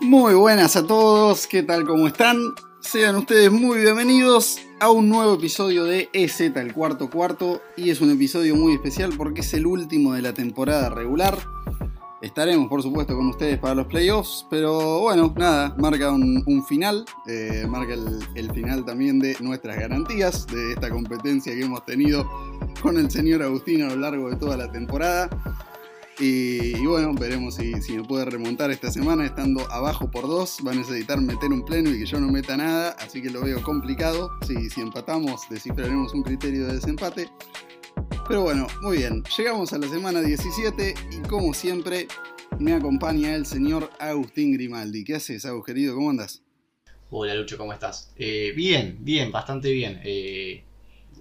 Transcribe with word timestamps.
Muy 0.00 0.34
buenas 0.34 0.76
a 0.76 0.86
todos, 0.86 1.48
¿qué 1.48 1.64
tal? 1.64 1.84
¿Cómo 1.84 2.06
están? 2.06 2.38
Sean 2.78 3.16
ustedes 3.16 3.50
muy 3.50 3.80
bienvenidos 3.80 4.60
a 4.78 4.90
un 4.90 5.08
nuevo 5.08 5.34
episodio 5.34 5.84
de 5.84 6.08
EZ, 6.12 6.40
el 6.40 6.72
cuarto 6.72 7.10
cuarto. 7.10 7.60
Y 7.76 7.90
es 7.90 8.00
un 8.00 8.12
episodio 8.12 8.54
muy 8.54 8.74
especial 8.74 9.12
porque 9.16 9.40
es 9.40 9.52
el 9.54 9.66
último 9.66 10.14
de 10.14 10.22
la 10.22 10.32
temporada 10.32 10.88
regular. 10.88 11.36
Estaremos, 12.22 12.68
por 12.68 12.82
supuesto, 12.82 13.16
con 13.16 13.28
ustedes 13.28 13.58
para 13.58 13.74
los 13.74 13.86
playoffs, 13.86 14.46
pero 14.48 15.00
bueno, 15.00 15.34
nada, 15.36 15.74
marca 15.78 16.12
un, 16.12 16.64
final, 16.66 17.04
eh, 17.26 17.66
marca 17.68 17.94
el, 17.94 18.20
el, 18.36 18.50
final 18.52 18.84
también 18.84 19.18
de 19.18 19.36
nuestras 19.40 19.78
garantías, 19.78 20.46
de 20.46 20.72
esta 20.72 20.90
competencia 20.90 21.52
que 21.52 21.62
hemos 21.62 21.84
tenido 21.84 22.28
con 22.82 22.98
el 22.98 23.10
señor 23.10 23.42
Agustín 23.42 23.82
a 23.82 23.88
lo 23.88 23.96
largo 23.96 24.30
de 24.30 24.36
toda 24.36 24.56
la 24.56 24.70
temporada. 24.70 25.28
Y, 26.20 26.84
bueno, 26.84 27.14
veremos 27.14 27.54
si, 27.54 27.92
me 27.96 28.02
puede 28.02 28.24
remontar 28.24 28.72
esta 28.72 28.90
semana 28.90 29.24
estando 29.24 29.70
abajo 29.70 30.10
por 30.10 30.26
dos. 30.26 30.58
Va 30.66 30.72
a 30.72 30.74
necesitar 30.74 31.20
meter 31.20 31.50
un 31.50 31.64
pleno 31.64 31.90
y 31.90 32.00
que 32.00 32.06
yo 32.06 32.18
no 32.18 32.28
meta 32.32 32.56
nada, 32.56 32.90
así 32.98 33.22
que 33.22 33.30
lo 33.30 33.42
veo 33.42 33.62
complicado. 33.62 34.30
Si, 34.46 34.68
si 34.68 34.80
empatamos, 34.80 35.42
descifraremos 35.48 36.12
un 36.14 36.22
criterio 36.22 36.66
de 36.66 36.74
desempate. 36.74 37.28
Pero 38.26 38.42
bueno, 38.42 38.66
muy 38.82 38.98
bien. 38.98 39.22
Llegamos 39.36 39.72
a 39.72 39.78
la 39.78 39.88
semana 39.88 40.20
17 40.20 40.94
y 41.12 41.28
como 41.28 41.54
siempre 41.54 42.08
me 42.58 42.74
acompaña 42.74 43.34
el 43.34 43.46
señor 43.46 43.90
Agustín 44.00 44.52
Grimaldi. 44.52 45.04
¿Qué 45.04 45.14
haces, 45.14 45.44
Agus, 45.44 45.64
querido? 45.64 45.94
¿Cómo 45.94 46.10
andas? 46.10 46.42
Hola, 47.10 47.34
Lucho, 47.34 47.56
¿cómo 47.56 47.72
estás? 47.72 48.12
Eh, 48.16 48.52
bien, 48.56 48.98
bien, 49.00 49.30
bastante 49.30 49.70
bien. 49.70 50.00
Eh, 50.04 50.64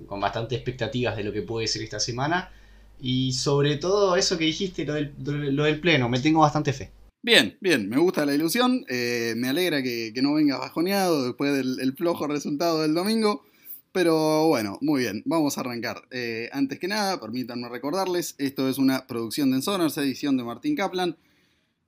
con 0.06 0.20
bastante 0.20 0.56
expectativas 0.56 1.16
de 1.16 1.24
lo 1.24 1.32
que 1.32 1.44
puede 1.44 1.68
ser 1.68 1.84
esta 1.84 2.00
semana. 2.00 2.52
Y 3.00 3.34
sobre 3.34 3.78
todo 3.78 4.16
eso 4.16 4.38
que 4.38 4.46
dijiste, 4.46 4.86
lo 4.86 5.64
del, 5.64 5.80
pleno, 5.80 6.10
me 6.10 6.20
tengo 6.20 6.42
bastante 6.42 6.74
fe. 6.74 6.92
Bien, 7.24 7.58
bien, 7.62 7.90
me 7.90 7.98
gusta 7.98 8.26
la 8.26 8.34
ilusión, 8.34 8.86
eh, 8.88 9.34
me 9.36 9.50
alegra 9.50 9.84
que, 9.84 10.14
no 10.22 10.34
vengas 10.34 10.60
bajoneado 10.60 11.26
después 11.26 11.54
del 11.54 11.94
flojo 11.96 12.28
resultado 12.28 12.82
del 12.82 12.94
domingo, 12.94 13.44
pero 13.92 14.48
bueno, 14.48 14.78
muy 14.82 15.02
bien, 15.02 15.24
vamos 15.26 15.58
a 15.58 15.62
arrancar. 15.62 16.04
Eh, 16.12 16.50
antes 16.52 16.78
que 16.78 16.88
nada, 16.88 17.20
permítanme 17.20 17.68
recordarles, 17.68 18.36
esto 18.38 18.70
es 18.70 18.78
una 18.78 19.08
producción 19.08 19.50
de 19.50 19.58
Ensonars, 19.58 19.98
edición 19.98 20.38
de 20.38 20.44
Martín 20.44 20.76
Kaplan, 20.76 21.18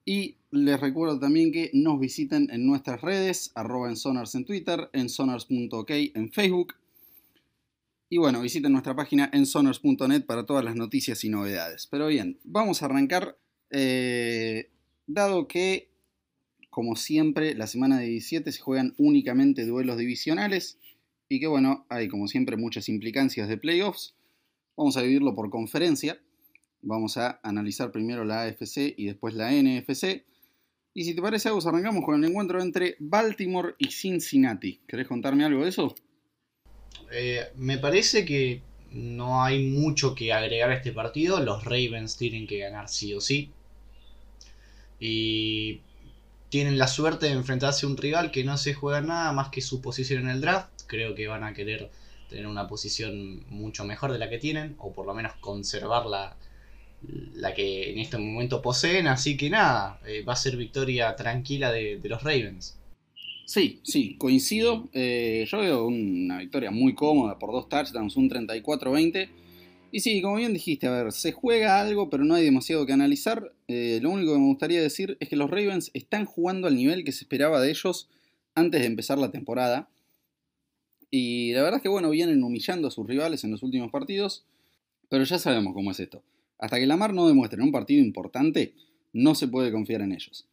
y 0.05 0.37
les 0.49 0.79
recuerdo 0.79 1.19
también 1.19 1.51
que 1.51 1.69
nos 1.73 1.99
visiten 1.99 2.49
en 2.51 2.65
nuestras 2.65 3.01
redes, 3.01 3.51
arroba 3.53 3.89
Ensonars 3.89 4.33
en 4.33 4.45
Twitter, 4.45 4.89
ensonars.ok 4.93 5.91
en 6.15 6.31
Facebook, 6.31 6.73
y 8.09 8.17
bueno, 8.17 8.41
visiten 8.41 8.71
nuestra 8.71 8.95
página 8.95 9.29
en 9.31 9.45
sonors.net 9.45 10.25
para 10.25 10.45
todas 10.45 10.65
las 10.65 10.75
noticias 10.75 11.23
y 11.23 11.29
novedades. 11.29 11.87
Pero 11.87 12.07
bien, 12.07 12.39
vamos 12.43 12.81
a 12.81 12.85
arrancar. 12.85 13.37
Eh, 13.71 14.71
dado 15.05 15.47
que, 15.47 15.91
como 16.71 16.95
siempre, 16.95 17.53
la 17.53 17.67
semana 17.67 17.99
de 17.99 18.07
17 18.07 18.51
se 18.51 18.59
juegan 18.59 18.95
únicamente 18.97 19.63
duelos 19.65 19.97
divisionales 19.97 20.79
y 21.27 21.39
que 21.39 21.45
bueno, 21.45 21.85
hay 21.89 22.07
como 22.07 22.27
siempre 22.27 22.57
muchas 22.57 22.89
implicancias 22.89 23.47
de 23.47 23.57
playoffs. 23.57 24.15
Vamos 24.75 24.97
a 24.97 25.01
dividirlo 25.01 25.35
por 25.35 25.51
conferencia. 25.51 26.19
Vamos 26.81 27.17
a 27.17 27.39
analizar 27.43 27.91
primero 27.91 28.25
la 28.25 28.41
AFC 28.41 28.95
y 28.97 29.05
después 29.05 29.35
la 29.35 29.51
NFC. 29.51 30.25
Y 30.95 31.03
si 31.03 31.13
te 31.13 31.21
parece, 31.21 31.49
algo, 31.49 31.61
arrancamos 31.67 32.03
con 32.03 32.23
el 32.23 32.27
encuentro 32.27 32.59
entre 32.59 32.95
Baltimore 32.99 33.75
y 33.77 33.91
Cincinnati. 33.91 34.81
¿Querés 34.87 35.07
contarme 35.07 35.45
algo 35.45 35.63
de 35.63 35.69
eso? 35.69 35.93
Eh, 37.11 37.51
me 37.55 37.77
parece 37.77 38.25
que 38.25 38.61
no 38.91 39.43
hay 39.43 39.63
mucho 39.63 40.15
que 40.15 40.33
agregar 40.33 40.71
a 40.71 40.75
este 40.75 40.91
partido. 40.91 41.39
Los 41.39 41.63
Ravens 41.63 42.17
tienen 42.17 42.47
que 42.47 42.59
ganar 42.59 42.89
sí 42.89 43.13
o 43.13 43.21
sí. 43.21 43.51
Y 44.99 45.81
tienen 46.49 46.77
la 46.77 46.87
suerte 46.87 47.27
de 47.27 47.33
enfrentarse 47.33 47.85
a 47.85 47.89
un 47.89 47.97
rival 47.97 48.31
que 48.31 48.43
no 48.43 48.57
se 48.57 48.73
juega 48.73 49.01
nada 49.01 49.31
más 49.31 49.49
que 49.49 49.61
su 49.61 49.81
posición 49.81 50.23
en 50.23 50.29
el 50.29 50.41
draft. 50.41 50.69
Creo 50.87 51.15
que 51.15 51.27
van 51.27 51.43
a 51.43 51.53
querer 51.53 51.89
tener 52.29 52.47
una 52.47 52.67
posición 52.67 53.45
mucho 53.49 53.85
mejor 53.85 54.11
de 54.11 54.19
la 54.19 54.29
que 54.29 54.37
tienen, 54.37 54.75
o 54.79 54.93
por 54.93 55.05
lo 55.05 55.13
menos 55.13 55.33
conservar 55.39 56.05
la, 56.05 56.35
que 57.55 57.91
en 57.91 57.99
este 57.99 58.17
momento 58.17 58.61
poseen. 58.61 59.07
Así 59.07 59.37
que 59.37 59.49
nada, 59.49 59.99
eh, 60.05 60.23
va 60.23 60.33
a 60.33 60.35
ser 60.35 60.57
victoria 60.57 61.15
tranquila 61.15 61.71
de 61.71 61.99
los 62.03 62.23
Ravens. 62.23 62.78
Sí, 63.49 63.79
sí, 63.81 64.15
coincido. 64.19 64.89
Eh, 64.93 65.43
yo 65.49 65.57
veo 65.57 65.87
una 65.87 66.37
victoria 66.37 66.69
muy 66.69 66.93
cómoda 66.93 67.39
por 67.39 67.51
dos 67.51 67.67
touchdowns, 67.67 68.15
un 68.15 68.29
34-20. 68.29 69.27
Y 69.91 70.01
sí, 70.01 70.21
como 70.21 70.35
bien 70.35 70.53
dijiste, 70.53 70.85
a 70.85 70.91
ver, 70.91 71.11
se 71.11 71.31
juega 71.31 71.81
algo, 71.81 72.11
pero 72.11 72.23
no 72.23 72.35
hay 72.35 72.43
demasiado 72.43 72.85
que 72.85 72.93
analizar. 72.93 73.51
Eh, 73.67 73.97
lo 74.03 74.11
único 74.11 74.33
que 74.33 74.37
me 74.39 74.45
gustaría 74.45 74.79
decir 74.83 75.17
es 75.19 75.29
que 75.29 75.35
los 75.35 75.49
Ravens 75.49 75.89
están 75.95 76.25
jugando 76.25 76.67
al 76.67 76.75
nivel 76.75 77.03
que 77.03 77.11
se 77.11 77.23
esperaba 77.23 77.59
de 77.59 77.71
ellos 77.71 78.07
antes 78.53 78.81
de 78.81 78.85
empezar 78.85 79.17
la 79.17 79.31
temporada. 79.31 79.89
Y 81.09 81.51
la 81.53 81.63
verdad 81.63 81.77
es 81.77 81.81
que, 81.81 81.89
bueno, 81.89 82.11
vienen 82.11 82.43
humillando 82.43 82.87
a 82.87 82.91
sus 82.91 83.07
rivales 83.07 83.43
en 83.43 83.49
los 83.49 83.63
últimos 83.63 83.89
partidos, 83.89 84.45
pero 85.09 85.23
ya 85.23 85.39
sabemos 85.39 85.73
cómo 85.73 85.89
es 85.89 85.99
esto. 85.99 86.21
Hasta 86.59 86.77
que 86.77 86.85
Lamar 86.85 87.15
no 87.15 87.27
demuestre 87.27 87.63
un 87.63 87.71
partido 87.71 88.05
importante, 88.05 88.75
no 89.11 89.33
se 89.33 89.47
puede 89.47 89.71
confiar 89.71 90.01
en 90.01 90.11
ellos. 90.11 90.48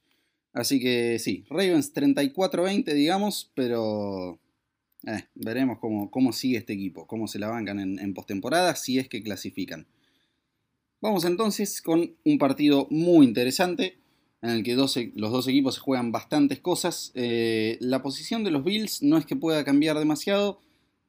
Así 0.57 0.81
que 0.81 1.19
sí, 1.19 1.45
Ravens 1.51 1.93
34-20, 1.93 2.95
digamos, 2.95 3.53
pero 3.55 4.41
eh, 5.07 5.25
veremos 5.35 5.79
cómo, 5.79 6.11
cómo, 6.11 6.33
sigue 6.33 6.57
este 6.57 6.73
equipo, 6.73 7.07
cómo 7.07 7.29
se 7.29 7.39
la 7.39 7.49
bancan 7.49 7.79
en, 7.79 8.15
postemporada, 8.15 8.75
si 8.75 8.99
es 8.99 9.07
que 9.07 9.23
clasifican. 9.23 9.87
Vamos 11.03 11.27
entonces 11.27 11.83
con 11.83 12.17
un 12.25 12.39
partido 12.39 12.87
muy 12.89 13.27
interesante 13.27 13.99
en 14.41 14.49
el 14.49 14.63
que 14.63 14.77
los 14.77 15.31
dos 15.31 15.47
equipos 15.47 15.75
se 15.75 15.83
juegan 15.83 16.11
bastantes 16.11 16.59
cosas. 16.61 17.13
Eh, 17.15 17.77
la 17.83 18.03
posición 18.03 18.43
de 18.43 18.51
los 18.51 18.65
Bills 18.65 19.03
no 19.03 19.19
es 19.19 19.27
que 19.27 19.37
pueda 19.37 19.63
cambiar 19.63 19.99
demasiado, 19.99 20.63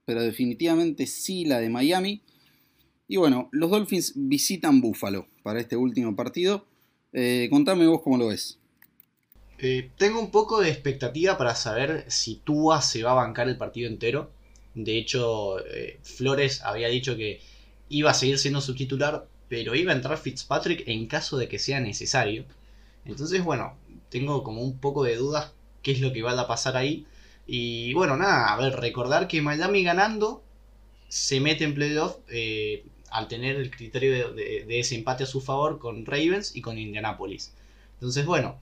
pero 0.04 0.24
definitivamente 0.24 1.08
sí 1.08 1.46
la 1.46 1.62
de 1.62 1.70
Miami. 1.70 2.22
Y 3.08 3.16
bueno, 3.16 3.48
los 3.54 3.72
Dolphins 3.72 4.12
visitan 4.14 4.82
Buffalo 4.82 5.26
para 5.42 5.62
este 5.62 5.78
último 5.78 6.18
partido. 6.18 6.68
Eh, 7.14 7.48
contame 7.50 7.88
vos 7.88 8.02
cómo 8.02 8.18
lo 8.18 8.28
ves. 8.28 8.60
Eh, 9.60 9.90
tengo 9.98 10.20
un 10.20 10.30
poco 10.32 10.62
de 10.62 10.70
expectativa 10.70 11.38
para 11.38 11.56
saber 11.56 12.06
si 12.10 12.36
Tua 12.36 12.82
se 12.82 13.04
va 13.04 13.12
a 13.12 13.16
bancar 13.16 13.48
el 13.50 13.58
partido 13.58 13.88
entero. 13.90 14.32
De 14.76 14.98
hecho, 14.98 15.66
eh, 15.66 16.00
Flores 16.04 16.62
había 16.64 16.90
dicho 16.90 17.16
que 17.18 17.42
iba 17.90 18.12
a 18.12 18.14
seguir 18.14 18.38
siendo 18.38 18.62
su 18.62 18.76
titular, 18.76 19.28
pero 19.50 19.76
iba 19.76 19.94
a 19.94 19.96
entrar 19.96 20.18
Fitzpatrick 20.18 20.88
en 20.88 21.08
caso 21.08 21.38
de 21.38 21.48
que 21.48 21.60
sea 21.60 21.80
necesario. 21.80 22.46
Entonces, 23.06 23.44
bueno, 23.44 23.76
tengo 24.10 24.44
como 24.44 24.62
un 24.62 24.78
poco 24.80 25.04
de 25.04 25.16
dudas 25.16 25.54
qué 25.82 25.92
es 25.94 26.02
lo 26.02 26.14
que 26.14 26.22
va 26.22 26.40
a 26.40 26.48
pasar 26.48 26.78
ahí. 26.78 27.06
Y 27.48 27.94
bueno, 27.94 28.18
nada, 28.18 28.54
a 28.54 28.58
ver, 28.58 28.76
recordar 28.76 29.28
que 29.28 29.42
Miami 29.42 29.84
ganando 29.84 30.44
se 31.10 31.40
mete 31.40 31.64
en 31.64 31.74
playoff 31.76 32.18
eh, 32.30 32.86
al 33.10 33.28
tener 33.28 33.56
el 33.56 33.72
criterio 33.72 34.34
de, 34.34 34.66
de 34.66 34.80
ese 34.80 34.96
empate 34.96 35.24
a 35.24 35.28
su 35.28 35.42
favor 35.42 35.80
con 35.80 36.06
Ravens 36.06 36.56
y 36.56 36.62
con 36.62 36.78
Indianapolis. 36.78 37.54
Entonces, 37.96 38.26
bueno, 38.26 38.60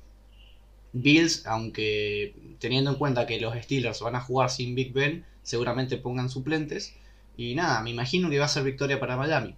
Bills, 0.96 1.46
aunque 1.46 2.34
teniendo 2.60 2.92
en 2.92 2.98
cuenta 2.98 3.28
que 3.28 3.40
los 3.40 3.54
Steelers 3.56 4.00
van 4.00 4.16
a 4.16 4.22
jugar 4.22 4.50
sin 4.50 4.76
Big 4.76 4.94
Ben, 4.94 5.26
seguramente 5.44 5.98
pongan 5.98 6.30
suplentes. 6.30 6.96
Y 7.36 7.54
nada, 7.54 7.84
me 7.84 7.90
imagino 7.90 8.30
que 8.30 8.40
va 8.40 8.46
a 8.46 8.50
ser 8.50 8.64
victoria 8.64 9.00
para 9.00 9.18
Miami. 9.18 9.56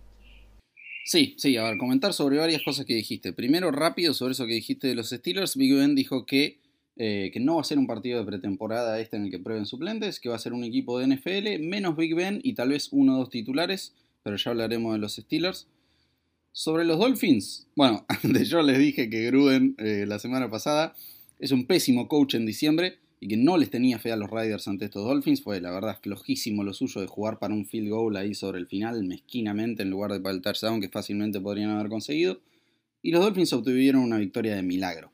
Sí, 1.05 1.35
sí, 1.37 1.55
a 1.55 1.63
ver, 1.63 1.77
comentar 1.77 2.11
sobre 2.13 2.39
varias 2.39 2.63
cosas 2.63 2.85
que 2.85 2.95
dijiste. 2.95 3.33
Primero, 3.33 3.71
rápido 3.71 4.15
sobre 4.15 4.31
eso 4.31 4.47
que 4.47 4.55
dijiste 4.55 4.87
de 4.87 4.95
los 4.95 5.11
Steelers. 5.11 5.55
Big 5.55 5.75
Ben 5.75 5.93
dijo 5.93 6.25
que, 6.25 6.59
eh, 6.95 7.29
que 7.31 7.39
no 7.39 7.55
va 7.55 7.61
a 7.61 7.65
ser 7.65 7.77
un 7.77 7.85
partido 7.85 8.19
de 8.19 8.25
pretemporada 8.25 8.99
este 8.99 9.15
en 9.15 9.25
el 9.25 9.31
que 9.31 9.39
prueben 9.39 9.67
suplentes, 9.67 10.19
que 10.19 10.29
va 10.29 10.35
a 10.35 10.39
ser 10.39 10.53
un 10.53 10.63
equipo 10.63 10.97
de 10.97 11.05
NFL, 11.05 11.59
menos 11.59 11.95
Big 11.95 12.15
Ben 12.15 12.39
y 12.43 12.53
tal 12.53 12.69
vez 12.69 12.89
uno 12.91 13.15
o 13.15 13.19
dos 13.19 13.29
titulares, 13.29 13.93
pero 14.23 14.37
ya 14.37 14.49
hablaremos 14.49 14.93
de 14.93 14.99
los 14.99 15.15
Steelers. 15.15 15.67
Sobre 16.51 16.83
los 16.83 16.97
Dolphins, 16.97 17.67
bueno, 17.75 18.03
antes 18.23 18.49
yo 18.49 18.63
les 18.63 18.79
dije 18.79 19.11
que 19.11 19.27
Gruden 19.27 19.75
eh, 19.77 20.05
la 20.07 20.17
semana 20.17 20.49
pasada 20.49 20.95
es 21.39 21.51
un 21.51 21.65
pésimo 21.65 22.07
coach 22.07 22.35
en 22.35 22.45
diciembre 22.45 22.99
y 23.19 23.27
que 23.27 23.37
no 23.37 23.57
les 23.57 23.69
tenía 23.69 23.99
fe 23.99 24.11
a 24.11 24.15
los 24.15 24.29
Riders 24.29 24.67
ante 24.67 24.85
estos 24.85 25.05
Dolphins. 25.05 25.41
Fue 25.41 25.59
la 25.61 25.71
verdad 25.71 25.97
flojísimo 26.01 26.63
lo 26.63 26.73
suyo 26.73 27.01
de 27.01 27.07
jugar 27.07 27.39
para 27.39 27.53
un 27.53 27.65
field 27.65 27.89
goal 27.89 28.15
ahí 28.17 28.33
sobre 28.33 28.59
el 28.59 28.67
final, 28.67 29.03
mezquinamente, 29.03 29.83
en 29.83 29.89
lugar 29.89 30.11
de 30.11 30.19
para 30.19 30.35
el 30.35 30.41
touchdown 30.41 30.81
que 30.81 30.89
fácilmente 30.89 31.39
podrían 31.39 31.71
haber 31.71 31.89
conseguido. 31.89 32.39
Y 33.01 33.11
los 33.11 33.21
Dolphins 33.21 33.53
obtuvieron 33.53 34.01
una 34.01 34.17
victoria 34.17 34.55
de 34.55 34.63
milagro. 34.63 35.11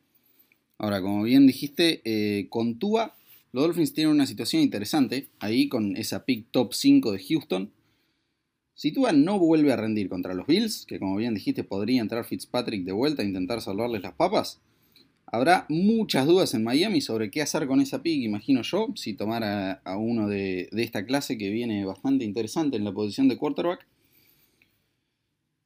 Ahora, 0.78 1.02
como 1.02 1.24
bien 1.24 1.48
dijiste, 1.48 2.02
eh, 2.04 2.48
con 2.50 2.80
Tua, 2.80 3.16
los 3.52 3.64
Dolphins 3.64 3.94
tienen 3.94 4.14
una 4.14 4.26
situación 4.26 4.62
interesante 4.62 5.30
ahí 5.40 5.70
con 5.70 5.96
esa 5.96 6.26
pick 6.26 6.48
top 6.52 6.74
5 6.74 7.12
de 7.12 7.24
Houston. 7.24 7.72
Si 8.76 8.92
Tua 8.92 9.12
no 9.12 9.38
vuelve 9.38 9.72
a 9.72 9.76
rendir 9.76 10.10
contra 10.10 10.34
los 10.34 10.48
Bills, 10.48 10.86
que 10.86 11.00
como 11.00 11.16
bien 11.18 11.36
dijiste 11.36 11.64
podría 11.64 12.02
entrar 12.02 12.26
Fitzpatrick 12.26 12.84
de 12.84 12.92
vuelta 12.92 13.22
a 13.22 13.26
intentar 13.26 13.62
salvarles 13.62 14.02
las 14.02 14.14
papas, 14.14 14.60
Habrá 15.26 15.66
muchas 15.70 16.28
dudas 16.28 16.54
en 16.54 16.64
Miami 16.64 17.02
sobre 17.02 17.32
qué 17.32 17.42
hacer 17.42 17.68
con 17.68 17.82
esa 17.82 18.04
pick, 18.04 18.22
imagino 18.22 18.62
yo, 18.62 18.88
si 18.96 19.14
tomara 19.14 19.82
a 19.84 19.98
uno 19.98 20.28
de, 20.28 20.70
esta 20.74 21.06
clase 21.06 21.38
que 21.38 21.50
viene 21.50 21.86
bastante 21.86 22.24
interesante 22.24 22.78
en 22.78 22.84
la 22.84 22.94
posición 22.94 23.28
de 23.28 23.38
quarterback. 23.38 23.88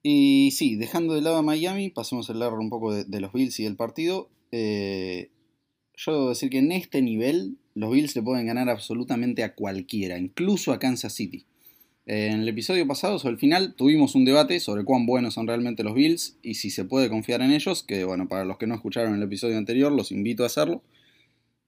Y 0.03 0.51
sí, 0.51 0.75
dejando 0.77 1.15
de 1.15 1.21
lado 1.21 1.37
a 1.37 1.41
Miami, 1.41 1.89
pasemos 1.89 2.29
a 2.29 2.33
hablar 2.33 2.53
un 2.53 2.69
poco 2.69 2.93
de, 2.93 3.19
los 3.19 3.33
Bills 3.33 3.59
y 3.59 3.63
del 3.65 3.75
partido. 3.75 4.29
Eh, 4.51 5.31
yo 5.95 6.13
debo 6.13 6.29
decir 6.29 6.49
que 6.49 6.59
en 6.59 6.71
este 6.71 7.01
nivel 7.01 7.57
los 7.73 7.91
Bills 7.91 8.15
le 8.15 8.21
pueden 8.21 8.45
ganar 8.45 8.69
absolutamente 8.69 9.43
a 9.43 9.53
cualquiera, 9.53 10.17
incluso 10.17 10.71
a 10.71 10.79
Kansas 10.79 11.13
City. 11.13 11.45
En 12.09 12.39
el 12.39 12.47
episodio 12.47 12.87
pasado, 12.87 13.19
sobre 13.19 13.33
el 13.33 13.37
final, 13.37 13.73
tuvimos 13.73 14.15
un 14.15 14.23
debate 14.23 14.61
sobre 14.61 14.85
cuán 14.85 15.05
buenos 15.05 15.33
son 15.33 15.45
realmente 15.45 15.83
los 15.83 15.93
Bills 15.93 16.37
y 16.41 16.53
si 16.53 16.69
se 16.69 16.85
puede 16.85 17.09
confiar 17.09 17.41
en 17.41 17.51
ellos, 17.51 17.83
que 17.83 18.05
bueno, 18.05 18.29
para 18.29 18.45
los 18.45 18.57
que 18.57 18.65
no 18.65 18.75
escucharon 18.75 19.13
el 19.13 19.23
episodio 19.23 19.57
anterior, 19.57 19.91
los 19.91 20.13
invito 20.13 20.43
a 20.43 20.45
hacerlo. 20.45 20.81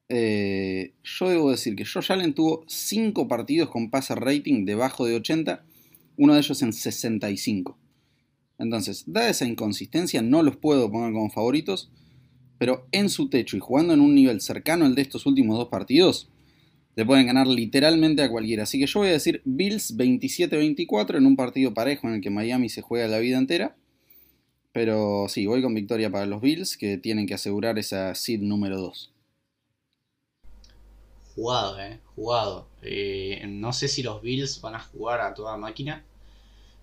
Eh, 0.07 0.93
yo 1.03 1.27
debo 1.27 1.51
decir 1.51 1.75
que 1.75 1.83
Josh 1.83 2.13
Allen 2.13 2.33
tuvo 2.33 2.63
5 2.67 3.27
partidos 3.27 3.69
con 3.69 3.89
passer 3.89 4.17
rating 4.17 4.63
debajo 4.63 5.05
de 5.05 5.17
80, 5.17 5.65
uno 6.15 6.33
de 6.33 6.39
ellos 6.39 6.61
en 6.61 6.71
65. 6.71 7.77
Entonces, 8.59 9.03
dada 9.07 9.27
esa 9.27 9.45
inconsistencia, 9.45 10.21
no 10.21 10.41
los 10.41 10.55
puedo 10.55 10.89
poner 10.89 11.11
como 11.11 11.29
favoritos, 11.29 11.91
pero 12.57 12.87
en 12.93 13.09
su 13.09 13.29
techo 13.29 13.57
y 13.57 13.59
jugando 13.59 13.93
en 13.93 13.99
un 13.99 14.15
nivel 14.15 14.39
cercano 14.39 14.85
al 14.85 14.95
de 14.95 15.01
estos 15.01 15.25
últimos 15.25 15.57
dos 15.57 15.67
partidos, 15.67 16.29
le 16.95 17.05
pueden 17.05 17.27
ganar 17.27 17.47
literalmente 17.47 18.21
a 18.21 18.29
cualquiera. 18.29 18.63
Así 18.63 18.79
que 18.79 18.87
yo 18.87 18.99
voy 18.99 19.09
a 19.09 19.13
decir 19.13 19.41
Bills 19.45 19.97
27-24 19.97 21.17
en 21.17 21.25
un 21.25 21.35
partido 21.35 21.73
parejo 21.73 22.07
en 22.07 22.15
el 22.15 22.21
que 22.21 22.29
Miami 22.29 22.69
se 22.69 22.81
juega 22.81 23.07
la 23.07 23.19
vida 23.19 23.37
entera. 23.37 23.75
Pero 24.71 25.27
sí, 25.29 25.45
voy 25.45 25.61
con 25.61 25.73
victoria 25.73 26.11
para 26.11 26.25
los 26.25 26.41
Bills 26.41 26.77
que 26.77 26.97
tienen 26.97 27.25
que 27.25 27.33
asegurar 27.33 27.79
esa 27.79 28.13
seed 28.15 28.41
número 28.41 28.79
2. 28.79 29.11
Jugado, 31.35 31.79
eh, 31.79 31.99
jugado. 32.15 32.67
Eh, 32.81 33.45
no 33.47 33.73
sé 33.73 33.87
si 33.87 34.03
los 34.03 34.21
Bills 34.21 34.61
van 34.61 34.75
a 34.75 34.79
jugar 34.79 35.21
a 35.21 35.33
toda 35.33 35.57
máquina. 35.57 36.03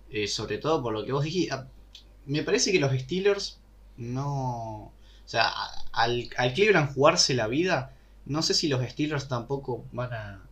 Eh, 0.09 0.27
sobre 0.27 0.57
todo 0.57 0.81
por 0.81 0.93
lo 0.93 1.05
que 1.05 1.11
vos 1.11 1.23
dijiste. 1.23 1.53
Ah, 1.53 1.67
me 2.25 2.43
parece 2.43 2.71
que 2.71 2.79
los 2.79 2.91
Steelers 2.91 3.59
no. 3.97 4.91
O 5.25 5.29
sea, 5.29 5.51
al, 5.91 6.29
al 6.37 6.87
jugarse 6.93 7.33
la 7.33 7.47
vida, 7.47 7.96
no 8.27 8.41
sé 8.41 8.53
si 8.53 8.67
los 8.67 8.81
Steelers 8.83 9.27
tampoco 9.27 9.85
van 9.91 10.13
a 10.13 10.47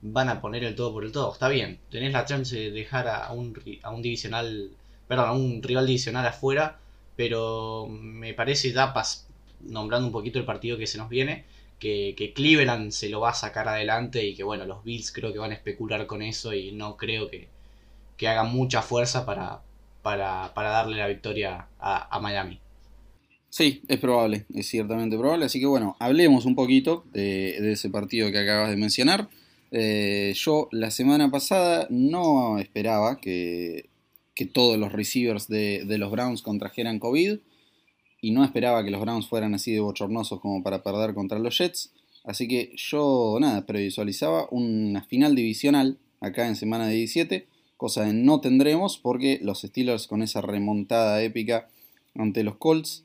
van 0.00 0.28
a 0.28 0.40
poner 0.40 0.64
el 0.64 0.74
todo 0.74 0.92
por 0.92 1.04
el 1.04 1.12
todo. 1.12 1.32
Está 1.32 1.48
bien, 1.48 1.80
tenés 1.90 2.12
la 2.12 2.24
chance 2.24 2.56
de 2.56 2.70
dejar 2.70 3.08
a 3.08 3.32
un, 3.32 3.58
a 3.82 3.90
un 3.90 4.02
divisional, 4.02 4.70
perdón, 5.08 5.28
a 5.28 5.32
un 5.32 5.62
rival 5.62 5.86
divisional 5.86 6.26
afuera, 6.26 6.78
pero 7.16 7.86
me 7.88 8.34
parece 8.34 8.72
ya 8.72 8.92
nombrando 9.60 10.06
un 10.06 10.12
poquito 10.12 10.38
el 10.38 10.44
partido 10.44 10.78
que 10.78 10.86
se 10.86 10.98
nos 10.98 11.08
viene, 11.08 11.44
que, 11.78 12.14
que, 12.16 12.32
Cleveland 12.32 12.92
se 12.92 13.08
lo 13.08 13.20
va 13.20 13.30
a 13.30 13.34
sacar 13.34 13.68
adelante 13.68 14.24
y 14.24 14.34
que 14.34 14.44
bueno, 14.44 14.64
los 14.66 14.84
Bills 14.84 15.12
creo 15.12 15.32
que 15.32 15.38
van 15.38 15.52
a 15.52 15.54
especular 15.54 16.06
con 16.06 16.22
eso 16.22 16.52
y 16.54 16.72
no 16.72 16.96
creo 16.96 17.28
que, 17.28 17.48
que 18.16 18.28
hagan 18.28 18.52
mucha 18.52 18.82
fuerza 18.82 19.26
para, 19.26 19.62
para, 20.02 20.52
para 20.54 20.70
darle 20.70 20.96
la 20.98 21.08
victoria 21.08 21.68
a 21.80 22.20
Miami. 22.20 22.60
Sí, 23.50 23.82
es 23.88 23.98
probable, 23.98 24.44
es 24.54 24.66
ciertamente 24.66 25.16
probable. 25.16 25.46
Así 25.46 25.58
que 25.58 25.66
bueno, 25.66 25.96
hablemos 26.00 26.44
un 26.44 26.54
poquito 26.54 27.04
de, 27.12 27.72
ese 27.72 27.88
partido 27.88 28.30
que 28.30 28.38
acabas 28.38 28.70
de 28.70 28.76
mencionar. 28.76 29.28
Eh, 29.70 30.32
yo 30.36 30.68
la 30.70 30.90
semana 30.90 31.30
pasada 31.30 31.86
no 31.90 32.58
esperaba 32.58 33.20
que, 33.20 33.88
todos 34.52 34.78
los 34.78 34.92
receivers 34.92 35.48
de, 35.48 35.84
los 35.98 36.12
Browns 36.12 36.42
contrajeran 36.42 37.00
COVID 37.00 37.38
y 38.20 38.30
no 38.30 38.44
esperaba 38.44 38.84
que 38.84 38.90
los 38.90 39.00
Browns 39.00 39.26
fueran 39.26 39.54
así 39.54 39.72
de 39.72 39.80
bochornosos 39.80 40.40
como 40.40 40.62
para 40.62 40.82
perder 40.82 41.14
contra 41.14 41.38
los 41.38 41.58
Jets. 41.58 41.92
Así 42.24 42.46
que 42.46 42.72
yo, 42.76 43.38
nada, 43.40 43.66
previsualizaba 43.66 44.46
una 44.50 45.02
final 45.02 45.34
divisional 45.34 45.98
acá 46.20 46.46
en 46.46 46.54
semana 46.54 46.88
17, 46.88 47.46
cosa 47.76 48.04
que 48.04 48.12
no 48.12 48.40
tendremos 48.40 48.98
porque 48.98 49.40
los 49.42 49.62
Steelers 49.62 50.06
con 50.06 50.22
esa 50.22 50.40
remontada 50.40 51.22
épica 51.22 51.68
ante 52.14 52.44
los 52.44 52.56
Colts 52.56 53.04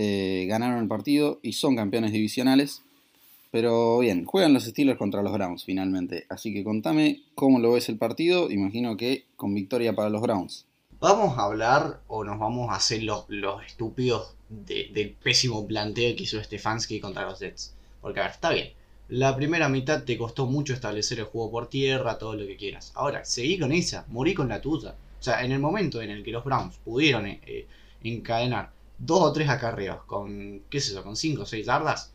eh, 0.00 0.46
ganaron 0.46 0.80
el 0.80 0.86
partido 0.86 1.40
y 1.42 1.54
son 1.54 1.74
campeones 1.74 2.12
divisionales. 2.12 2.82
Pero 3.50 3.98
bien, 3.98 4.26
juegan 4.26 4.52
los 4.54 4.64
Steelers 4.64 4.96
contra 4.96 5.24
los 5.24 5.32
Browns 5.32 5.64
finalmente. 5.64 6.24
Así 6.28 6.54
que 6.54 6.62
contame 6.62 7.22
cómo 7.34 7.58
lo 7.58 7.72
ves 7.72 7.88
el 7.88 7.98
partido. 7.98 8.48
Imagino 8.48 8.96
que 8.96 9.24
con 9.34 9.56
victoria 9.56 9.96
para 9.96 10.08
los 10.08 10.22
Browns. 10.22 10.66
Vamos 11.00 11.36
a 11.36 11.42
hablar 11.42 12.00
o 12.06 12.22
nos 12.22 12.38
vamos 12.38 12.70
a 12.70 12.76
hacer 12.76 13.02
los, 13.02 13.24
los 13.26 13.64
estúpidos 13.66 14.36
del 14.48 15.16
pésimo 15.20 15.66
planteo 15.66 16.14
que 16.14 16.22
hizo 16.22 16.40
Stefanski 16.40 17.00
contra 17.00 17.24
los 17.24 17.40
Jets. 17.40 17.74
Porque 18.00 18.20
a 18.20 18.24
ver, 18.24 18.32
está 18.32 18.50
bien. 18.50 18.68
La 19.08 19.34
primera 19.34 19.68
mitad 19.68 20.04
te 20.04 20.16
costó 20.16 20.46
mucho 20.46 20.74
establecer 20.74 21.18
el 21.18 21.24
juego 21.24 21.50
por 21.50 21.68
tierra, 21.68 22.18
todo 22.18 22.34
lo 22.34 22.46
que 22.46 22.56
quieras. 22.56 22.92
Ahora, 22.94 23.24
seguí 23.24 23.58
con 23.58 23.72
esa, 23.72 24.04
morí 24.10 24.32
con 24.32 24.48
la 24.48 24.60
tuya. 24.60 24.94
O 25.18 25.22
sea, 25.22 25.44
en 25.44 25.50
el 25.50 25.58
momento 25.58 26.00
en 26.00 26.10
el 26.10 26.22
que 26.22 26.30
los 26.30 26.44
Browns 26.44 26.76
pudieron 26.84 27.26
eh, 27.26 27.66
encadenar 28.04 28.77
dos 28.98 29.22
o 29.22 29.32
tres 29.32 29.48
acarreos 29.48 30.02
con, 30.04 30.62
qué 30.70 30.80
sé 30.80 30.94
yo, 30.94 31.02
con 31.02 31.16
5 31.16 31.42
o 31.42 31.46
6 31.46 31.66
yardas, 31.66 32.12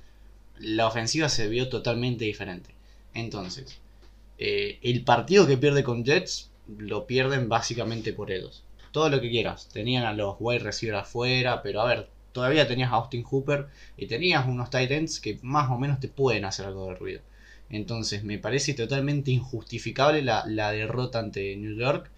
la 0.59 0.87
ofensiva 0.87 1.29
se 1.29 1.47
vio 1.47 1.69
totalmente 1.69 2.25
diferente. 2.25 2.71
Entonces, 3.13 3.79
eh, 4.37 4.79
el 4.81 5.03
partido 5.03 5.47
que 5.47 5.57
pierde 5.57 5.83
con 5.83 6.03
Jets 6.03 6.51
lo 6.77 7.07
pierden 7.07 7.49
básicamente 7.49 8.13
por 8.13 8.31
ellos. 8.31 8.63
Todo 8.91 9.09
lo 9.09 9.21
que 9.21 9.29
quieras. 9.29 9.69
Tenían 9.71 10.05
a 10.05 10.13
los 10.13 10.35
wide 10.39 10.59
receivers 10.59 11.03
afuera, 11.03 11.61
pero 11.61 11.81
a 11.81 11.85
ver, 11.85 12.09
todavía 12.31 12.67
tenías 12.67 12.91
a 12.91 12.95
Austin 12.95 13.23
Hooper 13.23 13.67
y 13.97 14.07
tenías 14.07 14.47
unos 14.47 14.69
tight 14.69 14.91
ends 14.91 15.19
que 15.19 15.39
más 15.41 15.69
o 15.71 15.77
menos 15.77 15.99
te 15.99 16.09
pueden 16.09 16.45
hacer 16.45 16.65
algo 16.65 16.87
de 16.87 16.95
ruido. 16.95 17.21
Entonces, 17.69 18.23
me 18.23 18.37
parece 18.37 18.73
totalmente 18.73 19.31
injustificable 19.31 20.21
la, 20.21 20.43
la 20.47 20.71
derrota 20.71 21.19
ante 21.19 21.55
New 21.55 21.75
York. 21.75 22.09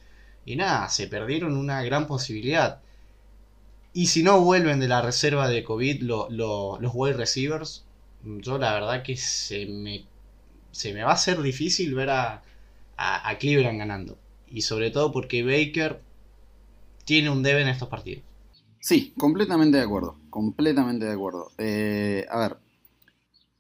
Y 0.46 0.58
nada, 0.58 0.90
se 0.90 1.08
perdieron 1.08 1.58
una 1.58 1.82
gran 1.84 2.08
posibilidad. 2.08 2.82
Y 3.98 4.08
si 4.08 4.24
no 4.24 4.42
vuelven 4.42 4.82
de 4.82 4.90
la 4.90 5.02
reserva 5.02 5.48
de 5.48 5.64
COVID 5.64 6.02
los 6.02 6.92
wide 6.94 7.14
receivers, 7.14 7.86
yo 8.26 8.58
la 8.58 8.74
verdad 8.74 9.04
que 9.04 9.16
se 9.16 9.68
me, 9.68 10.04
se 10.72 10.94
me 10.94 11.04
va 11.04 11.12
a 11.12 11.14
hacer 11.14 11.42
difícil 11.42 11.96
ver 11.96 12.10
a, 12.10 12.44
a, 12.98 13.38
Cleveland 13.38 13.80
ganando. 13.80 14.18
Y 14.50 14.64
sobre 14.64 14.92
todo 14.92 15.14
porque 15.14 15.44
Baker 15.44 16.02
tiene 17.06 17.30
un 17.30 17.42
debe 17.42 17.62
en 17.62 17.70
estos 17.70 17.88
partidos. 17.88 18.22
Sí, 18.82 19.14
completamente 19.18 19.78
de 19.78 19.84
acuerdo. 19.84 20.18
Completamente 20.30 21.06
de 21.06 21.14
acuerdo. 21.14 21.54
Eh, 21.58 22.26
a 22.30 22.38
ver, 22.38 22.58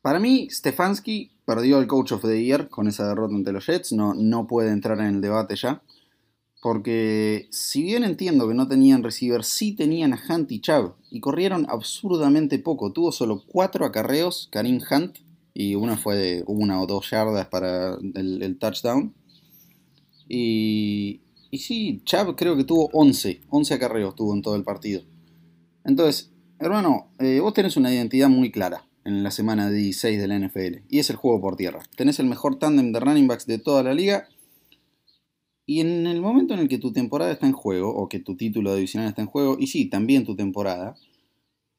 para 0.02 0.20
mí, 0.20 0.50
Stefanski 0.52 1.32
perdió 1.46 1.80
el 1.80 1.88
Coach 1.88 2.12
of 2.12 2.24
the 2.24 2.44
Year 2.44 2.68
con 2.68 2.90
esa 2.90 3.08
derrota 3.08 3.34
ante 3.34 3.54
los 3.54 3.66
Jets. 3.66 3.94
No, 3.94 4.14
no 4.14 4.48
puede 4.48 4.72
entrar 4.72 5.00
en 5.00 5.06
el 5.06 5.22
debate 5.22 5.56
ya. 5.56 5.82
Porque 6.66 7.48
si 7.52 7.84
bien 7.84 8.04
entiendo 8.04 8.48
que 8.48 8.56
no 8.56 8.68
tenían 8.68 9.04
receiver, 9.04 9.44
sí 9.44 9.74
tenían 9.74 10.14
a 10.14 10.20
Hunt 10.28 10.52
y 10.52 10.62
Chubb. 10.62 10.96
Y 11.12 11.20
corrieron 11.20 11.68
absurdamente 11.70 12.58
poco. 12.58 12.92
Tuvo 12.92 13.12
solo 13.12 13.44
cuatro 13.46 13.86
acarreos 13.86 14.50
Karim 14.52 14.82
Hunt. 14.90 15.20
Y 15.54 15.76
una 15.76 15.96
fue 15.96 16.16
de 16.16 16.44
una 16.48 16.82
o 16.82 16.88
dos 16.88 17.12
yardas 17.12 17.50
para 17.50 18.00
el, 18.16 18.58
touchdown. 18.60 19.14
Y, 20.28 21.22
y 21.52 21.60
sí, 21.60 22.02
Chubb 22.04 22.36
creo 22.36 22.58
que 22.58 22.64
tuvo 22.64 22.90
11. 22.94 23.42
11 23.48 23.74
acarreos 23.76 24.16
tuvo 24.16 24.34
en 24.34 24.42
todo 24.42 24.56
el 24.56 24.64
partido. 24.64 25.04
Entonces, 25.84 26.32
hermano, 26.58 27.10
eh, 27.20 27.42
vos 27.42 27.54
tenés 27.54 27.78
una 27.78 27.94
identidad 27.94 28.30
muy 28.30 28.50
clara 28.52 28.88
en 29.04 29.22
la 29.22 29.30
semana 29.30 29.70
16 29.70 30.20
de 30.20 30.28
la 30.28 30.40
NFL. 30.40 30.82
Y 30.90 30.98
es 30.98 31.12
el 31.12 31.16
juego 31.16 31.40
por 31.42 31.58
tierra. 31.58 31.84
Tenés 31.96 32.18
el 32.18 32.26
mejor 32.26 32.58
tándem 32.58 32.92
de 32.92 33.02
running 33.02 33.28
backs 33.28 33.46
de 33.46 33.60
toda 33.60 33.84
la 33.84 33.94
liga 33.94 34.30
y 35.66 35.80
en 35.80 36.06
el 36.06 36.22
momento 36.22 36.54
en 36.54 36.60
el 36.60 36.68
que 36.68 36.78
tu 36.78 36.94
temporada 36.94 37.32
está 37.32 37.48
en 37.48 37.54
juego, 37.54 37.90
o 37.90 38.08
que 38.08 38.20
tu 38.20 38.36
título 38.36 38.76
divisional 38.76 39.10
está 39.10 39.22
en 39.22 39.28
juego, 39.28 39.58
y 39.60 39.68
sí, 39.68 39.86
también 39.86 40.24
tu 40.24 40.36
temporada, 40.36 40.96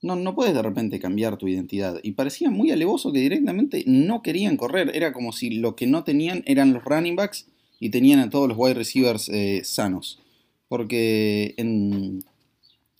no, 0.02 0.16
no 0.16 0.34
puedes 0.34 0.54
de 0.54 0.62
repente 0.62 0.98
cambiar 0.98 1.36
tu 1.36 1.48
identidad. 1.48 2.00
Y 2.02 2.12
parecía 2.12 2.50
muy 2.50 2.70
alevoso 2.70 3.12
que 3.12 3.20
directamente 3.20 3.84
no 3.86 4.22
querían 4.22 4.56
correr. 4.56 4.90
Era 4.94 5.12
como 5.12 5.32
si 5.32 5.50
lo 5.50 5.76
que 5.76 5.86
no 5.86 6.04
tenían 6.04 6.42
eran 6.46 6.72
los 6.72 6.84
running 6.84 7.16
backs 7.16 7.46
y 7.80 7.90
tenían 7.90 8.20
a 8.20 8.30
todos 8.30 8.48
los 8.48 8.58
wide 8.58 8.74
receivers 8.74 9.28
eh, 9.28 9.62
sanos. 9.64 10.20
Porque 10.68 11.54
en, 11.56 12.24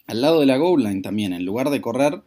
al 0.07 0.21
lado 0.21 0.41
de 0.41 0.47
la 0.47 0.57
goal 0.57 0.85
line 0.85 1.03
también, 1.03 1.33
en 1.33 1.45
lugar 1.45 1.71
de 1.71 1.81
correr, 1.81 2.23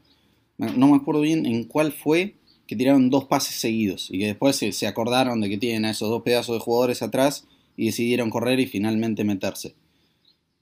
no 0.58 0.89
me 0.89 0.98
acuerdo 0.98 1.22
bien 1.22 1.46
en 1.46 1.63
cuál 1.63 1.94
fue 1.94 2.36
que 2.68 2.75
tiraron 2.75 3.10
dos 3.10 3.25
pases 3.25 3.56
seguidos 3.56 4.10
y 4.12 4.20
que 4.20 4.28
después 4.28 4.58
se, 4.58 4.74
se 4.74 4.86
acordaron 4.86 5.39
de 5.39 5.50
que 5.50 5.58
tienen 5.58 5.86
a 5.86 5.92
esos 5.92 6.10
dos 6.10 6.22
pedazos 6.22 6.56
de 6.56 6.60
jugadores 6.60 7.01
atrás 7.01 7.48
y 7.79 7.86
decidieron 7.86 8.29
correr 8.29 8.59
y 8.59 8.65
finalmente 8.65 9.24
meterse. 9.24 9.74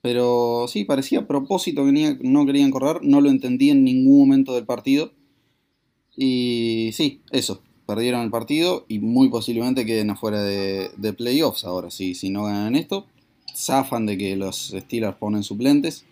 Pero 0.03 0.67
sí, 0.67 0.85
parecía 0.85 1.21
a 1.21 1.27
propósito 1.27 1.83
que 1.83 2.19
no 2.21 2.45
querían 2.45 2.69
correr, 2.69 2.99
no 3.01 3.21
lo 3.21 3.31
entendí 3.31 3.71
en 3.71 3.83
ningún 3.83 4.19
momento 4.19 4.53
del 4.53 4.65
partido. 4.67 5.11
Y 6.15 6.91
sí, 6.93 7.21
eso, 7.31 7.63
perdieron 7.87 8.21
el 8.21 8.29
partido 8.29 8.85
y 8.87 8.99
muy 8.99 9.29
posiblemente 9.29 9.83
queden 9.83 10.11
afuera 10.11 10.43
de, 10.43 11.13
playoffs 11.17 11.63
ahora. 11.63 11.89
Sí, 11.89 12.13
si 12.13 12.29
no 12.29 12.43
ganan 12.43 12.75
esto, 12.75 13.07
zafan 13.55 14.05
de 14.05 14.19
que 14.19 14.35
los 14.35 14.75
Steelers 14.77 15.17
ponen 15.17 15.41
suplentes. 15.41 16.05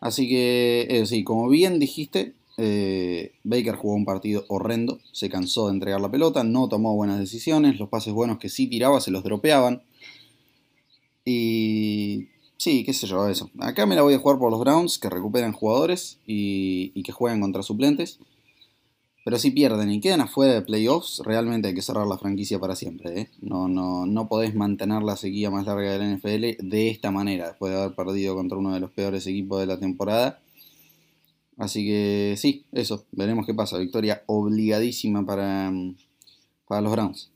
Así 0.00 0.28
que, 0.28 1.02
sí, 1.06 1.24
como 1.24 1.48
bien 1.48 1.78
dijiste, 1.78 2.34
eh, 2.60 3.34
Baker 3.44 3.76
jugó 3.76 3.94
un 3.94 4.04
partido 4.04 4.44
horrendo, 4.48 4.98
se 5.12 5.30
cansó 5.30 5.68
de 5.68 5.74
entregar 5.74 6.00
la 6.00 6.10
pelota, 6.10 6.42
no 6.42 6.68
tomó 6.68 6.96
buenas 6.96 7.20
decisiones, 7.20 7.78
los 7.78 7.88
pases 7.88 8.12
buenos 8.12 8.38
que 8.38 8.48
sí 8.48 8.66
tiraba 8.66 9.00
se 9.00 9.12
los 9.12 9.22
dropeaban. 9.22 9.82
Y 11.24 12.26
sí, 12.56 12.82
qué 12.84 12.92
sé 12.92 13.06
yo, 13.06 13.28
eso. 13.28 13.48
Acá 13.60 13.86
me 13.86 13.94
la 13.94 14.02
voy 14.02 14.14
a 14.14 14.18
jugar 14.18 14.38
por 14.38 14.50
los 14.50 14.58
Browns, 14.58 14.98
que 14.98 15.08
recuperan 15.08 15.52
jugadores 15.52 16.18
y, 16.26 17.00
que 17.04 17.12
juegan 17.12 17.40
contra 17.40 17.62
suplentes. 17.62 18.18
Pero 19.24 19.38
si 19.38 19.52
pierden 19.52 19.92
y 19.92 20.00
quedan 20.00 20.22
afuera 20.22 20.54
de 20.54 20.62
playoffs, 20.62 21.22
realmente 21.24 21.68
hay 21.68 21.74
que 21.74 21.82
cerrar 21.82 22.08
la 22.08 22.18
franquicia 22.18 22.58
para 22.58 22.74
siempre. 22.74 23.20
¿eh? 23.20 23.30
No, 23.40 23.68
no, 23.68 24.04
no 24.06 24.26
podés 24.26 24.54
mantener 24.54 25.02
la 25.02 25.16
sequía 25.16 25.50
más 25.50 25.66
larga 25.66 25.96
del 25.96 26.16
NFL 26.16 26.66
de 26.66 26.88
esta 26.88 27.12
manera, 27.12 27.48
después 27.48 27.72
de 27.72 27.78
haber 27.78 27.94
perdido 27.94 28.34
contra 28.34 28.58
uno 28.58 28.72
de 28.72 28.80
los 28.80 28.90
peores 28.90 29.26
equipos 29.28 29.60
de 29.60 29.66
la 29.66 29.78
temporada. 29.78 30.40
Así 31.58 31.84
que 31.84 32.34
sí, 32.36 32.64
eso, 32.72 33.04
veremos 33.12 33.44
qué 33.44 33.52
pasa. 33.52 33.78
Victoria 33.78 34.22
obligadísima 34.26 35.26
para, 35.26 35.72
para 36.66 36.80
los 36.80 36.92
Browns. 36.92 37.30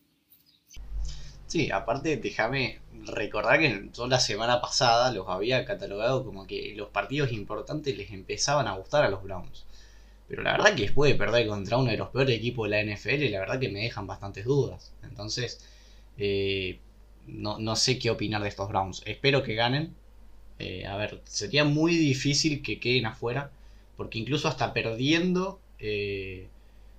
Sí, 1.49 1.71
aparte 1.71 2.17
déjame 2.17 2.81
recordar 3.05 3.59
que 3.59 3.91
yo 3.93 4.07
la 4.07 4.21
semana 4.21 4.61
pasada 4.61 5.12
los 5.12 5.29
había 5.29 5.64
catalogado 5.64 6.25
como 6.25 6.47
que 6.47 6.73
los 6.76 6.88
partidos 6.88 7.33
importantes 7.33 7.97
les 7.97 8.11
empezaban 8.12 8.69
a 8.69 8.76
gustar 8.76 9.05
a 9.05 9.11
los 9.11 9.23
Browns. 9.23 9.67
Pero 10.29 10.43
la 10.43 10.52
verdad 10.52 10.75
que 10.75 10.83
después 10.83 11.12
de 11.12 11.19
perder 11.19 11.47
contra 11.47 11.76
uno 11.76 11.91
de 11.91 11.99
los 11.99 12.09
peores 12.09 12.38
equipos 12.38 12.71
de 12.71 12.83
la 12.83 12.95
NFL, 12.95 13.31
la 13.31 13.41
verdad 13.41 13.61
que 13.61 13.69
me 13.69 13.81
dejan 13.81 14.07
bastantes 14.07 14.47
dudas. 14.47 14.95
Entonces, 15.02 15.61
eh, 16.17 16.79
no, 17.26 17.76
sé 17.76 17.99
qué 17.99 18.11
opinar 18.11 18.43
de 18.43 18.49
estos 18.49 18.69
Browns. 18.69 19.02
Espero 19.05 19.43
que 19.43 19.55
ganen. 19.55 19.95
Eh, 20.59 20.87
a 20.87 20.97
ver, 20.97 21.21
sería 21.25 21.64
muy 21.64 21.97
difícil 21.97 22.62
que 22.62 22.81
queden 22.81 23.07
afuera. 23.07 23.50
Porque 23.96 24.18
incluso 24.18 24.49
hasta 24.49 24.72
perdiendo 24.72 25.61
eh, 25.78 26.49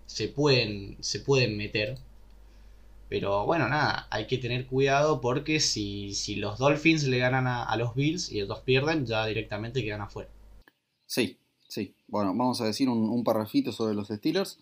se, 0.06 0.28
pueden, 0.28 0.98
se 1.02 1.20
pueden 1.20 1.58
meter. 1.58 1.98
Pero 3.10 3.46
bueno, 3.46 3.68
nada, 3.68 4.08
hay 4.10 4.28
que 4.28 4.38
tener 4.38 4.66
cuidado 4.66 5.22
porque 5.22 5.60
si, 5.60 6.14
si 6.14 6.36
los 6.36 6.58
Dolphins 6.58 7.04
le 7.04 7.20
ganan 7.20 7.48
a, 7.48 7.76
los 7.76 7.94
Bills 7.94 8.32
y 8.32 8.40
ellos 8.40 8.60
pierden, 8.62 9.06
ya 9.06 9.26
directamente 9.26 9.84
quedan 9.84 10.02
afuera. 10.02 10.30
Sí, 11.06 11.38
Sí, 11.74 11.96
bueno, 12.08 12.36
vamos 12.36 12.62
a 12.62 12.66
decir 12.66 12.88
un, 12.88 13.10
un 13.10 13.24
parrafito 13.24 13.72
sobre 13.72 13.96
los 13.96 14.10
Steelers. 14.10 14.60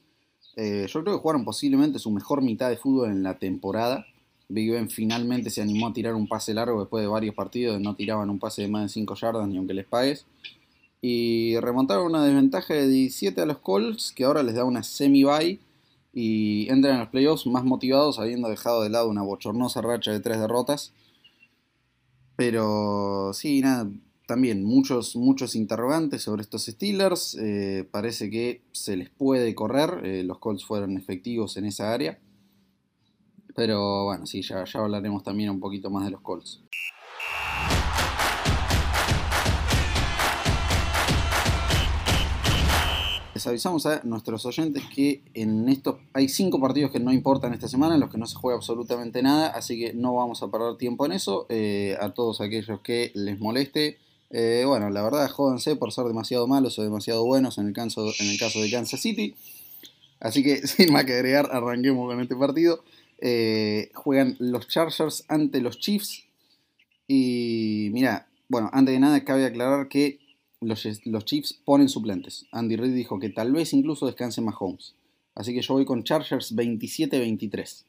Eh, 0.56 0.86
yo 0.88 1.04
creo 1.04 1.18
que 1.18 1.22
jugaron 1.22 1.44
posiblemente 1.44 2.00
su 2.00 2.10
mejor 2.10 2.42
mitad 2.42 2.70
de 2.70 2.78
fútbol 2.78 3.12
en 3.12 3.22
la 3.22 3.38
temporada. 3.38 4.06
Big 4.48 4.72
Ben 4.72 4.90
finalmente 4.90 5.50
se 5.50 5.62
animó 5.62 5.90
a 5.90 5.94
tirar 5.94 6.16
un 6.16 6.30
pase 6.30 6.54
largo 6.54 6.80
después 6.80 7.04
de 7.04 7.10
varios 7.10 7.36
partidos, 7.36 7.82
no 7.82 7.98
tiraban 7.98 8.30
un 8.30 8.40
pase 8.40 8.62
de 8.62 8.70
más 8.70 8.84
de 8.84 8.90
5 8.90 9.16
yardas 9.16 9.46
ni 9.50 9.58
aunque 9.58 9.74
les 9.74 9.86
pagues. 9.86 10.26
Y 11.02 11.58
remontaron 11.60 12.06
una 12.06 12.24
desventaja 12.24 12.76
de 12.76 12.88
17 12.88 13.42
a 13.42 13.46
los 13.46 13.58
Colts, 13.58 14.12
que 14.16 14.24
ahora 14.24 14.44
les 14.44 14.56
da 14.56 14.66
una 14.66 14.84
semi-bye 14.84 15.60
y 16.14 16.70
entran 16.70 16.96
en 16.96 17.00
los 17.00 17.10
playoffs 17.10 17.48
más 17.48 17.64
motivados, 17.64 18.20
habiendo 18.20 18.50
dejado 18.50 18.84
de 18.84 18.90
lado 18.90 19.10
una 19.10 19.24
bochornosa 19.24 19.82
racha 19.82 20.12
de 20.12 20.20
tres 20.20 20.40
derrotas. 20.40 20.94
Pero 22.36 23.32
sí, 23.34 23.62
nada, 23.62 23.90
también 24.26 24.64
muchos, 24.64 25.16
muchos 25.16 25.56
interrogantes 25.56 26.24
sobre 26.24 26.42
estos 26.42 26.66
Steelers. 26.66 27.38
Eh, 27.40 27.88
parece 27.92 28.30
que 28.30 28.62
se 28.72 28.96
les 28.96 29.10
puede 29.10 29.54
correr. 29.56 30.06
Eh, 30.06 30.24
los 30.24 30.40
Colts 30.40 30.66
fueron 30.66 30.98
efectivos 30.98 31.58
en 31.58 31.66
esa 31.66 31.94
área. 31.94 32.18
Pero 33.56 34.06
bueno, 34.06 34.26
sí, 34.26 34.42
ya, 34.42 34.64
ya 34.64 34.80
hablaremos 34.80 35.24
también 35.24 35.50
un 35.50 35.60
poquito 35.60 35.90
más 35.90 36.06
de 36.06 36.12
los 36.12 36.22
Colts. 36.22 36.62
Les 43.42 43.48
avisamos 43.48 43.88
a 43.88 44.02
nuestros 44.04 44.46
oyentes 44.46 44.84
que 44.94 45.24
en 45.34 45.68
estos 45.68 45.96
hay 46.14 46.30
cinco 46.30 46.62
partidos 46.62 46.92
que 46.92 47.00
no 47.00 47.12
importan 47.12 47.56
esta 47.56 47.68
semana, 47.68 47.96
en 47.96 48.00
los 48.00 48.12
que 48.12 48.20
no 48.20 48.28
se 48.28 48.36
juega 48.36 48.56
absolutamente 48.56 49.24
nada, 49.24 49.48
así 49.48 49.80
que 49.80 49.96
no 49.96 50.14
vamos 50.14 50.44
a 50.44 50.52
perder 50.52 50.78
tiempo 50.78 51.08
en 51.08 51.14
eso. 51.14 51.48
Eh, 51.50 51.98
a 52.00 52.12
todos 52.12 52.40
aquellos 52.40 52.82
que 52.82 53.12
les 53.16 53.40
moleste, 53.40 53.98
eh, 54.30 54.64
bueno, 54.68 54.92
la 54.92 55.02
verdad, 55.02 55.28
jódense 55.28 55.76
por 55.76 55.92
ser 55.92 56.06
demasiado 56.06 56.46
malos 56.46 56.78
o 56.78 56.84
demasiado 56.84 57.26
buenos 57.26 57.58
en 57.58 57.66
el, 57.66 57.74
caso, 57.74 58.12
en 58.20 58.30
el 58.30 58.38
caso 58.38 58.62
de 58.62 58.70
Kansas 58.70 59.02
City. 59.02 59.34
Así 60.20 60.44
que, 60.44 60.58
sin 60.68 60.94
más 60.94 61.06
que 61.06 61.14
agregar, 61.14 61.50
arranquemos 61.52 62.08
con 62.08 62.22
este 62.22 62.36
partido. 62.36 62.84
Eh, 63.22 63.90
juegan 63.96 64.36
los 64.38 64.68
Chargers 64.68 65.26
ante 65.30 65.62
los 65.62 65.80
Chiefs. 65.80 66.26
Y 67.08 67.90
mira, 67.92 68.28
bueno, 68.50 68.70
antes 68.72 68.94
de 68.94 69.00
nada 69.00 69.24
cabe 69.24 69.48
aclarar 69.48 69.88
que 69.88 70.20
los, 70.62 70.88
los 71.06 71.26
Chiefs 71.26 71.60
ponen 71.66 71.90
suplentes. 71.90 72.46
Andy 72.52 72.76
Reid 72.76 72.94
dijo 72.94 73.20
que 73.20 73.30
tal 73.30 73.52
vez 73.52 73.74
incluso 73.74 74.06
descanse 74.06 74.42
Mahomes. 74.42 74.96
Así 75.36 75.54
que 75.54 75.62
yo 75.62 75.74
voy 75.74 75.86
con 75.86 76.04
Chargers 76.04 76.56
27-23. 76.56 77.84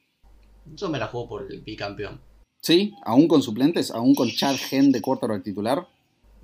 Yo 0.75 0.89
me 0.89 0.97
la 0.97 1.07
juego 1.07 1.29
por 1.29 1.51
el 1.51 1.61
bicampeón. 1.61 2.19
¿Sí? 2.61 2.93
¿Aún 3.03 3.27
con 3.27 3.41
suplentes? 3.41 3.91
¿Aún 3.91 4.15
con 4.15 4.29
Chad 4.29 4.55
Hen 4.71 4.91
de 4.91 5.01
quarterback 5.01 5.43
titular? 5.43 5.87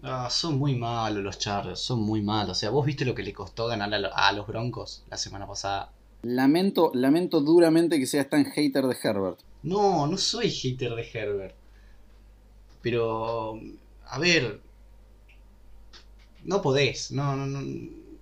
Ah, 0.04 0.30
son 0.30 0.58
muy 0.58 0.76
malos 0.76 1.24
los 1.24 1.40
Chargers, 1.40 1.80
son 1.80 2.02
muy 2.02 2.22
malos. 2.22 2.58
O 2.58 2.60
sea, 2.60 2.70
¿vos 2.70 2.86
viste 2.86 3.06
lo 3.06 3.16
que 3.16 3.24
le 3.24 3.34
costó 3.34 3.68
ganar 3.68 3.94
a, 4.14 4.32
los 4.34 4.48
Broncos 4.48 5.04
la 5.10 5.18
semana 5.18 5.48
pasada? 5.48 5.92
Lamento, 6.22 6.92
lamento 6.94 7.42
duramente 7.42 7.98
que 7.98 8.06
seas 8.06 8.30
tan 8.30 8.46
hater 8.46 8.86
de 8.86 8.98
Herbert. 9.02 9.40
No, 9.64 10.06
no 10.08 10.18
soy 10.18 10.52
hater 10.52 10.94
de 10.96 11.10
Herbert. 11.12 11.56
Pero, 12.82 13.60
a 14.06 14.20
ver, 14.20 14.62
no 16.44 16.62
podés, 16.62 17.12
no, 17.12 17.36
no, 17.36 17.46
no, 17.46 17.62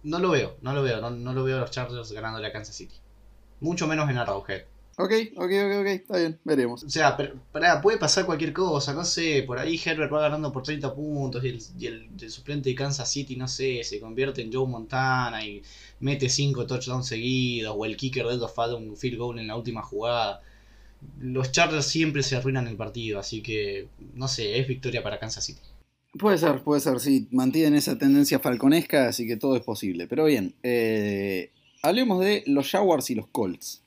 no 0.03 0.19
lo 0.19 0.29
veo, 0.29 0.57
no 0.61 0.73
lo 0.73 0.83
veo, 0.83 1.01
no, 1.01 1.09
no 1.11 1.33
lo 1.33 1.43
veo 1.43 1.57
a 1.57 1.61
los 1.61 1.71
Chargers 1.71 2.11
ganando 2.11 2.39
la 2.39 2.51
Kansas 2.51 2.75
City. 2.75 2.95
Mucho 3.59 3.87
menos 3.87 4.09
en 4.09 4.17
Arrowhead. 4.17 4.63
Ok, 4.99 5.11
ok, 5.35 5.43
ok, 5.43 5.81
ok, 5.81 5.85
está 5.85 6.17
bien, 6.17 6.39
veremos. 6.43 6.83
O 6.83 6.89
sea, 6.89 7.15
pero, 7.15 7.35
puede 7.83 7.99
pasar 7.99 8.25
cualquier 8.25 8.51
cosa, 8.51 8.95
no 8.95 9.05
sé, 9.05 9.43
por 9.45 9.59
ahí 9.59 9.79
Herbert 9.83 10.11
va 10.11 10.21
ganando 10.21 10.51
por 10.51 10.63
30 10.63 10.95
puntos 10.95 11.43
y, 11.43 11.85
el, 11.85 12.31
suplente 12.31 12.69
de 12.69 12.75
Kansas 12.75 13.11
City, 13.11 13.35
no 13.35 13.47
sé, 13.47 13.83
se 13.83 13.99
convierte 13.99 14.41
en 14.41 14.51
Joe 14.51 14.67
Montana 14.67 15.45
y 15.45 15.61
mete 15.99 16.29
5 16.29 16.65
touchdowns 16.65 17.05
seguidos, 17.05 17.75
o 17.77 17.85
el 17.85 17.95
kicker 17.95 18.25
de 18.25 18.37
dos 18.37 18.51
falla 18.51 18.73
un 18.73 18.97
field 18.97 19.19
goal 19.19 19.37
en 19.37 19.47
la 19.47 19.55
última 19.55 19.83
jugada. 19.83 20.41
Los 21.19 21.51
Chargers 21.51 21.85
siempre 21.85 22.23
se 22.23 22.35
arruinan 22.35 22.67
el 22.67 22.75
partido, 22.75 23.19
así 23.19 23.43
que, 23.43 23.89
no 24.15 24.27
sé, 24.27 24.57
es 24.59 24.67
victoria 24.67 25.03
para 25.03 25.19
Kansas 25.19 25.43
City. 25.45 25.61
Puede 26.13 26.37
ser, 26.37 26.63
puede 26.63 26.81
ser, 26.81 26.99
sí, 26.99 27.27
mantienen 27.31 27.75
esa 27.75 27.97
tendencia 27.97 28.39
falconesca, 28.39 29.07
así 29.07 29.27
que 29.27 29.37
todo 29.37 29.55
es 29.55 29.63
posible. 29.63 30.07
Pero 30.07 30.25
bien, 30.25 30.55
eh, 30.63 31.51
hablemos 31.83 32.19
de 32.19 32.43
los 32.47 32.69
Jaguars 32.69 33.09
y 33.09 33.15
los 33.15 33.27
Colts. 33.27 33.83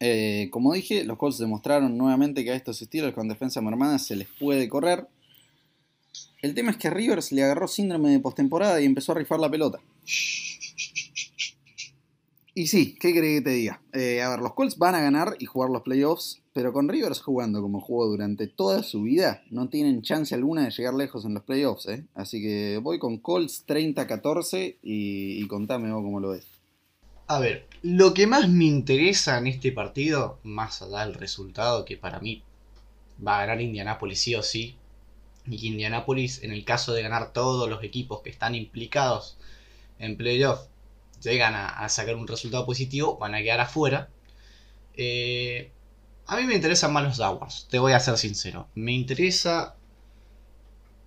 Eh, 0.00 0.48
como 0.50 0.74
dije, 0.74 1.04
los 1.04 1.16
Colts 1.16 1.38
demostraron 1.38 1.96
nuevamente 1.96 2.44
que 2.44 2.50
a 2.50 2.56
estos 2.56 2.82
estilos 2.82 3.14
con 3.14 3.28
defensa 3.28 3.60
mermada 3.60 3.98
se 3.98 4.16
les 4.16 4.28
puede 4.28 4.68
correr. 4.68 5.06
El 6.42 6.54
tema 6.54 6.72
es 6.72 6.76
que 6.76 6.90
Rivers 6.90 7.32
le 7.32 7.42
agarró 7.42 7.68
síndrome 7.68 8.10
de 8.10 8.20
postemporada 8.20 8.80
y 8.80 8.84
empezó 8.84 9.12
a 9.12 9.14
rifar 9.14 9.40
la 9.40 9.50
pelota. 9.50 9.80
Y 12.54 12.66
sí, 12.66 12.96
¿qué 13.00 13.12
crees 13.12 13.40
que 13.40 13.44
te 13.44 13.50
diga? 13.50 13.82
Eh, 13.92 14.22
a 14.22 14.28
ver, 14.30 14.40
los 14.40 14.54
Colts 14.54 14.76
van 14.78 14.94
a 14.94 15.00
ganar 15.00 15.36
y 15.38 15.46
jugar 15.46 15.70
los 15.70 15.82
playoffs, 15.82 16.42
pero 16.54 16.72
con 16.72 16.88
Rivers 16.88 17.20
jugando 17.20 17.60
como 17.60 17.80
jugó 17.80 18.06
durante 18.06 18.46
toda 18.46 18.84
su 18.84 19.02
vida, 19.02 19.42
no 19.50 19.68
tienen 19.68 20.02
chance 20.02 20.34
alguna 20.36 20.62
de 20.62 20.70
llegar 20.70 20.94
lejos 20.94 21.24
en 21.24 21.34
los 21.34 21.42
playoffs. 21.42 21.88
¿eh? 21.88 22.04
Así 22.14 22.40
que 22.40 22.78
voy 22.80 23.00
con 23.00 23.18
Colts 23.18 23.66
30-14 23.66 24.76
y, 24.80 25.42
y 25.42 25.46
contame 25.48 25.92
vos 25.92 26.02
cómo 26.02 26.20
lo 26.20 26.30
ves. 26.30 26.46
A 27.26 27.40
ver, 27.40 27.66
lo 27.82 28.14
que 28.14 28.28
más 28.28 28.48
me 28.48 28.66
interesa 28.66 29.36
en 29.38 29.48
este 29.48 29.72
partido, 29.72 30.38
más 30.44 30.80
allá 30.80 31.04
del 31.04 31.14
resultado, 31.14 31.84
que 31.84 31.96
para 31.96 32.20
mí 32.20 32.44
va 33.26 33.36
a 33.36 33.46
ganar 33.46 33.60
Indianapolis 33.60 34.20
sí 34.20 34.36
o 34.36 34.42
sí, 34.42 34.76
y 35.46 35.58
que 35.58 35.66
Indianapolis, 35.66 36.44
en 36.44 36.52
el 36.52 36.64
caso 36.64 36.92
de 36.92 37.02
ganar 37.02 37.32
todos 37.32 37.68
los 37.68 37.82
equipos 37.82 38.22
que 38.22 38.30
están 38.30 38.54
implicados 38.54 39.38
en 39.98 40.16
playoff, 40.16 40.60
llegan 41.20 41.54
a, 41.56 41.88
sacar 41.88 42.14
un 42.14 42.28
resultado 42.28 42.64
positivo, 42.64 43.18
van 43.18 43.34
a 43.34 43.42
quedar 43.42 43.60
afuera. 43.60 44.08
Eh, 44.96 45.72
a 46.26 46.36
mí 46.36 46.44
me 46.44 46.54
interesan 46.54 46.92
más 46.92 47.04
los 47.04 47.18
Jaguars, 47.18 47.66
te 47.70 47.78
voy 47.78 47.92
a 47.92 48.00
ser 48.00 48.18
sincero. 48.18 48.68
Me 48.74 48.92
interesa 48.92 49.76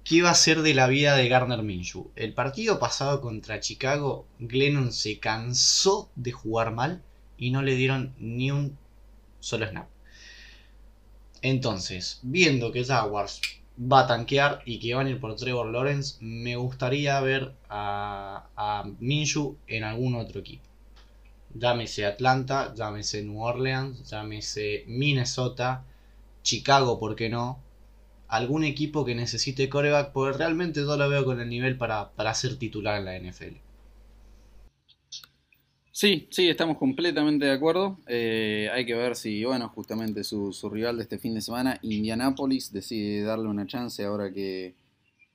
¿Qué 0.07 0.15
iba 0.15 0.29
a 0.29 0.35
ser 0.35 0.61
de 0.61 0.73
la 0.73 0.87
vida 0.87 1.17
de 1.17 1.27
Garner 1.27 1.63
Minshew? 1.63 2.11
El 2.15 2.33
partido 2.33 2.79
pasado 2.79 3.19
contra 3.19 3.59
Chicago, 3.59 4.25
Glennon 4.39 4.93
se 4.93 5.19
cansó 5.19 6.09
de 6.15 6.31
jugar 6.31 6.71
mal 6.71 7.03
y 7.37 7.51
no 7.51 7.61
le 7.61 7.75
dieron 7.75 8.15
ni 8.17 8.49
un 8.49 8.77
solo 9.41 9.67
snap. 9.67 9.89
Entonces, 11.41 12.21
viendo 12.21 12.71
que 12.71 12.85
Jaguars 12.85 13.41
va 13.77 14.03
a 14.03 14.07
tanquear 14.07 14.61
y 14.63 14.79
que 14.79 14.95
van 14.95 15.07
a 15.07 15.09
ir 15.09 15.19
por 15.19 15.35
Trevor 15.35 15.67
Lawrence, 15.73 16.15
me 16.21 16.55
gustaría 16.55 17.19
ver 17.19 17.53
a, 17.67 18.47
a 18.55 18.89
Minshew 19.01 19.57
en 19.67 19.83
algún 19.83 20.15
otro 20.15 20.39
equipo. 20.39 20.63
Llámese 21.53 22.05
Atlanta, 22.05 22.73
llámese 22.75 23.23
New 23.23 23.41
Orleans, 23.41 24.09
llámese 24.09 24.83
Minnesota, 24.87 25.85
Chicago, 26.43 26.99
¿por 26.99 27.15
qué 27.15 27.29
no? 27.29 27.67
algún 28.27 28.63
equipo 28.63 29.05
que 29.05 29.15
necesite 29.15 29.69
coreback, 29.69 30.11
porque 30.11 30.37
realmente 30.37 30.81
yo 30.81 30.97
lo 30.97 31.09
veo 31.09 31.25
con 31.25 31.39
el 31.39 31.49
nivel 31.49 31.77
para, 31.77 32.33
ser 32.33 32.57
titular 32.57 32.99
en 32.99 33.05
la 33.05 33.17
NFL. 33.19 33.55
Sí, 35.91 36.27
sí, 36.29 36.47
estamos 36.47 36.77
completamente 36.77 37.45
de 37.45 37.53
acuerdo. 37.53 37.97
Eh, 38.07 38.69
hay 38.71 38.85
que 38.85 38.93
ver 38.93 39.15
si, 39.15 39.43
bueno, 39.43 39.69
justamente 39.69 40.23
su, 40.23 40.51
rival 40.71 40.97
de 40.97 41.03
este 41.03 41.17
fin 41.17 41.33
de 41.33 41.41
semana, 41.41 41.79
Indianapolis, 41.81 42.71
decide 42.71 43.23
darle 43.23 43.47
una 43.47 43.65
chance 43.65 44.03
ahora 44.03 44.31
que, 44.31 44.75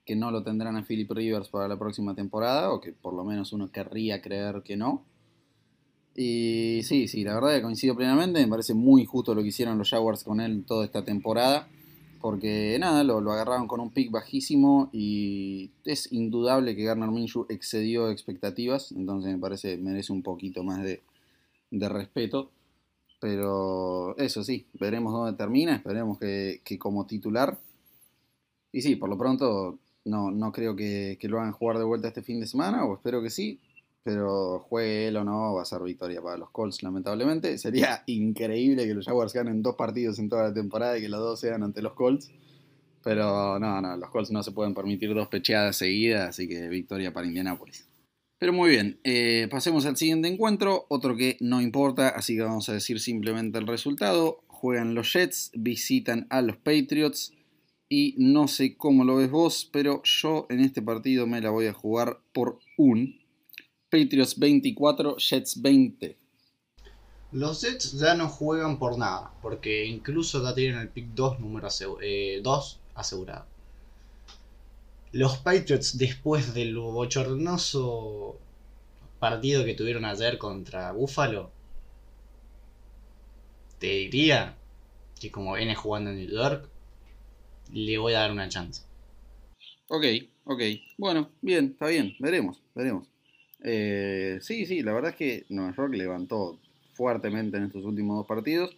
que 0.05 0.15
no 0.15 0.31
lo 0.31 0.43
tendrán 0.43 0.77
a 0.77 0.85
Philip 0.85 1.11
Rivers 1.11 1.49
para 1.49 1.67
la 1.67 1.77
próxima 1.77 2.15
temporada, 2.15 2.71
o 2.71 2.79
que 2.79 2.93
por 2.93 3.13
lo 3.13 3.25
menos 3.25 3.51
uno 3.51 3.71
querría 3.71 4.21
creer 4.21 4.61
que 4.63 4.77
no. 4.77 5.05
Y 6.15 6.81
sí, 6.83 7.07
sí, 7.07 7.23
la 7.23 7.33
verdad 7.33 7.55
que 7.55 7.61
coincido 7.61 7.95
plenamente. 7.95 8.39
Me 8.41 8.47
parece 8.47 8.73
muy 8.73 9.05
justo 9.05 9.33
lo 9.33 9.41
que 9.41 9.49
hicieron 9.49 9.77
los 9.77 9.89
Jaguars 9.89 10.23
con 10.23 10.41
él 10.41 10.63
toda 10.65 10.85
esta 10.85 11.03
temporada. 11.03 11.67
Porque 12.21 12.77
nada, 12.79 13.03
lo, 13.03 13.17
agarraron 13.31 13.67
con 13.67 13.81
un 13.81 13.91
pick 13.91 14.09
bajísimo 14.09 14.89
y 14.93 15.71
es 15.83 16.11
indudable 16.13 16.75
que 16.75 16.83
Garner 16.83 17.09
Minshew 17.09 17.45
excedió 17.49 18.09
expectativas. 18.09 18.91
Entonces 18.93 19.33
me 19.33 19.39
parece 19.39 19.77
merece 19.77 20.13
un 20.13 20.23
poquito 20.23 20.63
más 20.63 20.83
de, 20.83 21.01
de 21.71 21.89
respeto. 21.89 22.51
Pero 23.19 24.17
eso 24.17 24.43
sí, 24.43 24.67
veremos 24.73 25.13
dónde 25.13 25.37
termina, 25.37 25.75
esperemos 25.75 26.19
que, 26.19 26.61
que, 26.63 26.77
como 26.77 27.05
titular. 27.05 27.57
Y 28.73 28.81
sí, 28.81 28.97
por 28.97 29.09
lo 29.09 29.17
pronto 29.17 29.79
no, 30.03 30.29
no 30.29 30.51
creo 30.51 30.75
que, 30.75 31.17
que, 31.19 31.29
lo 31.29 31.39
hagan 31.39 31.53
jugar 31.53 31.77
de 31.77 31.85
vuelta 31.85 32.09
este 32.09 32.21
fin 32.21 32.41
de 32.41 32.47
semana, 32.47 32.83
o 32.83 32.95
espero 32.95 33.21
que 33.21 33.29
sí. 33.29 33.61
Pero 34.03 34.59
juegue 34.59 35.07
él 35.07 35.17
o 35.17 35.23
no, 35.23 35.53
va 35.53 35.61
a 35.61 35.65
ser 35.65 35.81
victoria 35.81 36.21
para 36.21 36.37
los 36.37 36.51
Colts, 36.51 36.83
lamentablemente. 36.83 37.57
Sería 37.57 38.03
increíble 38.07 38.85
que 38.85 38.93
los 38.93 39.05
Jaguars 39.05 39.33
ganen 39.33 39.61
dos 39.61 39.75
partidos 39.75 40.19
en 40.19 40.29
toda 40.29 40.43
la 40.43 40.53
temporada 40.53 40.97
y 40.97 41.01
que 41.01 41.09
los 41.09 41.21
dos 41.21 41.39
sean 41.39 41.63
ante 41.63 41.81
los 41.81 41.93
Colts. 41.93 42.31
Pero 43.03 43.59
no, 43.59 43.81
no, 43.81 43.97
los 43.97 44.09
Colts 44.09 44.31
no 44.31 44.43
se 44.43 44.51
pueden 44.51 44.73
permitir 44.73 45.13
dos 45.13 45.27
pecheadas 45.27 45.77
seguidas, 45.77 46.29
así 46.29 46.47
que 46.47 46.67
victoria 46.69 47.13
para 47.13 47.27
Indianapolis. 47.27 47.87
Pero 48.43 48.51
muy 48.51 48.71
bien, 48.71 48.99
eh, 49.05 49.47
pasemos 49.49 49.85
al 49.85 49.95
siguiente 49.95 50.27
encuentro, 50.27 50.85
otro 50.89 51.15
que 51.15 51.37
no 51.39 51.61
importa, 51.61 52.09
así 52.09 52.35
que 52.35 52.41
vamos 52.41 52.67
a 52.67 52.73
decir 52.73 52.99
simplemente 52.99 53.57
el 53.57 53.67
resultado. 53.67 54.43
Juegan 54.47 54.95
los 54.95 55.13
Jets, 55.13 55.51
visitan 55.53 56.27
a 56.29 56.41
los 56.41 56.57
Patriots 56.57 57.33
y 57.87 58.15
no 58.17 58.49
sé 58.49 58.75
cómo 58.75 59.05
lo 59.05 59.15
ves 59.15 59.31
vos, 59.31 59.69
pero 59.71 60.01
yo 60.03 60.45
en 60.49 60.59
este 60.59 60.81
partido 60.81 61.25
me 61.25 61.39
la 61.39 61.51
voy 61.51 61.67
a 61.67 61.73
jugar 61.73 62.19
por 62.33 62.59
un. 62.77 63.22
Patriots 63.93 64.39
24, 64.39 65.17
Jets 65.17 65.61
20. 65.61 66.17
Los 67.33 67.61
Jets 67.61 67.91
ya 67.99 68.15
no 68.15 68.27
juegan 68.27 68.79
por 68.79 68.97
nada, 68.97 69.31
porque 69.39 69.85
incluso 69.85 70.43
ya 70.43 70.55
tienen 70.55 70.79
el 70.79 70.89
pick 70.89 71.09
2 71.13 71.39
número 71.39 71.67
eh, 72.01 72.41
2 72.43 72.79
asegurado. 72.95 73.45
Los 75.11 75.37
Patriots, 75.37 75.95
después 75.99 76.55
del 76.55 76.75
bochornoso 76.75 78.39
partido 79.19 79.63
que 79.63 79.75
tuvieron 79.75 80.05
ayer 80.05 80.39
contra 80.39 80.91
Buffalo, 80.91 81.51
te 83.77 83.87
diría 83.87 84.57
que 85.21 85.31
como 85.31 85.53
viene 85.53 85.75
jugando 85.75 86.09
en 86.09 86.17
New 86.17 86.31
York, 86.31 86.67
le 87.71 87.99
voy 87.99 88.13
a 88.13 88.21
dar 88.21 88.31
una 88.31 88.49
chance. 88.49 88.81
Ok, 89.87 90.05
ok. 90.45 90.61
Bueno, 90.97 91.29
bien, 91.41 91.73
está 91.73 91.85
bien. 91.85 92.15
Veremos, 92.19 92.59
veremos. 92.73 93.12
Eh, 93.63 94.39
sí, 94.41 94.65
sí, 94.65 94.81
la 94.81 94.93
verdad 94.93 95.11
es 95.11 95.15
que 95.15 95.45
Nueva 95.49 95.73
York 95.75 95.93
levantó 95.95 96.59
fuertemente 96.93 97.57
en 97.57 97.63
estos 97.63 97.85
últimos 97.85 98.17
dos 98.17 98.27
partidos. 98.27 98.75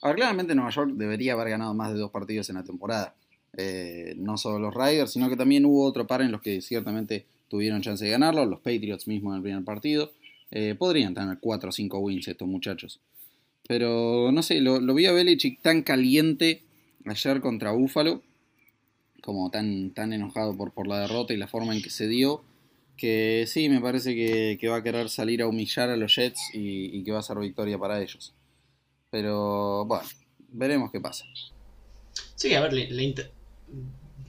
Ahora, 0.00 0.16
claramente 0.16 0.54
Nueva 0.54 0.70
York 0.70 0.92
debería 0.94 1.34
haber 1.34 1.50
ganado 1.50 1.74
más 1.74 1.92
de 1.92 1.98
dos 1.98 2.10
partidos 2.10 2.48
en 2.48 2.56
la 2.56 2.64
temporada. 2.64 3.14
Eh, 3.56 4.14
no 4.16 4.36
solo 4.36 4.58
los 4.58 4.74
Riders, 4.74 5.12
sino 5.12 5.28
que 5.28 5.36
también 5.36 5.64
hubo 5.64 5.84
otro 5.84 6.06
par 6.06 6.22
en 6.22 6.32
los 6.32 6.40
que 6.40 6.60
ciertamente 6.60 7.24
tuvieron 7.48 7.82
chance 7.82 8.04
de 8.04 8.10
ganarlo, 8.10 8.44
los 8.46 8.58
Patriots 8.60 9.06
mismos 9.06 9.32
en 9.32 9.36
el 9.36 9.42
primer 9.42 9.64
partido. 9.64 10.10
Eh, 10.50 10.74
podrían 10.76 11.14
tener 11.14 11.38
4 11.40 11.68
o 11.68 11.72
5 11.72 11.98
wins 11.98 12.28
estos 12.28 12.48
muchachos. 12.48 13.00
Pero 13.66 14.30
no 14.32 14.42
sé, 14.42 14.60
lo, 14.60 14.80
vi 14.94 15.06
a 15.06 15.12
Belichick 15.12 15.60
tan 15.62 15.82
caliente 15.82 16.62
ayer 17.06 17.40
contra 17.40 17.72
Buffalo, 17.72 18.22
como 19.22 19.50
tan, 19.50 19.90
tan 19.90 20.12
enojado 20.12 20.56
por, 20.56 20.72
por 20.72 20.86
la 20.86 21.00
derrota 21.00 21.32
y 21.32 21.38
la 21.38 21.46
forma 21.46 21.74
en 21.74 21.80
que 21.80 21.90
se 21.90 22.08
dio, 22.08 22.42
que 22.96 23.44
sí, 23.46 23.68
me 23.68 23.80
parece 23.80 24.14
que, 24.14 24.58
que 24.60 24.68
va 24.68 24.76
a 24.76 24.82
querer 24.82 25.08
salir 25.08 25.42
a 25.42 25.48
humillar 25.48 25.90
a 25.90 25.96
los 25.96 26.14
Jets 26.14 26.50
y, 26.52 27.02
que 27.04 27.12
va 27.12 27.18
a 27.18 27.22
ser 27.22 27.38
victoria 27.38 27.78
para 27.78 28.00
ellos. 28.00 28.34
Pero 29.10 29.84
bueno, 29.84 30.04
veremos 30.48 30.90
qué 30.90 31.00
pasa. 31.00 31.24
Sí, 32.34 32.54
a 32.54 32.60
ver, 32.60 32.72
le, 32.72 33.14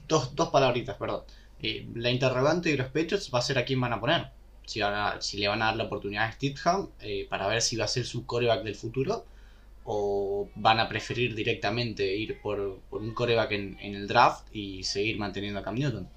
dos, 0.08 0.36
dos 0.36 0.50
palabritas, 0.50 0.98
perdón. 0.98 1.24
Eh, 1.62 1.88
la 1.96 2.12
interrogante 2.12 2.70
de 2.70 2.78
los 2.78 2.88
Patriots 2.88 3.32
va 3.34 3.40
a 3.40 3.42
ser 3.42 3.58
a 3.58 3.66
quién 3.66 3.82
van 3.82 3.94
a 3.94 4.00
poner. 4.00 4.32
Si, 4.66 4.80
van 4.80 5.22
si 5.22 5.38
le 5.38 5.48
van 5.48 5.62
a 5.62 5.66
dar 5.66 5.76
la 5.76 5.84
oportunidad 5.86 6.26
a 6.26 6.32
Stidham 6.32 6.90
eh, 7.00 7.28
para 7.30 7.48
ver 7.48 7.62
si 7.62 7.76
va 7.76 7.86
a 7.86 7.88
ser 7.88 8.06
su 8.06 8.26
coreback 8.26 8.64
del 8.64 8.76
futuro 8.76 9.26
o 9.84 10.50
van 10.56 10.80
a 10.80 10.90
preferir 10.90 11.36
directamente 11.36 12.16
ir 12.16 12.42
por, 12.42 12.80
por 12.90 13.02
un 13.04 13.14
coreback 13.14 13.52
en, 13.52 13.78
en, 13.80 13.94
el 13.94 14.08
draft 14.08 14.48
y 14.52 14.84
seguir 14.84 15.20
manteniendo 15.20 15.60
a 15.60 15.64
Cam 15.64 15.76
Newton. 15.76 16.10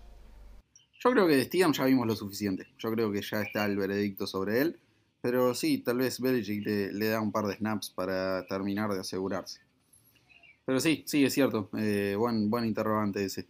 Yo 1.00 1.12
creo 1.12 1.28
que 1.28 1.36
de 1.36 1.44
Stidham 1.44 1.72
ya 1.72 1.84
vimos 1.84 2.06
lo 2.06 2.16
suficiente. 2.16 2.66
Yo 2.78 2.90
creo 2.92 3.12
que 3.12 3.22
ya 3.22 3.42
está 3.42 3.64
el 3.66 3.76
veredicto 3.76 4.26
sobre 4.26 4.60
él. 4.60 4.78
Pero 5.20 5.54
sí, 5.54 5.78
tal 5.78 5.98
vez 5.98 6.20
Belichick 6.20 6.64
le, 6.64 7.08
da 7.08 7.20
un 7.20 7.32
par 7.32 7.46
de 7.46 7.56
snaps 7.56 7.90
para 7.90 8.46
terminar 8.46 8.92
de 8.92 9.00
asegurarse. 9.00 9.60
Pero 10.64 10.80
sí, 10.80 11.02
sí, 11.06 11.24
es 11.24 11.32
cierto. 11.32 11.70
Eh, 11.76 12.14
buen, 12.16 12.50
buen 12.50 12.64
interrogante 12.64 13.24
ese. 13.24 13.46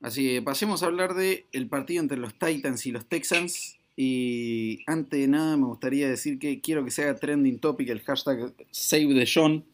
Así 0.00 0.26
que 0.26 0.42
pasemos 0.42 0.82
a 0.82 0.86
hablar 0.86 1.14
el 1.18 1.68
partido 1.68 2.02
entre 2.02 2.16
los 2.18 2.34
Titans 2.38 2.86
y 2.86 2.92
los 2.92 3.06
Texans. 3.06 3.78
Y 3.96 4.82
antes 4.86 5.20
de 5.20 5.28
nada 5.28 5.56
me 5.58 5.66
gustaría 5.66 6.08
decir 6.08 6.38
que 6.38 6.60
quiero 6.60 6.84
que 6.84 6.90
se 6.90 7.02
haga 7.02 7.16
trending 7.16 7.58
topic 7.58 7.90
el 7.90 8.00
hashtag 8.00 8.54
Save 8.70 9.14
the 9.14 9.28
John. 9.32 9.64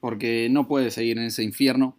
Porque 0.00 0.48
no 0.50 0.66
puede 0.68 0.90
seguir 0.90 1.18
en 1.18 1.24
ese 1.24 1.42
infierno. 1.42 1.96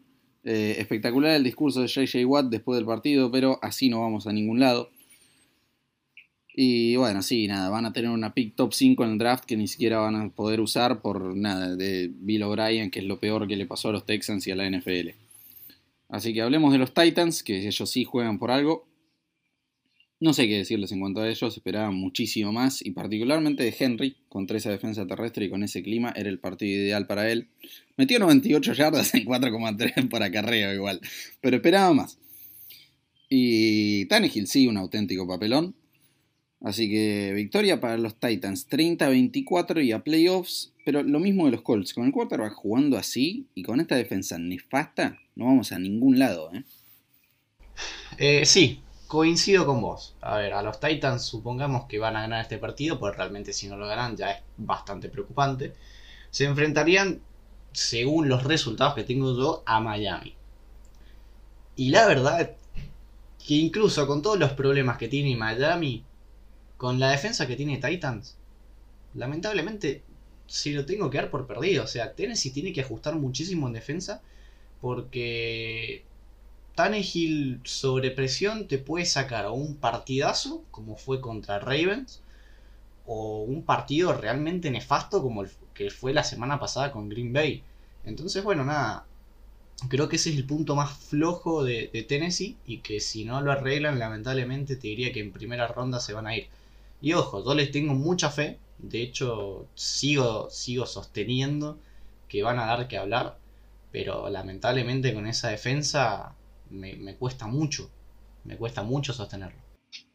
Eh, 0.50 0.80
espectacular 0.80 1.36
el 1.36 1.44
discurso 1.44 1.82
de 1.82 1.88
JJ 1.88 2.24
Watt 2.26 2.46
después 2.46 2.78
del 2.78 2.86
partido, 2.86 3.30
pero 3.30 3.60
así 3.62 3.90
no 3.90 4.00
vamos 4.00 4.28
a 4.28 4.32
ningún 4.32 4.62
lado. 4.62 4.92
Y 6.56 6.96
bueno, 6.96 7.22
sí, 7.22 7.50
nada, 7.50 7.70
van 7.70 7.86
a 7.86 7.92
tener 7.92 8.10
una 8.10 8.34
pick 8.34 8.56
top 8.56 8.74
5 8.74 9.04
en 9.04 9.12
el 9.12 9.18
draft 9.18 9.44
que 9.44 9.58
ni 9.58 9.68
siquiera 9.68 10.00
van 10.00 10.16
a 10.16 10.30
poder 10.30 10.62
usar 10.62 11.02
por 11.02 11.36
nada 11.36 11.76
de 11.76 12.10
Bill 12.14 12.44
O'Brien, 12.44 12.90
que 12.90 13.00
es 13.00 13.06
lo 13.06 13.20
peor 13.20 13.46
que 13.46 13.58
le 13.58 13.66
pasó 13.66 13.90
a 13.90 13.92
los 13.92 14.06
Texans 14.06 14.48
y 14.48 14.52
a 14.52 14.56
la 14.56 14.70
NFL. 14.70 15.10
Así 16.08 16.34
que 16.34 16.42
hablemos 16.42 16.72
de 16.72 16.78
los 16.78 16.94
Titans, 16.94 17.44
que 17.44 17.68
ellos 17.68 17.90
sí 17.90 18.06
juegan 18.06 18.40
por 18.40 18.50
algo. 18.50 18.88
No 20.20 20.34
sé 20.34 20.48
qué 20.48 20.58
decirles 20.58 20.92
en 20.92 21.00
cuanto 21.00 21.22
a 21.22 21.30
ellos, 21.30 21.56
esperaban 21.56 21.94
muchísimo 21.94 22.52
más, 22.52 22.84
y 22.84 22.92
particularmente 22.92 23.64
de 23.64 23.76
Henry, 23.78 24.16
contra 24.30 24.58
esa 24.58 24.72
defensa 24.72 25.06
terrestre 25.06 25.46
y 25.46 25.50
con 25.50 25.64
ese 25.64 25.84
clima, 25.84 26.12
era 26.16 26.30
el 26.30 26.40
partido 26.40 26.82
ideal 26.82 27.06
para 27.06 27.32
él. 27.32 27.50
Metió 27.98 28.18
98 28.18 28.74
yardas 28.74 29.14
en 29.14 29.26
4,3 29.26 30.10
por 30.10 30.24
acarreo 30.24 30.74
igual, 30.74 31.02
pero 31.40 31.58
esperaba 31.58 31.94
más. 31.94 32.18
Y 33.30 34.06
Tannehill 34.06 34.48
sí, 34.48 34.68
un 34.68 34.78
auténtico 34.78 35.28
papelón. 35.28 35.76
Así 36.62 36.90
que 36.90 37.34
victoria 37.36 37.80
para 37.80 37.98
los 37.98 38.20
Titans 38.20 38.68
30-24 38.68 39.86
y 39.86 39.92
a 39.92 40.04
playoffs, 40.04 40.74
pero 40.84 41.04
lo 41.04 41.20
mismo 41.20 41.46
de 41.46 41.52
los 41.52 41.62
Colts, 41.62 41.94
con 41.94 42.08
el 42.08 42.12
quarterback 42.12 42.54
jugando 42.54 42.98
así 42.98 43.46
y 43.54 43.62
con 43.62 43.80
esta 43.80 43.96
defensa 43.96 44.40
nefasta, 44.40 45.20
no 45.36 45.46
vamos 45.46 45.72
a 45.72 45.78
ningún 45.78 46.18
lado. 46.18 46.52
¿eh? 46.56 46.64
Eh, 48.18 48.46
sí, 48.46 48.80
coincido 49.08 49.66
con 49.66 49.82
vos. 49.82 50.16
A 50.22 50.38
ver, 50.38 50.54
a 50.54 50.62
los 50.62 50.80
Titans 50.80 51.24
supongamos 51.24 51.86
que 51.86 52.00
van 52.00 52.16
a 52.16 52.22
ganar 52.22 52.42
este 52.42 52.58
partido, 52.58 53.00
pues 53.00 53.16
realmente 53.16 53.54
si 53.54 53.68
no 53.68 53.78
lo 53.78 53.88
ganan 53.88 54.16
ya 54.18 54.32
es 54.32 54.44
bastante 54.58 55.10
preocupante. 55.10 55.74
Se 56.30 56.46
enfrentarían, 56.46 57.22
según 57.72 58.30
los 58.30 58.44
resultados 58.44 58.94
que 58.96 59.04
tengo 59.04 59.36
yo, 59.36 59.64
a 59.66 59.80
Miami. 59.80 60.36
Y 61.76 61.90
la 61.90 62.08
verdad 62.08 62.52
que 63.46 63.54
incluso 63.54 64.06
con 64.08 64.22
todos 64.22 64.38
los 64.38 64.52
problemas 64.54 64.98
que 64.98 65.08
tiene 65.08 65.36
Miami, 65.36 66.04
con 66.76 67.00
la 67.00 67.12
defensa 67.12 67.48
que 67.48 67.56
tiene 67.56 67.78
Titans, 67.78 68.38
lamentablemente 69.14 70.04
si 70.48 70.72
lo 70.72 70.86
tengo 70.86 71.10
que 71.10 71.18
dar 71.18 71.30
por 71.30 71.46
perdido. 71.46 71.84
O 71.84 71.88
sea, 71.88 72.14
Tennessee 72.14 72.52
tiene 72.52 72.74
que 72.74 72.82
ajustar 72.82 73.16
muchísimo 73.16 73.68
en 73.68 73.74
defensa 73.74 74.22
porque 74.82 76.04
Tannehill 76.78 77.60
sobre 77.64 78.12
presión 78.12 78.68
te 78.68 78.78
puede 78.78 79.06
sacar 79.06 79.50
un 79.50 79.78
partidazo 79.78 80.64
como 80.70 80.96
fue 80.96 81.22
contra 81.22 81.58
Ravens 81.58 82.22
o 83.08 83.40
un 83.42 83.64
partido 83.64 84.14
realmente 84.14 84.70
nefasto 84.70 85.24
como 85.24 85.42
el 85.42 85.50
que 85.74 85.90
fue 85.90 86.14
la 86.14 86.24
semana 86.24 86.60
pasada 86.60 86.92
con 86.92 87.10
Green 87.10 87.34
Bay. 87.34 87.64
Entonces, 88.06 88.44
bueno, 88.44 88.64
nada. 88.64 89.08
Creo 89.90 90.08
que 90.08 90.18
ese 90.18 90.30
es 90.30 90.38
el 90.38 90.46
punto 90.46 90.76
más 90.76 90.96
flojo 90.96 91.64
de, 91.64 91.90
de 91.92 92.04
Tennessee 92.04 92.58
y 92.68 92.78
que 92.80 93.00
si 93.00 93.26
no 93.26 93.42
lo 93.42 93.52
arreglan, 93.52 93.98
lamentablemente 93.98 94.76
te 94.76 94.90
diría 94.90 95.12
que 95.12 95.22
en 95.22 95.32
primera 95.32 95.68
ronda 95.68 96.00
se 96.00 96.14
van 96.14 96.28
a 96.28 96.38
ir. 96.38 96.48
Y 97.02 97.14
ojo, 97.14 97.44
yo 97.44 97.56
les 97.56 97.72
tengo 97.72 97.96
mucha 97.96 98.30
fe. 98.30 98.60
De 98.78 99.02
hecho, 99.02 99.66
sigo, 99.74 100.48
sigo 100.52 100.86
sosteniendo 100.86 101.80
que 102.28 102.44
van 102.44 102.60
a 102.60 102.68
dar 102.68 102.88
que 102.88 103.00
hablar. 103.00 103.40
Pero 103.92 104.30
lamentablemente 104.30 105.16
con 105.16 105.26
esa 105.26 105.50
defensa 105.50 106.36
me, 106.70 107.16
cuesta 107.18 107.48
mucho. 107.48 107.90
Me 108.44 108.58
cuesta 108.58 108.84
mucho 108.84 109.14
sostenerlo. 109.14 109.60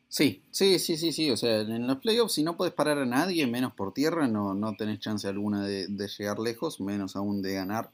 Sí, 0.09 0.43
sí, 0.51 0.79
sí, 0.79 0.97
sí, 0.97 1.13
sí. 1.13 1.31
O 1.31 1.37
sea, 1.37 1.61
en 1.61 1.87
los 1.87 1.99
playoffs, 1.99 2.35
si 2.35 2.43
no 2.43 2.57
puedes 2.57 2.75
parar 2.75 2.99
a 2.99 3.07
nadie, 3.07 3.47
menos 3.47 3.73
por 3.75 3.95
tierra, 3.95 4.29
no, 4.29 4.55
no 4.55 4.75
tenés 4.77 5.01
chance 5.01 5.27
alguna 5.27 5.65
de, 5.67 5.87
de 5.89 6.09
llegar 6.09 6.39
lejos, 6.39 6.81
menos 6.81 7.17
aún 7.17 7.43
de 7.43 7.55
ganar. 7.55 7.91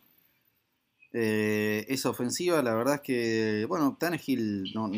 Eh, 1.12 1.86
esa 1.88 2.10
ofensiva, 2.10 2.62
la 2.62 2.74
verdad 2.74 2.96
es 2.96 3.00
que, 3.00 3.66
bueno, 3.66 3.96
Tannehill 3.98 4.72
no, 4.74 4.90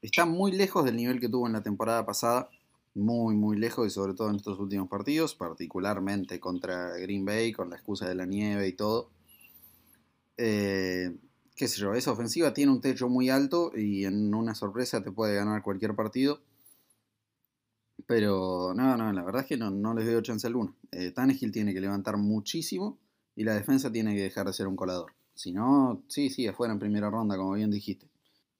está 0.00 0.24
muy 0.24 0.52
lejos 0.52 0.84
del 0.84 0.96
nivel 0.96 1.20
que 1.20 1.28
tuvo 1.28 1.46
en 1.46 1.52
la 1.52 1.62
temporada 1.62 2.06
pasada 2.06 2.48
muy, 2.94 3.36
muy 3.36 3.56
lejos 3.56 3.86
y 3.86 3.90
sobre 3.90 4.14
todo 4.14 4.30
en 4.30 4.36
estos 4.36 4.58
últimos 4.58 4.88
partidos, 4.88 5.34
particularmente 5.34 6.40
contra 6.40 6.96
Green 6.96 7.24
Bay, 7.24 7.52
con 7.52 7.70
la 7.70 7.76
excusa 7.76 8.08
de 8.08 8.14
la 8.14 8.26
nieve 8.26 8.66
y 8.68 8.72
todo. 8.72 9.10
Eh, 10.36 11.14
qué 11.58 11.66
sé 11.66 11.80
yo, 11.80 11.92
esa 11.92 12.12
ofensiva 12.12 12.54
tiene 12.54 12.72
un 12.72 12.80
techo 12.80 13.08
muy 13.08 13.28
alto 13.28 13.72
y 13.76 14.04
en 14.04 14.32
una 14.32 14.54
sorpresa 14.54 15.02
te 15.02 15.10
puede 15.10 15.34
ganar 15.34 15.62
cualquier 15.62 15.94
partido. 15.94 16.40
Pero 18.06 18.72
no, 18.74 18.96
no, 18.96 19.12
la 19.12 19.24
verdad 19.24 19.42
es 19.42 19.48
que 19.48 19.56
no, 19.56 19.70
no 19.70 19.92
les 19.92 20.06
doy 20.06 20.22
chance 20.22 20.46
alguna. 20.46 20.72
Eh, 20.92 21.12
tiene 21.52 21.74
que 21.74 21.80
levantar 21.80 22.16
muchísimo 22.16 22.98
y 23.34 23.42
la 23.42 23.54
defensa 23.54 23.90
tiene 23.90 24.14
que 24.14 24.22
dejar 24.22 24.46
de 24.46 24.52
ser 24.52 24.68
un 24.68 24.76
colador. 24.76 25.12
Si 25.34 25.52
no, 25.52 26.02
sí, 26.06 26.30
sí, 26.30 26.46
afuera 26.46 26.72
en 26.72 26.78
primera 26.78 27.10
ronda, 27.10 27.36
como 27.36 27.52
bien 27.52 27.70
dijiste. 27.70 28.08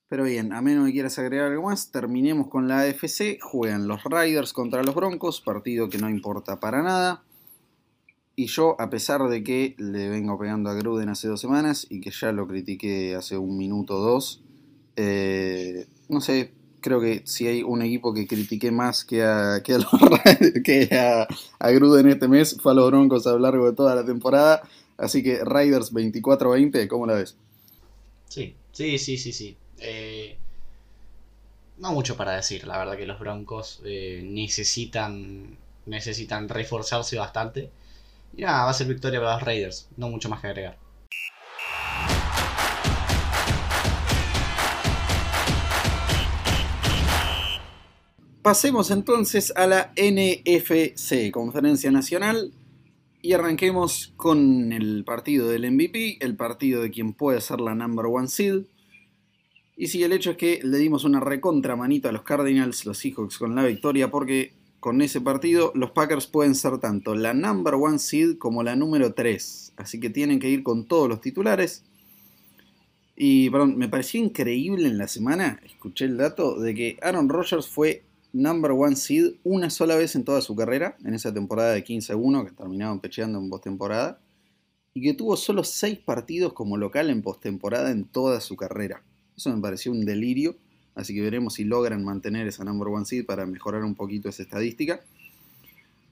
Pero 0.09 0.25
bien, 0.25 0.53
a 0.53 0.61
menos 0.61 0.87
que 0.87 0.93
quieras 0.93 1.19
agregar 1.19 1.53
algo 1.53 1.65
más, 1.65 1.93
terminemos 1.93 2.49
con 2.49 2.67
la 2.67 2.81
AFC. 2.81 3.39
Juegan 3.41 3.87
los 3.87 4.03
Riders 4.05 4.53
contra 4.53 4.83
los 4.83 4.95
Broncos, 4.95 5.41
partido 5.41 5.89
que 5.89 5.99
no 5.99 6.11
importa 6.11 6.59
para 6.59 6.83
nada. 6.83 7.23
Y 8.39 8.47
yo, 8.47 8.81
a 8.81 8.89
pesar 8.89 9.29
de 9.29 9.43
que 9.43 9.75
le 9.79 10.09
vengo 10.09 10.39
pegando 10.39 10.71
a 10.71 10.75
Gruden 10.75 11.09
hace 11.09 11.27
dos 11.27 11.41
semanas 11.41 11.89
y 11.91 12.01
que 12.01 12.13
ya 12.13 12.31
lo 12.31 12.47
critiqué 12.47 13.17
hace 13.17 13.37
un 13.37 13.59
minuto 13.59 13.97
o 13.97 14.01
dos, 14.01 14.43
eh, 14.95 15.89
no 16.09 16.21
sé, 16.21 16.53
creo 16.81 17.01
que 17.01 17.23
si 17.25 17.49
hay 17.49 17.65
un 17.65 17.83
equipo 17.83 18.15
que 18.15 18.29
critiqué 18.29 18.71
más 18.71 19.05
que 19.05 19.25
a, 19.25 19.61
que 19.65 19.75
a, 20.93 21.27
Gruden 21.73 22.09
este 22.11 22.29
mes, 22.29 22.57
fue 22.63 22.71
a 22.71 22.75
los 22.77 22.89
Broncos 22.89 23.27
a 23.27 23.33
lo 23.33 23.41
largo 23.41 23.69
de 23.69 23.73
toda 23.75 23.97
la 23.97 24.07
temporada. 24.07 24.63
Así 24.97 25.25
que 25.25 25.45
Riders 25.45 25.93
24-20, 25.93 26.87
¿cómo 26.87 27.07
la 27.07 27.15
ves? 27.15 27.37
Sí, 28.29 28.55
sí, 28.71 28.99
sí, 28.99 29.19
sí, 29.19 29.33
sí. 29.33 29.57
Eh, 29.81 30.37
no 31.79 31.93
mucho 31.93 32.17
para 32.17 32.37
decir, 32.37 32.69
la 32.69 32.79
verdad 32.79 32.97
que 32.97 33.07
los 33.07 33.19
Broncos 33.19 33.83
eh, 33.85 34.23
necesitan, 34.25 35.57
necesitan 35.87 36.49
reforzarse 36.49 37.19
bastante. 37.19 37.71
Y 38.37 38.43
nada, 38.43 38.65
va 38.65 38.71
a 38.71 38.75
ser 38.75 38.87
victoria 38.87 39.21
para 39.21 39.35
los 39.35 39.43
Raiders, 39.43 39.89
no 39.97 40.09
mucho 40.09 40.29
más 40.29 40.41
que 40.41 40.47
agregar. 40.49 40.79
Pasemos 48.43 48.91
entonces 48.91 49.53
a 49.57 49.67
la 49.67 49.93
NFC, 49.97 51.31
Conferencia 51.31 51.91
Nacional, 51.91 52.53
y 53.21 53.33
arranquemos 53.33 54.15
con 54.17 54.73
el 54.73 55.05
partido 55.05 55.49
del 55.49 55.71
MVP, 55.71 56.19
el 56.25 56.37
partido 56.37 56.83
de 56.83 56.91
quien 56.91 57.13
puede 57.13 57.41
ser 57.41 57.61
la 57.61 57.75
number 57.75 58.07
one 58.07 58.29
seed. 58.29 58.63
Y 59.77 59.89
sí, 59.89 60.03
el 60.03 60.13
hecho 60.13 60.31
es 60.31 60.37
que 60.37 60.61
le 60.63 60.79
dimos 60.79 61.05
una 61.05 61.21
recontra 61.21 61.77
manito 61.77 62.09
a 62.09 62.13
los 62.13 62.23
Cardinals, 62.23 62.87
los 62.87 62.99
Seahawks 62.99 63.39
con 63.39 63.55
la 63.55 63.65
victoria, 63.65 64.11
porque 64.11 64.55
con 64.81 65.03
ese 65.03 65.21
partido 65.21 65.73
los 65.75 65.91
Packers 65.91 66.27
pueden 66.27 66.55
ser 66.55 66.79
tanto 66.79 67.15
la 67.15 67.35
number 67.35 67.75
one 67.75 67.99
seed 67.99 68.39
como 68.39 68.63
la 68.63 68.77
número 68.77 69.15
3. 69.15 69.73
Así 69.77 70.01
que 70.01 70.11
tienen 70.11 70.39
que 70.39 70.49
ir 70.49 70.63
con 70.63 70.87
todos 70.87 71.09
los 71.09 71.21
titulares. 71.21 71.85
Y 73.17 73.51
perdón, 73.51 73.77
me 73.77 73.89
pareció 73.89 74.21
increíble 74.21 74.87
en 74.87 74.97
la 74.97 75.09
semana, 75.09 75.61
escuché 75.65 76.05
el 76.05 76.17
dato, 76.17 76.61
de 76.61 76.75
que 76.75 76.99
Aaron 77.03 77.29
Rodgers 77.29 77.67
fue 77.67 78.05
number 78.33 78.71
one 78.71 78.95
seed 78.95 79.35
una 79.43 79.71
sola 79.71 79.97
vez 79.97 80.15
en 80.15 80.25
toda 80.25 80.41
su 80.41 80.55
carrera, 80.55 80.97
en 81.05 81.15
esa 81.15 81.35
temporada 81.35 81.73
de 81.73 81.85
15-1 81.85 82.45
que 82.47 82.53
terminaban 82.53 83.01
pecheando 83.01 83.41
en 83.41 83.51
postemporada, 83.51 84.21
y 84.95 85.03
que 85.03 85.15
tuvo 85.15 85.37
solo 85.37 85.65
6 85.65 85.99
partidos 85.99 86.53
como 86.53 86.77
local 86.77 87.11
en 87.11 87.23
postemporada 87.23 87.91
en 87.91 88.05
toda 88.05 88.41
su 88.41 88.55
carrera. 88.55 89.03
Eso 89.37 89.55
me 89.55 89.61
pareció 89.61 89.91
un 89.91 90.05
delirio. 90.05 90.57
Así 90.99 91.15
que 91.15 91.21
veremos 91.21 91.55
si 91.55 91.63
logran 91.63 92.05
mantener 92.05 92.49
esa 92.49 92.65
number 92.65 92.89
one 92.89 93.07
seed 93.07 93.25
para 93.25 93.47
mejorar 93.47 93.85
un 93.85 93.95
poquito 93.95 94.29
esa 94.29 94.43
estadística. 94.43 95.01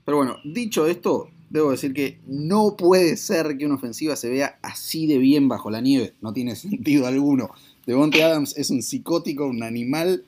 Pero 0.05 0.19
bueno, 0.19 0.37
dicho 0.45 0.87
esto, 0.87 1.29
debo 1.51 1.73
decir 1.73 1.93
que 1.93 2.21
no 2.29 2.77
puede 2.77 3.17
ser 3.17 3.59
que 3.59 3.67
una 3.67 3.75
ofensiva 3.75 4.15
se 4.15 4.31
vea 4.31 4.61
así 4.63 5.09
de 5.09 5.19
bien 5.19 5.49
bajo 5.49 5.71
la 5.71 5.81
nieve. 5.81 6.15
No 6.21 6.33
tiene 6.33 6.55
sentido 6.55 7.09
alguno. 7.09 7.51
Devontae 7.85 8.23
Adams 8.23 8.57
es 8.57 8.71
un 8.71 8.81
psicótico, 8.81 9.47
un 9.47 9.65
animal. 9.65 10.25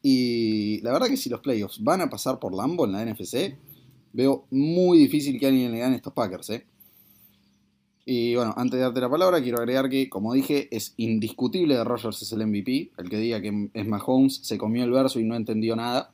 Y 0.00 0.80
la 0.82 0.92
verdad 0.92 1.08
que 1.08 1.16
si 1.16 1.28
los 1.28 1.40
playoffs 1.40 1.82
van 1.82 2.00
a 2.00 2.08
pasar 2.08 2.38
por 2.38 2.54
Lambo 2.54 2.84
en 2.84 2.92
la 2.92 3.04
NFC, 3.04 3.56
veo 4.12 4.44
muy 4.52 4.98
difícil 4.98 5.40
que 5.40 5.48
alguien 5.48 5.72
le 5.72 5.80
gane 5.80 5.94
a 5.94 5.96
estos 5.96 6.12
Packers. 6.12 6.50
¿eh? 6.50 6.64
Y 8.10 8.36
bueno, 8.36 8.54
antes 8.56 8.78
de 8.78 8.84
darte 8.84 9.02
la 9.02 9.10
palabra, 9.10 9.42
quiero 9.42 9.58
agregar 9.58 9.90
que, 9.90 10.08
como 10.08 10.32
dije, 10.32 10.74
es 10.74 10.94
indiscutible 10.96 11.76
de 11.76 11.84
Rogers 11.84 12.22
es 12.22 12.32
el 12.32 12.46
MVP. 12.46 12.92
El 12.96 13.10
que 13.10 13.18
diga 13.18 13.38
que 13.42 13.68
es 13.74 13.86
Mahomes 13.86 14.40
se 14.42 14.56
comió 14.56 14.82
el 14.82 14.90
verso 14.90 15.20
y 15.20 15.24
no 15.24 15.36
entendió 15.36 15.76
nada. 15.76 16.10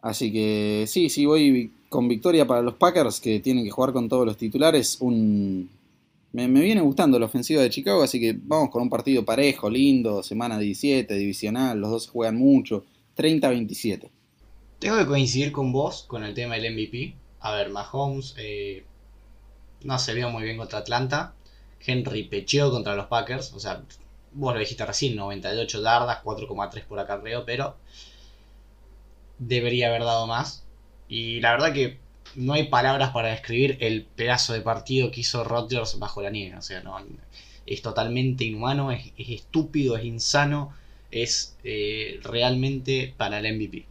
Así 0.00 0.32
que 0.32 0.84
sí, 0.88 1.08
sí, 1.10 1.24
voy 1.24 1.70
con 1.88 2.08
victoria 2.08 2.44
para 2.44 2.60
los 2.60 2.74
Packers 2.74 3.20
que 3.20 3.38
tienen 3.38 3.62
que 3.62 3.70
jugar 3.70 3.92
con 3.92 4.08
todos 4.08 4.26
los 4.26 4.36
titulares. 4.36 4.96
Un... 4.98 5.70
Me, 6.32 6.48
viene 6.48 6.80
gustando 6.80 7.20
la 7.20 7.26
ofensiva 7.26 7.62
de 7.62 7.70
Chicago, 7.70 8.02
así 8.02 8.18
que 8.18 8.36
vamos 8.36 8.70
con 8.70 8.82
un 8.82 8.90
partido 8.90 9.24
parejo, 9.24 9.70
lindo, 9.70 10.24
semana 10.24 10.58
17, 10.58 11.14
divisional, 11.14 11.78
los 11.78 11.90
dos 11.92 12.08
juegan 12.08 12.36
mucho, 12.36 12.84
30-27. 13.16 14.10
Tengo 14.80 14.98
que 14.98 15.06
coincidir 15.06 15.52
con 15.52 15.70
vos 15.70 16.02
con 16.02 16.24
el 16.24 16.34
tema 16.34 16.56
del 16.56 16.74
MVP. 16.74 17.14
A 17.38 17.54
ver, 17.54 17.70
Mahomes 17.70 18.34
eh, 18.38 18.82
no 19.84 19.98
se 19.98 20.14
vio 20.14 20.30
muy 20.30 20.42
bien 20.42 20.56
contra 20.56 20.80
Atlanta. 20.80 21.34
Henry 21.84 22.24
pecheó 22.24 22.70
contra 22.70 22.94
los 22.94 23.06
Packers. 23.06 23.52
O 23.52 23.60
sea, 23.60 23.82
vos 24.32 24.54
lo 24.54 24.60
dijiste 24.60 24.86
recién, 24.86 25.16
98 25.16 25.82
yardas, 25.82 26.22
4,3 26.22 26.84
por 26.84 26.98
acarreo, 26.98 27.44
pero 27.44 27.76
debería 29.38 29.88
haber 29.88 30.02
dado 30.02 30.26
más. 30.26 30.64
Y 31.08 31.40
la 31.40 31.52
verdad 31.52 31.72
que 31.72 31.98
no 32.34 32.54
hay 32.54 32.68
palabras 32.68 33.10
para 33.10 33.28
describir 33.28 33.76
el 33.80 34.04
pedazo 34.04 34.52
de 34.52 34.60
partido 34.60 35.10
que 35.10 35.20
hizo 35.20 35.44
Rodgers 35.44 35.98
bajo 35.98 36.22
la 36.22 36.30
nieve. 36.30 36.56
O 36.56 36.62
sea, 36.62 36.82
no, 36.82 36.96
es 37.66 37.82
totalmente 37.82 38.44
inhumano, 38.44 38.92
es, 38.92 39.12
estúpido, 39.16 39.96
es 39.96 40.04
insano, 40.04 40.74
es 41.10 41.56
eh, 41.64 42.20
realmente 42.22 43.14
para 43.16 43.38
el 43.38 43.56
MVP. 43.56 43.86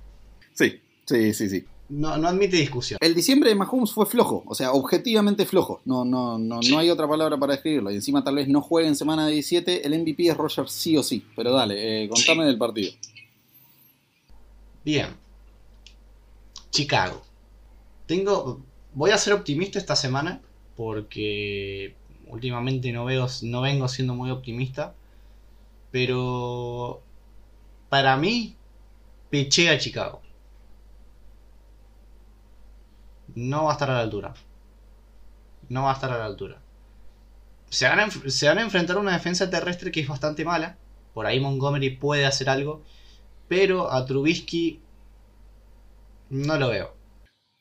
Sí, 0.53 0.81
sí, 1.05 1.33
sí, 1.33 1.49
sí 1.49 1.65
no, 1.91 2.13
admite 2.13 2.55
discusión. 2.55 2.97
El 3.01 3.13
diciembre 3.13 3.49
de 3.49 3.55
Mahomes 3.55 3.91
fue 3.91 4.05
flojo, 4.05 4.43
o 4.47 4.55
sea, 4.55 4.71
objetivamente 4.71 5.45
flojo. 5.45 5.81
No, 5.83 6.05
no, 6.05 6.39
no, 6.39 6.61
no 6.61 6.79
hay 6.79 6.89
otra 6.89 7.05
palabra 7.05 7.37
para 7.37 7.51
describirlo. 7.51 7.91
Y 7.91 7.95
encima 7.95 8.23
tal 8.23 8.35
vez 8.35 8.47
no 8.47 8.61
juegue 8.61 8.87
en 8.87 8.95
semana 8.95 9.27
17. 9.27 9.85
El 9.85 9.99
MVP 9.99 10.27
es 10.27 10.37
Roger 10.37 10.69
sí 10.69 10.95
o 10.95 11.03
sí. 11.03 11.25
Pero 11.35 11.51
dale, 11.51 12.05
eh, 12.05 12.07
contame 12.07 12.45
del 12.45 12.57
partido. 12.57 12.93
Bien. 14.85 15.07
Chicago. 16.69 17.21
Tengo. 18.05 18.61
Voy 18.93 19.11
a 19.11 19.17
ser 19.17 19.33
optimista 19.33 19.77
esta 19.77 19.97
semana. 19.97 20.41
Porque 20.77 21.93
últimamente 22.27 22.93
no 22.93 23.03
veo. 23.03 23.27
no 23.41 23.61
vengo 23.61 23.89
siendo 23.89 24.15
muy 24.15 24.31
optimista. 24.31 24.95
Pero. 25.91 27.01
Para 27.89 28.15
mí. 28.15 28.55
Peché 29.29 29.69
a 29.69 29.77
Chicago 29.77 30.20
no 33.35 33.65
va 33.65 33.71
a 33.71 33.73
estar 33.73 33.89
a 33.89 33.95
la 33.95 34.01
altura. 34.01 34.33
No 35.69 35.83
va 35.83 35.91
a 35.91 35.93
estar 35.93 36.11
a 36.11 36.17
la 36.17 36.25
altura. 36.25 36.61
Se 37.69 37.87
van, 37.87 37.99
a, 37.99 38.03
enfrentar 38.61 38.97
a 38.97 38.99
una 38.99 39.13
defensa 39.13 39.49
terrestre 39.49 39.91
que 39.91 40.01
es 40.01 40.07
bastante 40.07 40.43
mala. 40.43 40.77
Por 41.13 41.25
ahí 41.25 41.39
Montgomery 41.39 41.91
puede 41.91 42.25
hacer 42.25 42.49
algo. 42.49 42.83
Pero 43.47 43.91
a 43.91 44.05
Trubisky 44.05 44.81
no 46.29 46.57
lo 46.57 46.69
veo. 46.69 46.93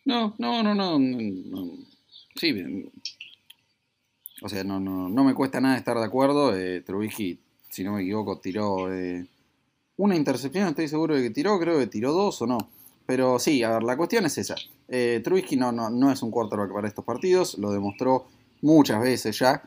No, 0.04 0.34
no, 0.38 0.62
no, 0.62 0.74
no. 0.74 0.98
Sí, 2.34 2.52
bien. 2.52 2.90
O 4.42 4.48
sea, 4.48 4.64
no, 4.64 4.80
no, 4.80 5.08
no 5.08 5.24
me 5.24 5.34
cuesta 5.34 5.60
nada 5.60 5.76
estar 5.76 5.96
de 5.96 6.04
acuerdo. 6.04 6.56
Eh, 6.56 6.80
Trubisky, 6.80 7.38
si 7.68 7.84
no 7.84 7.92
me 7.92 8.02
equivoco, 8.02 8.40
tiró 8.40 8.92
eh, 8.92 9.28
una 9.96 10.16
intercepción, 10.16 10.68
estoy 10.68 10.88
seguro 10.88 11.14
de 11.14 11.22
que 11.22 11.30
tiró, 11.30 11.58
creo 11.60 11.78
que 11.78 11.86
tiró 11.86 12.12
dos 12.12 12.40
o 12.42 12.46
no. 12.46 12.58
Pero 13.10 13.40
sí, 13.40 13.64
a 13.64 13.70
ver, 13.70 13.82
la 13.82 13.96
cuestión 13.96 14.24
es 14.26 14.38
esa. 14.38 14.54
Eh, 14.86 15.20
Trubisky 15.24 15.56
no, 15.56 15.72
no, 15.72 15.90
no, 15.90 16.12
es 16.12 16.22
un 16.22 16.30
quarterback 16.30 16.72
para 16.72 16.86
estos 16.86 17.04
partidos, 17.04 17.58
lo 17.58 17.72
demostró 17.72 18.28
muchas 18.62 19.02
veces 19.02 19.36
ya. 19.36 19.64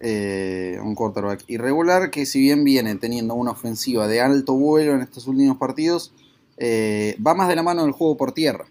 Eh, 0.00 0.78
un 0.82 0.94
quarterback 0.94 1.44
irregular 1.46 2.10
que 2.10 2.24
si 2.24 2.40
bien 2.40 2.64
viene 2.64 2.94
teniendo 2.94 3.34
una 3.34 3.50
ofensiva 3.50 4.08
de 4.08 4.22
alto 4.22 4.54
vuelo 4.54 4.94
en 4.94 5.02
estos 5.02 5.26
últimos 5.26 5.58
partidos, 5.58 6.14
eh, 6.56 7.18
va 7.24 7.34
más 7.34 7.50
de 7.50 7.56
la 7.56 7.62
mano 7.62 7.82
del 7.82 7.92
juego 7.92 8.16
por 8.16 8.32
tierra. 8.32 8.64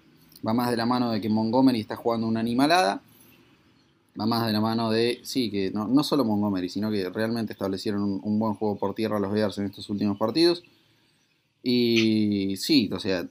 Va 0.43 0.55
más 0.55 0.71
de 0.71 0.77
la 0.77 0.87
mano 0.87 1.11
de 1.11 1.21
que 1.21 1.29
Montgomery 1.29 1.81
está 1.81 1.95
jugando 1.95 2.25
una 2.25 2.39
animalada. 2.39 3.03
Va 4.19 4.25
más 4.25 4.47
de 4.47 4.53
la 4.53 4.59
mano 4.59 4.89
de, 4.89 5.19
sí, 5.21 5.51
que 5.51 5.69
no, 5.69 5.87
no 5.87 6.03
solo 6.03 6.25
Montgomery, 6.25 6.67
sino 6.69 6.89
que 6.89 7.11
realmente 7.11 7.53
establecieron 7.53 8.01
un, 8.01 8.21
un 8.23 8.39
buen 8.39 8.55
juego 8.55 8.75
por 8.75 8.95
tierra 8.95 9.19
los 9.19 9.31
Bears 9.31 9.59
en 9.59 9.65
estos 9.65 9.87
últimos 9.91 10.17
partidos. 10.17 10.63
Y 11.61 12.55
sí, 12.57 12.89
o 12.91 12.99
sea, 12.99 13.27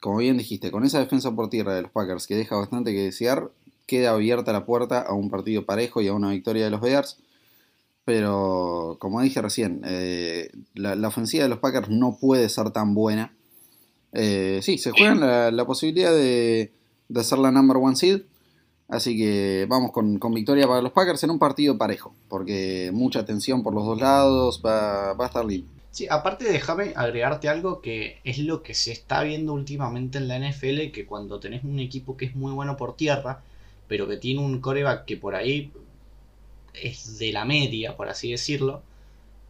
como 0.00 0.18
bien 0.18 0.38
dijiste, 0.38 0.70
con 0.70 0.84
esa 0.84 1.00
defensa 1.00 1.34
por 1.34 1.50
tierra 1.50 1.74
de 1.74 1.82
los 1.82 1.90
Packers 1.90 2.26
que 2.26 2.36
deja 2.36 2.56
bastante 2.56 2.92
que 2.92 3.02
desear, 3.02 3.50
queda 3.86 4.10
abierta 4.10 4.52
la 4.52 4.66
puerta 4.66 5.00
a 5.00 5.14
un 5.14 5.30
partido 5.30 5.64
parejo 5.64 6.00
y 6.00 6.08
a 6.08 6.12
una 6.12 6.30
victoria 6.30 6.64
de 6.64 6.70
los 6.70 6.80
Bears. 6.80 7.18
Pero, 8.04 8.96
como 9.00 9.20
dije 9.20 9.42
recién, 9.42 9.82
eh, 9.84 10.50
la, 10.74 11.08
ofensiva 11.08 11.42
de 11.42 11.50
los 11.50 11.58
Packers 11.58 11.90
no 11.90 12.16
puede 12.18 12.48
ser 12.48 12.70
tan 12.70 12.94
buena. 12.94 13.34
Eh, 14.12 14.60
sí, 14.62 14.78
se 14.78 14.92
juegan 14.92 15.20
la, 15.20 15.66
posibilidad 15.66 16.12
de, 16.12 16.72
de 17.08 17.20
hacer 17.20 17.38
la 17.38 17.50
number 17.50 17.76
one 17.76 17.96
seed. 17.96 18.22
Así 18.88 19.18
que 19.18 19.66
vamos 19.68 19.92
con, 19.92 20.18
con, 20.18 20.32
victoria 20.32 20.66
para 20.66 20.80
los 20.80 20.92
Packers 20.92 21.22
en 21.24 21.30
un 21.30 21.38
partido 21.38 21.76
parejo, 21.76 22.14
porque 22.28 22.90
mucha 22.94 23.26
tensión 23.26 23.62
por 23.62 23.74
los 23.74 23.84
dos 23.84 24.00
lados, 24.00 24.62
va, 24.64 25.12
va 25.12 25.24
a 25.26 25.28
estar 25.28 25.44
lindo. 25.44 25.68
Sí, 25.98 26.06
aparte 26.08 26.44
déjame 26.44 26.92
agregarte 26.94 27.48
algo 27.48 27.80
que 27.80 28.20
es 28.22 28.38
lo 28.38 28.62
que 28.62 28.72
se 28.74 28.92
está 28.92 29.24
viendo 29.24 29.52
últimamente 29.52 30.18
en 30.18 30.28
la 30.28 30.36
NFL, 30.36 30.92
que 30.92 31.06
cuando 31.06 31.40
tenés 31.40 31.64
un 31.64 31.80
equipo 31.80 32.16
que 32.16 32.26
es 32.26 32.36
muy 32.36 32.52
bueno 32.52 32.76
por 32.76 32.94
tierra, 32.96 33.42
pero 33.88 34.06
que 34.06 34.16
tiene 34.16 34.38
un 34.40 34.60
coreback 34.60 35.06
que 35.06 35.16
por 35.16 35.34
ahí 35.34 35.72
es 36.72 37.18
de 37.18 37.32
la 37.32 37.44
media, 37.44 37.96
por 37.96 38.08
así 38.08 38.30
decirlo, 38.30 38.80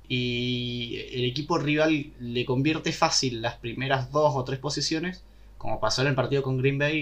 y 0.09 0.97
el 1.13 1.25
equipo 1.27 1.59
rival 1.59 2.13
le 2.19 2.47
convierte 2.47 2.93
fácil 2.93 3.43
las 3.43 3.57
primeras 3.57 4.11
dos 4.11 4.33
o 4.35 4.43
tres 4.45 4.59
posiciones, 4.59 5.23
como 5.59 5.81
pasó 5.81 6.01
en 6.01 6.09
el 6.09 6.15
partido 6.15 6.43
con 6.43 6.57
Green 6.57 6.79
Bay 6.79 6.97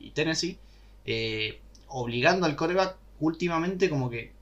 y, 0.00 0.10
Tennessee, 0.12 0.56
eh, 1.04 1.60
obligando 1.88 2.46
al 2.46 2.56
coreback 2.56 2.96
últimamente 3.20 3.90
como 3.90 4.08
que 4.08 4.32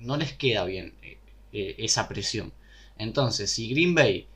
no 0.00 0.16
les 0.16 0.32
queda 0.32 0.64
bien 0.64 0.94
eh, 1.02 1.18
eh, 1.52 1.74
esa 1.78 2.08
presión. 2.08 2.54
Entonces, 2.98 3.50
si 3.50 3.68
Green 3.70 3.94
Bay, 3.94 4.26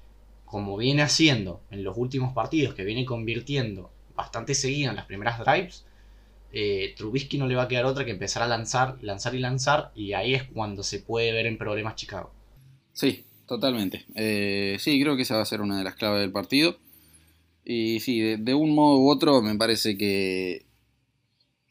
como 0.45 0.77
viene 0.77 1.03
haciendo 1.03 1.61
en 1.71 1.85
los 1.85 1.97
últimos 1.97 2.33
partidos, 2.33 2.75
que 2.75 2.85
viene 2.85 3.05
convirtiendo 3.05 3.91
bastante 4.15 4.55
seguido 4.55 4.91
en 4.91 4.97
las 4.97 5.07
primeras 5.07 5.39
drives, 5.39 5.85
eh, 6.53 6.95
Trubisky 6.97 7.39
no 7.39 7.47
le 7.47 7.55
va 7.55 7.65
a 7.65 7.69
quedar 7.69 7.85
otra 7.85 8.05
que 8.05 8.13
empezar 8.13 8.43
a 8.43 8.47
lanzar, 8.47 8.97
lanzar 9.03 9.35
y 9.35 9.39
lanzar, 9.39 9.93
y 9.95 10.13
ahí 10.13 10.35
es 10.35 10.45
cuando 10.45 10.83
se 10.83 11.01
puede 11.01 11.33
ver 11.33 11.47
en 11.47 11.59
problemas 11.59 11.97
Chicago. 11.97 12.33
Sí, 12.93 13.25
totalmente. 13.47 14.07
Eh, 14.15 14.77
sí, 14.81 15.01
creo 15.01 15.17
que 15.17 15.23
esa 15.23 15.37
va 15.37 15.43
a 15.43 15.47
ser 15.47 15.61
una 15.61 15.79
de 15.79 15.85
las 15.85 15.97
claves 15.97 16.21
del 16.21 16.33
partido. 16.33 16.79
Y 17.65 18.01
sí, 18.01 18.21
de, 18.21 18.37
de 18.37 18.55
un 18.55 18.75
modo 18.75 19.01
u 19.01 19.11
otro 19.11 19.43
me 19.43 19.57
parece 19.57 19.99
que 19.99 20.65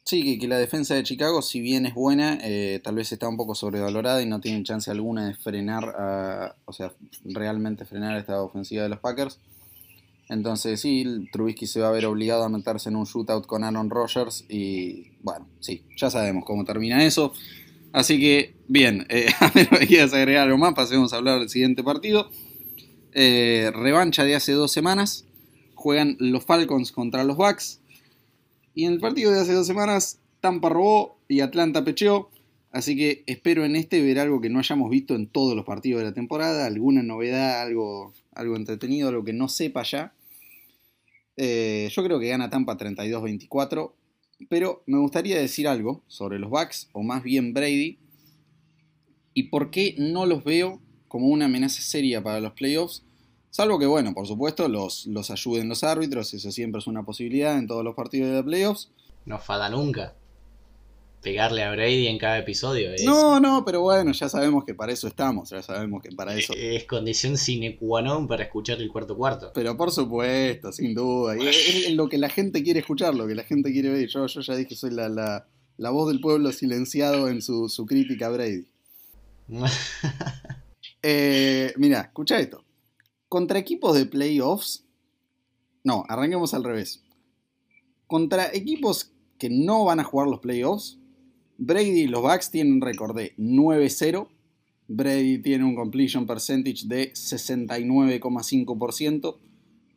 Sí, 0.06 0.38
que, 0.39 0.48
la 0.48 0.60
defensa 0.60 0.94
de 0.94 1.04
Chicago, 1.04 1.41
si 1.41 1.60
bien 1.62 1.88
es 1.88 1.96
buena, 1.96 2.38
eh, 2.44 2.80
tal 2.84 2.96
vez 2.96 3.12
está 3.12 3.28
un 3.28 3.38
poco 3.38 3.56
sobrevalorada 3.56 4.22
y 4.22 4.28
no 4.28 4.39
tienen 4.39 4.63
chance 4.63 4.89
alguna 4.91 5.28
de 5.28 5.34
frenar, 5.34 6.56
o 6.65 6.72
sea, 6.72 6.94
realmente 7.24 7.86
frenar 7.86 8.15
esta 8.18 8.41
ofensiva 8.41 8.84
de 8.84 8.89
los 8.89 9.00
Packers. 9.00 9.39
Entonces 10.30 10.82
sí, 10.82 11.28
Trubisky 11.32 11.68
se 11.68 11.80
va 11.80 11.89
a 11.89 11.91
ver 11.91 12.06
obligado 12.06 12.44
a 12.44 12.50
meterse 12.50 12.89
en 12.89 12.96
un 12.96 13.06
shootout 13.06 13.46
con 13.46 13.63
Aaron 13.63 13.89
Rodgers 13.89 14.46
y 14.50 15.12
bueno, 15.22 15.48
sí, 15.60 15.84
ya 15.98 16.10
sabemos 16.10 16.46
cómo 16.46 16.65
termina 16.65 17.04
eso. 17.04 17.34
Así 17.91 18.20
que, 18.20 18.56
bien, 18.68 19.06
eh, 19.10 19.28
a 19.39 19.52
menos 19.56 19.80
que 19.88 20.02
agregar 20.02 20.44
algo 20.44 20.58
más, 20.58 20.74
pasemos 20.74 21.13
a 21.13 21.18
hablar 21.18 21.39
del 21.39 21.50
siguiente 21.50 21.84
partido. 21.84 22.30
Eh, 23.13 23.72
revancha 23.74 24.24
de 24.24 24.36
hace 24.36 24.52
dos 24.52 24.72
semanas. 24.72 25.26
Juegan 25.76 26.18
los 26.20 26.44
Falcons 26.44 26.91
contra 26.91 27.24
los 27.24 27.38
Bucks. 27.38 27.80
Y 28.76 28.84
en 28.84 28.94
el 28.94 29.00
partido 29.00 29.32
de 29.32 29.40
hace 29.40 29.54
dos 29.54 29.66
semanas, 29.66 30.20
Tampa 30.42 30.68
robó 30.68 31.18
y 31.30 31.40
Atlanta 31.40 31.86
pecheó. 31.86 32.30
Así 32.72 32.98
que 32.98 33.24
espero 33.26 33.64
en 33.64 33.78
este 33.78 34.02
ver 34.02 34.20
algo 34.20 34.42
que 34.42 34.50
no 34.50 34.60
hayamos 34.60 34.90
visto 34.90 35.16
en 35.16 35.28
todos 35.28 35.56
los 35.56 35.66
partidos 35.66 36.02
de 36.02 36.10
la 36.10 36.14
temporada. 36.14 36.66
Alguna 36.66 37.02
novedad, 37.02 37.62
algo, 37.62 38.14
algo 38.34 38.58
entretenido, 38.58 39.08
algo 39.08 39.24
que 39.24 39.32
no 39.32 39.48
sepa 39.48 39.84
ya. 39.84 40.14
Eh, 41.38 41.90
yo 41.90 42.04
creo 42.04 42.20
que 42.20 42.28
gana 42.28 42.50
Tampa 42.50 42.78
32-24. 42.78 43.94
Pero 44.50 44.84
me 44.88 44.98
gustaría 44.98 45.40
decir 45.40 45.70
algo 45.70 46.04
sobre 46.08 46.38
los 46.38 46.50
Bucks, 46.50 46.90
o 46.92 47.02
más 47.02 47.24
bien 47.24 47.54
Brady. 47.54 47.98
Y 49.34 49.44
por 49.44 49.72
qué 49.72 49.96
no 49.98 50.26
los 50.26 50.44
veo 50.44 50.82
como 51.08 51.28
una 51.28 51.46
amenaza 51.46 51.82
seria 51.82 52.22
para 52.22 52.42
los 52.42 52.52
playoffs 52.52 53.05
Salvo 53.56 53.80
que, 53.80 53.86
bueno, 53.86 54.13
por 54.13 54.28
supuesto, 54.28 54.68
los, 54.68 55.06
los 55.06 55.32
ayuden 55.32 55.70
los 55.70 55.86
árbitros, 55.86 56.34
eso 56.34 56.52
siempre 56.52 56.80
es 56.80 56.88
una 56.88 57.06
posibilidad 57.06 57.58
en 57.58 57.68
todos 57.68 57.86
los 57.86 57.96
partidos 57.96 58.36
de 58.36 58.44
playoffs. 58.44 58.89
No 59.24 59.39
falta 59.39 59.70
nunca. 59.70 60.13
Pegarle 61.22 61.63
a 61.63 61.72
Brady 61.72 62.08
en 62.08 62.18
cada 62.18 62.38
episodio. 62.38 62.91
No, 63.06 63.39
no, 63.39 63.63
pero 63.63 63.80
bueno, 63.80 64.12
ya 64.12 64.28
sabemos 64.28 64.65
que 64.65 64.74
para 64.74 64.91
eso 64.91 65.08
estamos, 65.08 65.52
ya 65.52 65.63
sabemos 65.63 66.04
que 66.04 66.12
para 66.12 66.36
eso. 66.36 66.52
Es 66.54 66.84
condición 66.84 67.38
sine 67.38 67.78
qua 67.78 68.02
non 68.02 68.28
para 68.28 68.44
escuchar 68.44 68.82
el 68.82 68.91
cuarto 68.91 69.15
cuarto. 69.15 69.52
Pero 69.54 69.78
por 69.78 69.89
supuesto, 69.94 70.74
sin 70.74 70.94
duda. 70.94 71.38
Y 71.41 71.48
es, 71.48 71.91
lo 71.94 72.10
que 72.10 72.18
la 72.18 72.28
gente 72.28 72.62
quiere 72.62 72.82
escuchar, 72.82 73.15
lo 73.15 73.26
que 73.26 73.36
la 73.36 73.46
gente 73.46 73.72
quiere 73.72 73.88
ver. 73.88 74.10
Yo, 74.10 74.28
yo 74.28 74.41
ya 74.41 74.54
dije 74.58 74.76
soy 74.76 74.91
la, 74.91 75.08
la, 75.08 75.48
la 75.78 75.91
voz 75.91 76.10
del 76.10 76.20
pueblo 76.20 76.52
silenciado 76.52 77.30
en 77.30 77.41
su, 77.41 77.70
su 77.70 77.86
crítica 77.86 78.26
a 78.26 78.32
Brady. 78.32 78.68
eh, 81.02 81.72
mira, 81.78 82.02
escucha 82.02 82.38
esto. 82.38 82.64
Contra 83.30 83.60
equipos 83.60 83.96
de 83.96 84.06
playoffs. 84.06 84.86
No, 85.84 86.04
arranquemos 86.08 86.54
al 86.54 86.64
revés. 86.64 87.04
Contra 88.08 88.54
equipos 88.54 89.12
que 89.38 89.50
no 89.50 89.86
van 89.86 90.00
a 90.00 90.04
jugar 90.04 90.28
los 90.28 90.40
playoffs. 90.40 91.00
Brady 91.58 92.02
y 92.02 92.08
los 92.08 92.22
Bucks 92.22 92.52
tienen 92.52 92.74
un 92.74 92.82
récord 92.82 93.16
de 93.16 93.34
9-0. 93.38 94.28
Brady 94.88 95.42
tiene 95.42 95.64
un 95.64 95.76
completion 95.76 96.28
percentage 96.28 96.86
de 96.86 97.12
69,5%, 97.14 99.38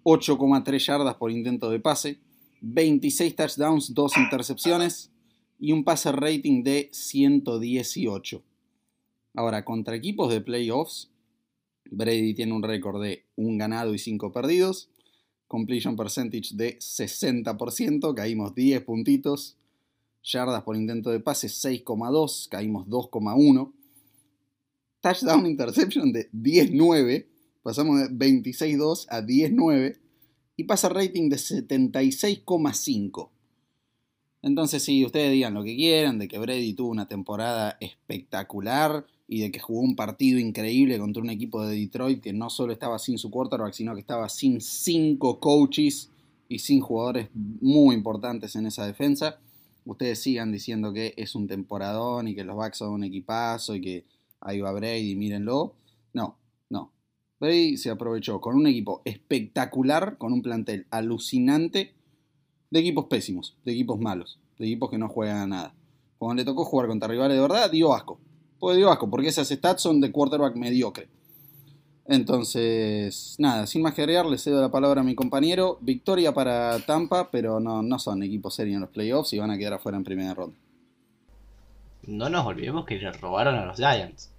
8,3 0.02 0.78
yardas 0.78 1.16
por 1.16 1.30
intento 1.30 1.68
de 1.68 1.78
pase, 1.78 2.18
26 2.62 3.36
touchdowns, 3.36 3.92
2 3.92 4.16
intercepciones 4.16 5.10
y 5.58 5.72
un 5.72 5.84
passer 5.84 6.16
rating 6.16 6.62
de 6.62 6.88
118. 6.92 8.42
Ahora, 9.34 9.62
contra 9.64 9.94
equipos 9.94 10.32
de 10.32 10.40
playoffs, 10.40 11.10
Brady 11.90 12.34
tiene 12.34 12.52
un 12.52 12.62
récord 12.62 13.02
de 13.02 13.24
un 13.36 13.58
ganado 13.58 13.94
y 13.94 13.98
5 13.98 14.32
perdidos. 14.32 14.90
Completion 15.46 15.96
percentage 15.96 16.54
de 16.54 16.78
60%, 16.78 18.14
caímos 18.14 18.54
10 18.54 18.82
puntitos. 18.82 19.56
Yardas 20.22 20.62
por 20.62 20.76
intento 20.76 21.10
de 21.10 21.20
pase 21.20 21.48
6,2, 21.48 22.48
caímos 22.48 22.86
2,1. 22.86 23.72
Touchdown 25.00 25.46
interception 25.46 26.12
de 26.12 26.30
10,9, 26.32 27.26
pasamos 27.62 28.00
de 28.00 28.08
26,2 28.10 29.06
a 29.08 29.22
10,9. 29.22 29.98
Y 30.56 30.64
pasa 30.64 30.88
rating 30.88 31.28
de 31.30 31.36
76,5. 31.36 33.30
Entonces, 34.42 34.82
si 34.82 35.04
ustedes 35.04 35.32
digan 35.32 35.54
lo 35.54 35.62
que 35.64 35.76
quieran, 35.76 36.18
de 36.18 36.26
que 36.28 36.38
Brady 36.38 36.74
tuvo 36.74 36.90
una 36.90 37.06
temporada 37.06 37.76
espectacular 37.80 39.06
y 39.30 39.42
de 39.42 39.52
que 39.52 39.60
jugó 39.60 39.80
un 39.80 39.94
partido 39.94 40.40
increíble 40.40 40.98
contra 40.98 41.22
un 41.22 41.28
equipo 41.28 41.62
de 41.62 41.76
Detroit 41.76 42.22
que 42.22 42.32
no 42.32 42.48
solo 42.48 42.72
estaba 42.72 42.98
sin 42.98 43.18
su 43.18 43.30
quarterback, 43.30 43.74
sino 43.74 43.94
que 43.94 44.00
estaba 44.00 44.30
sin 44.30 44.62
cinco 44.62 45.38
coaches 45.38 46.10
y 46.48 46.60
sin 46.60 46.80
jugadores 46.80 47.28
muy 47.34 47.94
importantes 47.94 48.56
en 48.56 48.64
esa 48.64 48.86
defensa. 48.86 49.38
Ustedes 49.84 50.22
sigan 50.22 50.50
diciendo 50.50 50.94
que 50.94 51.12
es 51.18 51.34
un 51.34 51.46
temporadón 51.46 52.28
y 52.28 52.34
que 52.34 52.42
los 52.42 52.56
Bucks 52.56 52.78
son 52.78 52.94
un 52.94 53.04
equipazo 53.04 53.74
y 53.74 53.82
que 53.82 54.04
ahí 54.40 54.60
va 54.62 54.72
Brady, 54.72 55.14
mírenlo. 55.14 55.74
No, 56.14 56.38
no. 56.70 56.90
Brady 57.38 57.76
se 57.76 57.90
aprovechó 57.90 58.40
con 58.40 58.56
un 58.56 58.66
equipo 58.66 59.02
espectacular, 59.04 60.16
con 60.16 60.32
un 60.32 60.40
plantel 60.40 60.86
alucinante 60.90 61.92
de 62.70 62.80
equipos 62.80 63.06
pésimos, 63.06 63.58
de 63.66 63.72
equipos 63.72 64.00
malos, 64.00 64.38
de 64.58 64.64
equipos 64.64 64.88
que 64.88 64.96
no 64.96 65.08
juegan 65.08 65.36
a 65.36 65.46
nada. 65.46 65.74
Cuando 66.16 66.40
le 66.40 66.46
tocó 66.46 66.64
jugar 66.64 66.88
contra 66.88 67.08
rivales 67.08 67.36
de 67.36 67.42
verdad, 67.42 67.70
dio 67.70 67.94
asco 67.94 68.18
pues 68.58 68.76
dio 68.76 68.90
asco, 68.90 69.08
porque 69.08 69.28
esas 69.28 69.48
stats 69.48 69.82
son 69.82 70.00
de 70.00 70.12
quarterback 70.12 70.56
mediocre. 70.56 71.08
Entonces, 72.06 73.36
nada, 73.38 73.66
sin 73.66 73.82
más 73.82 73.92
que 73.92 74.00
agregar, 74.00 74.24
le 74.24 74.38
cedo 74.38 74.62
la 74.62 74.70
palabra 74.70 75.02
a 75.02 75.04
mi 75.04 75.14
compañero. 75.14 75.76
Victoria 75.82 76.32
para 76.32 76.78
Tampa, 76.80 77.30
pero 77.30 77.60
no, 77.60 77.82
no 77.82 77.98
son 77.98 78.22
equipos 78.22 78.54
serios 78.54 78.76
en 78.76 78.80
los 78.80 78.90
playoffs 78.90 79.34
y 79.34 79.38
van 79.38 79.50
a 79.50 79.58
quedar 79.58 79.74
afuera 79.74 79.98
en 79.98 80.04
primera 80.04 80.32
ronda. 80.32 80.56
No 82.06 82.30
nos 82.30 82.46
olvidemos 82.46 82.86
que 82.86 82.96
le 82.96 83.12
robaron 83.12 83.56
a 83.56 83.66
los 83.66 83.76
Giants. 83.76 84.30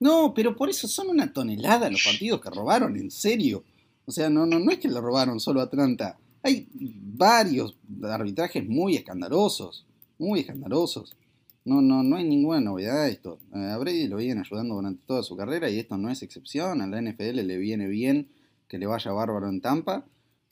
No, 0.00 0.34
pero 0.34 0.56
por 0.56 0.68
eso 0.68 0.88
son 0.88 1.08
una 1.08 1.32
tonelada 1.32 1.88
los 1.88 2.02
partidos 2.02 2.40
que 2.40 2.50
robaron, 2.50 2.96
en 2.96 3.12
serio. 3.12 3.62
O 4.06 4.10
sea, 4.10 4.28
no, 4.28 4.44
no, 4.44 4.58
no 4.58 4.72
es 4.72 4.78
que 4.78 4.88
le 4.88 5.00
robaron 5.00 5.38
solo 5.38 5.60
a 5.60 5.64
Atlanta. 5.64 6.18
Hay 6.42 6.66
varios 6.74 7.76
arbitrajes 8.02 8.66
muy 8.68 8.96
escandalosos, 8.96 9.86
muy 10.18 10.40
escandalosos. 10.40 11.16
No, 11.64 11.80
no, 11.80 12.02
no 12.02 12.16
hay 12.16 12.24
ninguna 12.24 12.60
novedad 12.60 13.08
esto. 13.08 13.38
A 13.52 13.78
Brady 13.78 14.06
lo 14.06 14.18
vienen 14.18 14.40
ayudando 14.40 14.74
durante 14.74 15.04
toda 15.06 15.22
su 15.22 15.36
carrera 15.36 15.70
y 15.70 15.78
esto 15.78 15.96
no 15.96 16.10
es 16.10 16.22
excepción. 16.22 16.82
A 16.82 16.86
la 16.86 17.00
NFL 17.00 17.40
le 17.46 17.56
viene 17.56 17.86
bien 17.86 18.28
que 18.68 18.78
le 18.78 18.86
vaya 18.86 19.12
bárbaro 19.12 19.48
en 19.48 19.60
Tampa. 19.62 20.04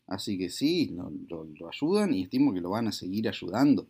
Así 0.07 0.39
que 0.39 0.49
sí, 0.49 0.97
lo, 1.29 1.47
ayudan 1.69 2.15
y 2.15 2.23
estimo 2.23 2.53
que 2.55 2.61
lo 2.61 2.71
van 2.71 2.89
a 2.89 2.93
seguir 2.93 3.29
ayudando. 3.29 3.87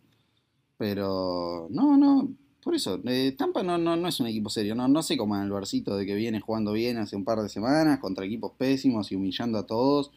Pero 0.77 1.67
no, 1.69 1.97
no, 1.97 2.29
por 2.61 2.75
eso, 2.75 2.99
eh, 3.05 3.33
Tampa 3.37 3.63
no, 3.63 3.77
no, 3.77 3.95
no, 3.95 4.07
es 4.07 4.19
un 4.19 4.27
equipo 4.27 4.49
serio. 4.49 4.75
No, 4.75 4.87
no 4.89 5.01
sé 5.01 5.15
cómo 5.15 5.37
en 5.37 5.43
el 5.43 5.51
barcito 5.51 5.95
de 5.95 6.05
que 6.05 6.15
viene 6.15 6.41
jugando 6.41 6.73
bien 6.73 6.97
hace 6.97 7.15
un 7.15 7.23
par 7.23 7.41
de 7.41 7.47
semanas 7.47 7.99
contra 7.99 8.25
equipos 8.25 8.51
pésimos 8.57 9.11
y 9.11 9.15
humillando 9.15 9.57
a 9.57 9.65
todos. 9.65 10.11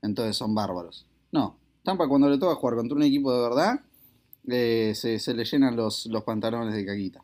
Entonces 0.00 0.36
son 0.36 0.54
bárbaros. 0.54 1.06
No, 1.32 1.56
Tampa 1.82 2.08
cuando 2.08 2.28
le 2.28 2.38
toca 2.38 2.54
jugar 2.54 2.76
contra 2.76 2.96
un 2.96 3.02
equipo 3.02 3.32
de 3.32 3.40
verdad 3.40 3.80
eh, 4.48 4.92
se, 4.94 5.18
se, 5.18 5.34
le 5.34 5.44
llenan 5.44 5.76
los, 5.76 6.06
los 6.06 6.24
pantalones 6.24 6.74
de 6.74 6.84
caquita. 6.84 7.22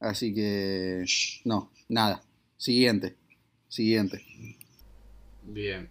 Así 0.00 0.34
que, 0.34 1.04
no, 1.44 1.70
nada. 1.88 2.22
Siguiente. 2.56 3.16
Siguiente. 3.68 4.24
Bien. 5.42 5.88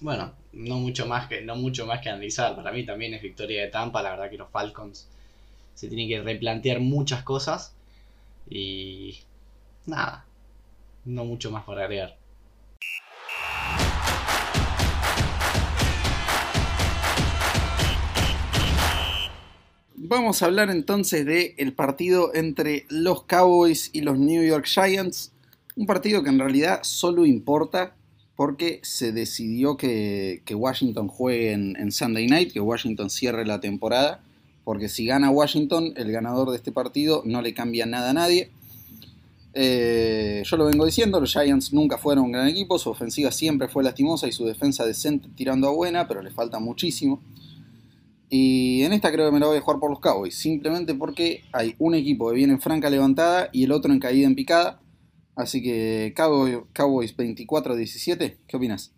Bueno, 0.00 0.34
no 0.52 0.76
mucho 0.78 1.06
más 1.06 1.28
que, 1.28 1.42
no 1.42 1.56
mucho 1.56 1.86
más 1.86 2.00
que 2.00 2.10
analizar. 2.10 2.54
Para 2.56 2.72
mí 2.72 2.84
también 2.84 3.14
es 3.14 3.22
victoria 3.22 3.62
de 3.62 3.68
Tampa. 3.68 4.02
La 4.02 4.10
verdad 4.10 4.30
que 4.30 4.38
los 4.38 4.50
Falcons 4.50 5.08
se 5.74 5.88
tienen 5.88 6.08
que 6.08 6.22
replantear 6.22 6.80
muchas 6.80 7.22
cosas. 7.22 7.74
Y 8.48 9.20
nada, 9.86 10.26
no 11.04 11.24
mucho 11.24 11.50
más 11.50 11.64
para 11.64 11.84
agregar. 11.84 12.21
Vamos 20.04 20.42
a 20.42 20.46
hablar 20.46 20.68
entonces 20.68 21.24
del 21.24 21.54
el 21.58 21.74
partido 21.74 22.34
entre 22.34 22.86
los 22.88 23.22
Cowboys 23.22 23.88
y 23.92 24.00
los 24.00 24.18
New 24.18 24.42
York 24.42 24.66
Giants. 24.66 25.30
Un 25.76 25.86
partido 25.86 26.24
que 26.24 26.28
en 26.28 26.40
realidad 26.40 26.80
solo 26.82 27.24
importa 27.24 27.94
porque 28.34 28.80
se 28.82 29.12
decidió 29.12 29.76
que, 29.76 30.42
Washington 30.52 31.06
juegue 31.06 31.52
en, 31.52 31.92
Sunday 31.92 32.26
Night, 32.26 32.52
que 32.52 32.58
Washington 32.58 33.10
cierre 33.10 33.46
la 33.46 33.60
temporada, 33.60 34.20
porque 34.64 34.88
si 34.88 35.06
gana 35.06 35.30
Washington, 35.30 35.92
el 35.94 36.10
ganador 36.10 36.50
de 36.50 36.56
este 36.56 36.72
partido 36.72 37.22
no 37.24 37.40
le 37.40 37.54
cambia 37.54 37.86
nada 37.86 38.10
a 38.10 38.14
nadie. 38.14 38.50
Eh, 39.54 40.42
yo 40.44 40.56
lo 40.56 40.64
vengo 40.64 40.84
diciendo, 40.84 41.20
los 41.20 41.30
Giants 41.30 41.72
nunca 41.72 41.96
fueron 41.96 42.24
un 42.24 42.32
gran 42.32 42.48
equipo, 42.48 42.76
su 42.76 42.90
ofensiva 42.90 43.30
siempre 43.30 43.68
fue 43.68 43.84
lastimosa 43.84 44.26
y 44.26 44.32
su 44.32 44.46
defensa 44.46 44.84
decente 44.84 45.28
tirando 45.36 45.68
a 45.68 45.70
buena, 45.70 46.08
pero 46.08 46.22
le 46.22 46.32
falta 46.32 46.58
muchísimo. 46.58 47.22
Y 48.34 48.82
en 48.82 48.94
esta 48.94 49.12
creo 49.12 49.26
que 49.26 49.32
me 49.32 49.40
la 49.40 49.46
voy 49.46 49.58
a 49.58 49.60
jugar 49.60 49.78
por 49.78 49.90
los 49.90 50.00
Cowboys, 50.00 50.34
simplemente 50.34 50.94
porque 50.94 51.44
hay 51.52 51.76
un 51.78 51.94
equipo 51.94 52.30
que 52.30 52.36
viene 52.36 52.54
en 52.54 52.62
franca 52.62 52.88
levantada 52.88 53.50
y 53.52 53.64
el 53.64 53.72
otro 53.72 53.92
en 53.92 54.00
caída 54.00 54.26
en 54.26 54.34
picada. 54.34 54.80
Así 55.36 55.62
que 55.62 56.14
Cowboys 56.16 57.14
24-17, 57.14 58.38
¿qué 58.48 58.56
opinas? 58.56 58.94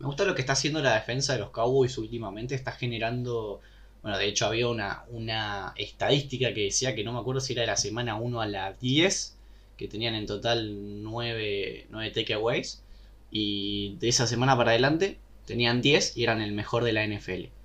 Me 0.00 0.06
gusta 0.06 0.24
lo 0.24 0.34
que 0.34 0.40
está 0.40 0.54
haciendo 0.54 0.82
la 0.82 0.94
defensa 0.94 1.34
de 1.34 1.38
los 1.38 1.50
Cowboys 1.50 1.98
últimamente, 1.98 2.56
está 2.56 2.72
generando... 2.72 3.60
Bueno, 4.02 4.18
de 4.18 4.26
hecho 4.26 4.46
había 4.46 4.66
una, 4.66 5.04
una 5.10 5.72
estadística 5.76 6.52
que 6.52 6.62
decía 6.62 6.96
que 6.96 7.04
no 7.04 7.12
me 7.12 7.20
acuerdo 7.20 7.40
si 7.40 7.52
era 7.52 7.62
de 7.62 7.68
la 7.68 7.76
semana 7.76 8.16
1 8.16 8.40
a 8.40 8.46
la 8.48 8.72
10, 8.72 9.36
que 9.76 9.86
tenían 9.86 10.16
en 10.16 10.26
total 10.26 11.04
9, 11.04 11.86
9 11.88 12.10
takeaways, 12.10 12.82
y 13.30 13.94
de 14.00 14.08
esa 14.08 14.26
semana 14.26 14.56
para 14.56 14.72
adelante 14.72 15.20
tenían 15.46 15.80
10 15.80 16.16
y 16.16 16.24
eran 16.24 16.40
el 16.40 16.50
mejor 16.50 16.82
de 16.82 16.92
la 16.92 17.06
NFL. 17.06 17.59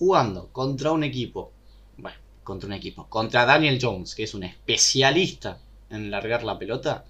Jugando 0.00 0.48
contra 0.50 0.92
un 0.92 1.04
equipo, 1.04 1.52
bueno, 1.98 2.16
contra 2.42 2.66
un 2.66 2.72
equipo, 2.72 3.06
contra 3.08 3.44
Daniel 3.44 3.78
Jones, 3.80 4.14
que 4.14 4.22
es 4.22 4.32
un 4.32 4.44
especialista 4.44 5.58
en 5.90 6.10
largar 6.10 6.42
la 6.42 6.58
pelota, 6.58 7.04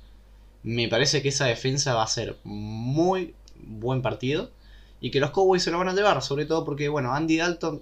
me 0.65 0.89
parece 0.89 1.23
que 1.23 1.29
esa 1.29 1.47
defensa 1.47 1.95
va 1.95 2.03
a 2.03 2.09
ser 2.09 2.37
muy 2.43 3.33
buen 3.55 4.03
partido 4.03 4.51
y 5.01 5.13
que 5.13 5.21
los 5.21 5.31
Cowboys 5.31 5.63
se 5.63 5.71
lo 5.71 5.79
van 5.79 5.89
a 5.89 5.95
llevar, 5.95 6.21
sobre 6.21 6.47
todo 6.47 6.65
porque, 6.65 6.89
bueno, 6.89 7.15
Andy 7.15 7.37
Dalton 7.37 7.81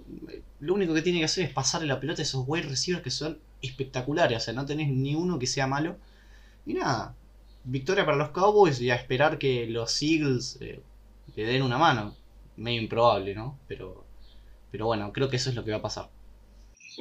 lo 0.61 0.75
único 0.75 0.93
que 0.93 1.01
tiene 1.01 1.21
que 1.21 1.25
hacer 1.25 1.47
es 1.47 1.55
pasarle 1.55 1.89
la 1.89 2.01
pelota 2.01 2.21
a 2.21 2.25
esos 2.25 2.45
wide 2.47 2.69
receivers 2.69 3.03
que 3.03 3.11
son 3.11 3.39
espectaculares, 3.63 4.37
o 4.37 4.41
sea, 4.41 4.53
no 4.53 4.67
tenés 4.67 4.89
ni 4.89 5.15
uno 5.15 5.39
que 5.39 5.47
sea 5.47 5.67
malo. 5.67 5.97
Y 6.67 6.75
nada, 6.75 7.15
victoria 7.65 8.05
para 8.05 8.19
los 8.19 8.29
Cowboys 8.29 8.79
y 8.83 8.91
a 8.91 8.95
esperar 8.95 9.39
que 9.39 9.67
los 9.67 10.03
Eagles 10.03 10.59
eh, 10.61 10.83
le 11.35 11.45
den 11.45 11.63
una 11.63 11.79
mano. 11.79 12.15
Medio 12.57 12.83
improbable, 12.83 13.35
¿no? 13.35 13.59
Pero, 13.69 14.05
pero 14.71 14.87
bueno, 14.87 15.13
creo 15.13 15.29
que 15.29 15.37
eso 15.37 15.51
es 15.51 15.57
lo 15.57 15.65
que 15.65 15.71
va 15.71 15.79
a 15.79 15.83
pasar. 15.83 16.11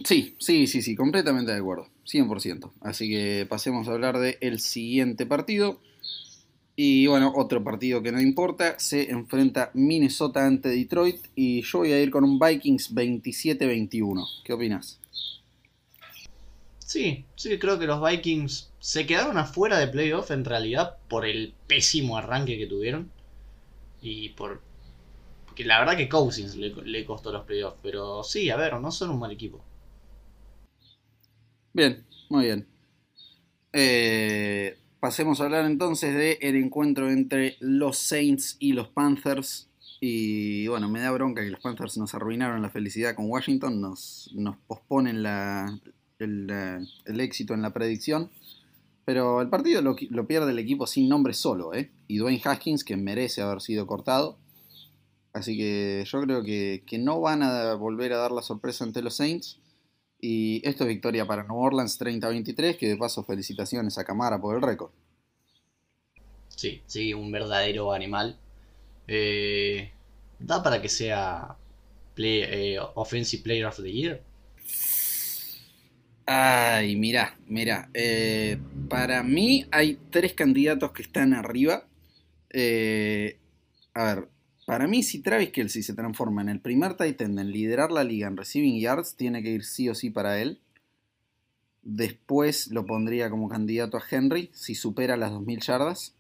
Sí, 0.04 0.36
sí, 0.40 0.68
sí, 0.68 0.82
sí, 0.82 0.96
completamente 0.96 1.52
de 1.52 1.58
acuerdo, 1.58 1.88
100%. 2.06 2.72
Así 2.82 3.10
que 3.10 3.46
pasemos 3.50 3.88
a 3.88 3.94
hablar 3.94 4.18
del 4.20 4.60
siguiente 4.60 5.26
partido. 5.26 5.80
Y 6.76 7.08
bueno, 7.08 7.34
otro 7.36 7.64
partido 7.64 8.04
que 8.04 8.12
no 8.12 8.22
importa, 8.22 8.78
se 8.78 9.10
enfrenta 9.10 9.72
Minnesota 9.74 10.46
ante 10.46 10.70
Detroit 10.70 11.26
y 11.34 11.64
yo 11.64 11.80
voy 11.80 11.92
a 11.92 12.00
ir 12.00 12.12
con 12.12 12.24
un 12.24 12.38
Vikings 12.38 12.94
27-21. 12.94 14.44
¿Qué 14.44 14.54
opinas? 14.54 15.00
Sí, 16.78 17.26
sí, 17.36 17.58
creo 17.58 17.80
que 17.80 17.88
los 17.88 18.00
Vikings 18.08 18.70
se 18.80 19.08
quedaron 19.08 19.40
afuera 19.40 19.80
de 19.80 19.88
playoff 19.88 20.30
en 20.30 20.46
realidad 20.46 20.98
por 21.10 21.26
el 21.26 21.54
pésimo 21.66 22.18
arranque 22.18 22.60
que 22.60 22.68
tuvieron 22.68 23.12
y 24.02 24.30
por 24.30 24.62
que 25.58 25.66
la 25.66 25.80
verdad 25.80 25.98
que 25.98 26.08
Cousins 26.08 26.56
le, 26.56 26.70
le 26.70 27.04
costó 27.04 27.32
los 27.32 27.44
playoffs, 27.44 27.80
pero 27.82 28.24
sí, 28.24 28.52
a 28.52 28.56
ver, 28.56 28.80
no 28.80 28.92
son 28.92 29.10
un 29.10 29.18
mal 29.18 29.32
equipo. 29.32 29.60
Bien, 31.74 32.06
muy 32.30 32.46
bien. 32.46 32.68
Eh, 33.74 34.78
pasemos 35.00 35.42
a 35.42 35.46
hablar 35.46 35.66
entonces 35.66 36.14
del 36.14 36.38
el 36.42 36.64
encuentro 36.64 37.10
entre 37.10 37.58
los 37.60 37.98
Saints 37.98 38.56
y 38.60 38.74
los 38.74 38.88
Panthers. 38.90 39.68
Y 40.00 40.68
bueno, 40.68 40.90
me 40.90 41.00
da 41.00 41.10
bronca 41.10 41.44
que 41.44 41.50
los 41.50 41.60
Panthers 41.60 41.98
nos 41.98 42.14
arruinaron 42.14 42.62
la 42.62 42.70
felicidad 42.70 43.16
con 43.16 43.28
Washington, 43.28 43.82
nos, 43.82 44.30
nos 44.36 44.58
posponen 44.68 45.24
la, 45.24 45.76
el, 46.20 47.20
éxito 47.20 47.56
en 47.56 47.64
la 47.64 47.74
predicción. 47.74 48.30
Pero 49.06 49.42
el 49.42 49.50
partido 49.50 49.82
lo, 49.82 50.28
pierde 50.28 50.52
el 50.52 50.60
equipo 50.60 50.86
sin 50.86 51.10
nombre 51.10 51.34
solo, 51.34 51.74
¿eh? 51.74 51.90
Y 52.08 52.18
Dwayne 52.18 52.42
Haskins, 52.44 52.84
que 52.84 52.96
merece 52.96 53.42
haber 53.42 53.62
sido 53.62 53.88
cortado. 53.88 54.38
Así 55.38 55.56
que 55.56 56.04
yo 56.06 56.22
creo 56.22 56.44
que, 56.44 56.84
que 56.86 56.98
no 56.98 57.22
van 57.22 57.44
a 57.44 57.76
volver 57.76 58.12
a 58.14 58.18
dar 58.18 58.32
la 58.32 58.42
sorpresa 58.42 58.84
ante 58.84 59.04
los 59.04 59.16
Saints. 59.16 59.60
Y 60.20 60.68
esto 60.68 60.84
es 60.84 60.88
victoria 60.88 61.28
para 61.28 61.44
New 61.44 61.58
Orleans 61.58 62.00
30-23, 62.00 62.76
que 62.78 62.88
de 62.88 62.98
paso 62.98 63.24
felicitaciones 63.24 64.00
a 64.00 64.04
Camara 64.04 64.42
por 64.42 64.56
el 64.56 64.64
récord. 64.64 64.90
Sí, 66.50 66.82
sí, 66.88 67.14
un 67.14 67.32
verdadero 67.32 67.94
animal. 67.94 68.40
Eh, 69.08 69.92
¿Da 70.40 70.64
para 70.64 70.82
que 70.82 70.90
sea 70.90 71.56
eh, 72.18 72.80
Offensive 72.96 73.44
Player 73.44 73.66
of 73.68 73.78
the 73.78 73.92
Year? 73.92 74.24
Ay, 76.26 76.96
mira, 76.96 77.38
mira. 77.46 77.92
Eh, 77.94 78.58
para 78.90 79.22
mí 79.22 79.68
hay 79.72 80.00
tres 80.10 80.34
candidatos 80.34 80.92
que 80.94 81.04
están 81.04 81.36
arriba. 81.36 81.86
a 83.94 84.04
ver, 84.04 84.28
para 84.68 84.86
mí, 84.86 85.02
si 85.02 85.22
Travis 85.22 85.52
Kelsey 85.52 85.82
se 85.82 85.94
transforma 85.94 86.42
en 86.42 86.50
el 86.50 86.60
primer 86.60 86.98
Titan 86.98 87.40
en 87.40 87.54
liderar 87.54 87.90
la 87.90 88.04
liga 88.04 88.28
en 88.28 88.36
receiving 88.36 88.82
yards, 88.82 89.16
tiene 89.16 89.42
que 89.42 89.52
ir 89.52 89.64
sí 89.64 89.88
o 89.88 89.96
sí 89.96 90.10
para 90.10 90.42
él. 90.42 90.60
Después 91.84 92.68
lo 92.68 92.86
pondría 92.86 93.30
como 93.30 93.48
candidato 93.48 93.96
a 93.96 94.04
Henry, 94.12 94.50
si 94.52 94.76
supera 94.76 95.16
las 95.16 95.32
2.000 95.32 95.66
yardas. 95.66 96.16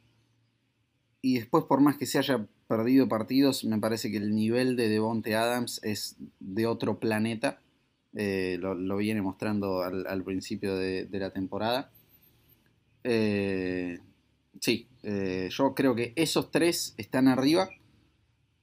Y 1.22 1.40
después, 1.40 1.66
por 1.66 1.82
más 1.82 1.98
que 1.98 2.06
se 2.06 2.20
haya 2.20 2.48
perdido 2.70 3.10
partidos, 3.10 3.66
me 3.66 3.80
parece 3.80 4.10
que 4.12 4.16
el 4.16 4.34
nivel 4.34 4.78
de 4.78 4.88
Devonte 4.88 5.36
Adams 5.36 5.82
es 5.84 6.16
de 6.40 6.68
otro 6.68 7.02
planeta. 7.02 7.60
Eh, 8.16 8.60
lo, 8.62 8.96
viene 8.96 9.22
mostrando 9.22 9.82
al, 9.82 10.24
principio 10.24 10.78
de, 10.78 11.10
la 11.12 11.32
temporada. 11.32 11.92
Eh, 13.04 14.00
sí, 14.62 14.88
eh, 15.04 15.50
yo 15.52 15.76
creo 15.76 15.96
que 15.96 16.14
esos 16.16 16.50
tres 16.50 16.94
están 16.96 17.28
arriba 17.28 17.68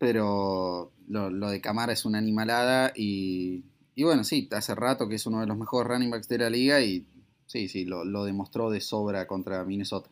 pero 0.04 0.92
lo, 1.08 1.48
de 1.48 1.62
Camara 1.62 1.94
es 1.94 2.04
una 2.04 2.18
animalada 2.18 2.92
y, 2.94 3.64
y, 3.94 4.02
bueno, 4.02 4.22
sí, 4.22 4.46
hace 4.52 4.74
rato 4.74 5.08
que 5.08 5.14
es 5.14 5.24
uno 5.24 5.40
de 5.40 5.46
los 5.46 5.56
mejores 5.56 5.88
running 5.88 6.10
backs 6.10 6.28
de 6.28 6.36
la 6.36 6.50
liga 6.50 6.82
y 6.82 7.06
sí, 7.46 7.68
sí, 7.68 7.86
lo, 7.86 8.24
demostró 8.26 8.68
de 8.68 8.82
sobra 8.82 9.26
contra 9.26 9.64
Minnesota. 9.64 10.10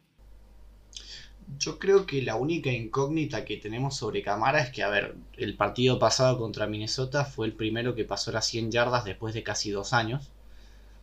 Yo 1.58 1.78
creo 1.78 2.06
que 2.06 2.22
la 2.22 2.36
única 2.36 2.72
incógnita 2.72 3.44
que 3.44 3.58
tenemos 3.58 3.94
sobre 3.94 4.22
Camara 4.22 4.62
es 4.62 4.70
que, 4.70 4.82
a 4.82 4.88
ver, 4.88 5.14
el 5.36 5.58
partido 5.58 5.98
pasado 5.98 6.38
contra 6.38 6.66
Minnesota 6.66 7.26
fue 7.26 7.44
el 7.44 7.52
primero 7.52 7.94
que 7.94 8.06
pasó 8.06 8.32
las 8.32 8.46
100 8.46 8.70
yardas 8.70 9.04
después 9.04 9.34
de 9.34 9.42
casi 9.42 9.72
dos 9.72 9.92
años. 9.92 10.30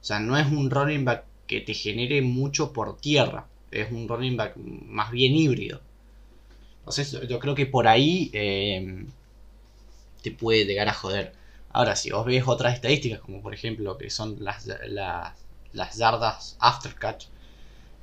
O 0.02 0.04
sea, 0.04 0.20
no 0.20 0.36
es 0.36 0.48
un 0.48 0.72
running 0.72 1.06
back 1.06 1.26
que 1.46 1.62
te 1.62 1.76
genere 1.76 2.24
mucho 2.24 2.74
por 2.74 2.98
tierra, 2.98 3.46
es 3.70 3.92
un 3.92 4.08
running 4.08 4.36
back 4.36 4.58
más 4.58 5.12
bien 5.12 5.36
híbrido. 5.36 5.80
Entonces 6.90 7.30
yo 7.30 7.38
creo 7.38 7.54
que 7.54 7.68
por 7.68 7.88
ahí 7.88 8.32
eh, 8.34 9.06
te 10.24 10.32
puede 10.32 10.66
llegar 10.66 10.88
a 10.88 10.94
joder. 10.94 11.34
Ahora, 11.72 11.96
si 11.96 12.10
vos 12.10 12.26
ves 12.26 12.46
otras 12.48 12.74
estadísticas, 12.74 13.20
como 13.20 13.44
por 13.44 13.54
ejemplo 13.54 13.96
que 13.96 14.10
son 14.10 14.44
las, 14.44 14.68
las, 14.88 15.98
yardas 15.98 16.58
after 16.60 16.96
catch, 16.96 17.26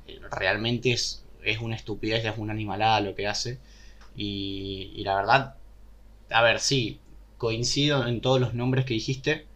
eh, 0.07 0.21
realmente 0.31 0.93
es, 0.93 1.25
es 1.43 1.59
una 1.59 1.75
estupidez, 1.75 2.23
es 2.23 2.37
una 2.37 2.53
animalada 2.53 3.01
lo 3.01 3.13
que 3.13 3.27
hace. 3.27 3.59
Y, 4.15 4.93
y, 4.95 5.03
la 5.03 5.15
verdad, 5.15 5.55
a 6.29 6.41
ver, 6.41 6.61
sí, 6.61 7.01
coincido 7.37 8.07
en 8.07 8.21
todos 8.21 8.39
los 8.39 8.53
nombres 8.53 8.85
que 8.85 8.93
dijiste. 8.93 9.47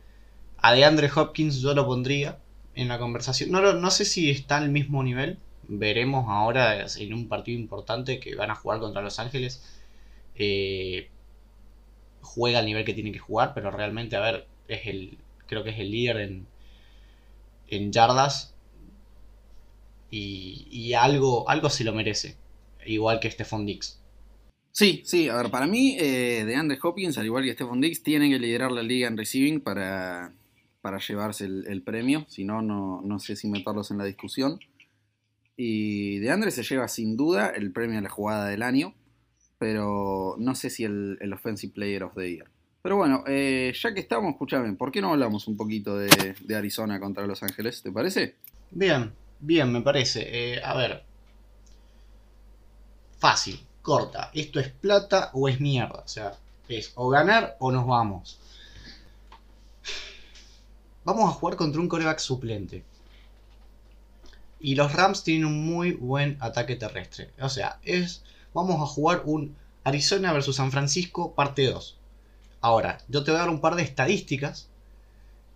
A 0.57 0.73
DeAndre 0.73 1.09
Hopkins 1.15 1.61
yo 1.61 1.73
lo 1.73 1.85
pondría 1.85 2.37
en 2.75 2.89
la 2.89 2.99
conversación. 2.99 3.49
No, 3.49 3.61
no 3.61 3.91
sé 3.91 4.03
si 4.03 4.29
está 4.29 4.57
al 4.57 4.69
mismo 4.71 5.03
nivel, 5.03 5.39
veremos 5.73 6.25
ahora 6.27 6.85
en 6.85 7.13
un 7.13 7.29
partido 7.29 7.57
importante 7.57 8.19
que 8.19 8.35
van 8.35 8.51
a 8.51 8.55
jugar 8.55 8.79
contra 8.79 9.01
Los 9.01 9.19
Ángeles. 9.19 9.63
Eh, 10.35 11.09
juega 12.21 12.59
al 12.59 12.65
nivel 12.65 12.83
que 12.83 12.93
tiene 12.93 13.11
que 13.11 13.19
jugar, 13.19 13.53
pero 13.53 13.71
realmente, 13.71 14.17
a 14.17 14.19
ver, 14.19 14.47
es 14.67 14.85
el, 14.85 15.17
creo 15.47 15.63
que 15.63 15.69
es 15.69 15.79
el 15.79 15.91
líder 15.91 16.17
en, 16.17 16.47
en 17.67 17.91
yardas 17.91 18.53
y, 20.09 20.93
algo, 20.93 21.49
algo 21.49 21.69
se 21.69 21.85
lo 21.85 21.93
merece, 21.93 22.35
igual 22.85 23.21
que 23.21 23.31
Stephon 23.31 23.65
Dix. 23.65 23.97
Sí, 24.73 25.01
sí, 25.05 25.29
a 25.29 25.37
ver, 25.37 25.51
para 25.51 25.67
mí, 25.67 25.95
eh, 25.97 26.43
de 26.45 26.55
Andre 26.55 26.79
Hopkins, 26.83 27.17
al 27.17 27.25
igual 27.25 27.45
que 27.45 27.53
Stephon 27.53 27.79
Diggs, 27.79 28.03
tienen 28.03 28.31
que 28.31 28.39
liderar 28.39 28.73
la 28.73 28.83
liga 28.83 29.07
en 29.07 29.17
receiving 29.17 29.61
para, 29.61 30.33
para 30.81 30.99
llevarse 30.99 31.45
el, 31.45 31.81
premio. 31.81 32.25
Si 32.27 32.43
no, 32.43 32.61
no 32.61 33.19
sé 33.19 33.37
si 33.37 33.47
meterlos 33.47 33.89
en 33.91 33.97
la 33.97 34.05
discusión. 34.05 34.59
Y 35.63 36.17
de 36.17 36.31
Andre 36.31 36.49
se 36.49 36.63
lleva 36.63 36.87
sin 36.87 37.15
duda 37.15 37.49
el 37.49 37.71
premio 37.71 37.99
a 37.99 38.01
la 38.01 38.09
jugada 38.09 38.47
del 38.47 38.63
año, 38.63 38.95
pero 39.59 40.35
no 40.39 40.55
sé 40.55 40.71
si 40.71 40.85
el, 40.85 41.31
Offensive 41.31 41.71
Player 41.71 42.01
of 42.01 42.15
the 42.15 42.31
Year. 42.31 42.47
Pero 42.81 42.97
bueno, 42.97 43.23
eh, 43.27 43.71
ya 43.79 43.93
que 43.93 43.99
estamos, 43.99 44.31
escúchame, 44.31 44.73
¿por 44.73 44.91
qué 44.91 45.01
no 45.01 45.11
hablamos 45.11 45.47
un 45.47 45.55
poquito 45.55 45.95
de, 45.95 46.35
Arizona 46.55 46.99
contra 46.99 47.27
Los 47.27 47.43
Ángeles? 47.43 47.83
¿Te 47.83 47.91
parece? 47.91 48.37
Bien, 48.71 49.13
bien, 49.39 49.71
me 49.71 49.81
parece. 49.81 50.55
Eh, 50.55 50.61
a 50.63 50.75
ver. 50.75 51.03
Fácil, 53.19 53.59
corta. 53.83 54.31
¿Esto 54.33 54.59
es 54.59 54.69
plata 54.69 55.29
o 55.33 55.47
es 55.47 55.61
mierda? 55.61 56.01
O 56.03 56.07
sea, 56.07 56.33
es 56.69 56.91
o 56.95 57.07
ganar 57.07 57.55
o 57.59 57.71
nos 57.71 57.85
vamos. 57.85 58.39
Vamos 61.03 61.29
a 61.29 61.33
jugar 61.33 61.55
contra 61.55 61.79
un 61.79 61.87
coreback 61.87 62.17
suplente. 62.17 62.83
Y 64.61 64.75
los 64.75 64.93
Rams 64.93 65.23
tienen 65.23 65.45
un 65.45 65.65
muy 65.65 65.93
buen 65.93 66.37
ataque 66.39 66.75
terrestre. 66.75 67.31
O 67.39 67.49
sea, 67.49 67.79
es. 67.83 68.23
Vamos 68.53 68.81
a 68.81 68.85
jugar 68.85 69.23
un 69.25 69.55
Arizona 69.83 70.33
versus 70.33 70.57
San 70.57 70.71
Francisco, 70.71 71.33
parte 71.33 71.65
2. 71.65 71.97
Ahora, 72.61 72.99
yo 73.07 73.23
te 73.23 73.31
voy 73.31 73.39
a 73.39 73.43
dar 73.43 73.49
un 73.49 73.61
par 73.61 73.75
de 73.75 73.83
estadísticas 73.83 74.67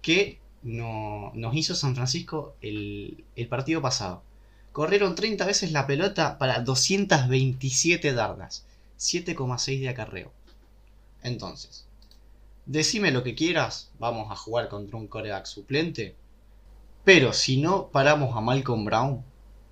que 0.01 0.39
no, 0.63 1.31
nos 1.35 1.55
hizo 1.55 1.75
San 1.75 1.95
Francisco 1.95 2.55
el, 2.61 3.23
el 3.35 3.47
partido 3.47 3.81
pasado. 3.81 4.23
Corrieron 4.71 5.15
30 5.15 5.45
veces 5.45 5.71
la 5.71 5.87
pelota 5.87 6.37
para 6.37 6.59
227 6.61 8.13
dardas. 8.13 8.65
7,6 8.99 9.79
de 9.79 9.89
acarreo. 9.89 10.31
Entonces, 11.21 11.85
decime 12.65 13.11
lo 13.11 13.23
que 13.23 13.35
quieras. 13.35 13.89
Vamos 13.99 14.31
a 14.31 14.35
jugar 14.35 14.69
contra 14.69 14.97
un 14.97 15.07
coreback 15.07 15.45
suplente. 15.45 16.15
Pero 17.05 17.33
si 17.33 17.57
no 17.57 17.89
paramos 17.91 18.35
a 18.35 18.41
Malcolm 18.41 18.83
Brown 18.83 19.23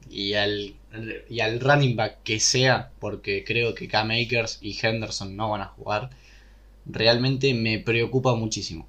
y 0.09 0.36
al, 0.36 0.75
y 1.27 1.39
al 1.39 1.59
running 1.59 1.95
back 1.95 2.21
que 2.23 2.39
sea, 2.39 2.91
porque 2.99 3.43
creo 3.43 3.73
que 3.73 3.88
K-Makers 3.88 4.59
y 4.61 4.77
Henderson 4.79 5.36
no 5.36 5.49
van 5.49 5.61
a 5.61 5.65
jugar, 5.65 6.11
realmente 6.86 7.53
me 7.55 7.79
preocupa 7.79 8.36
muchísimo. 8.36 8.88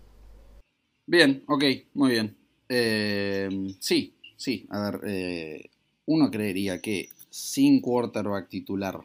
Bien, 1.07 1.43
ok, 1.47 1.65
muy 1.95 2.11
bien. 2.13 2.37
Eh, 2.69 3.49
sí, 3.81 4.15
sí, 4.37 4.67
a 4.71 4.91
ver, 4.91 5.01
eh, 5.07 5.71
uno 6.07 6.31
creería 6.31 6.81
que 6.83 7.09
sin 7.31 7.81
quarterback 7.81 8.49
titular 8.51 9.01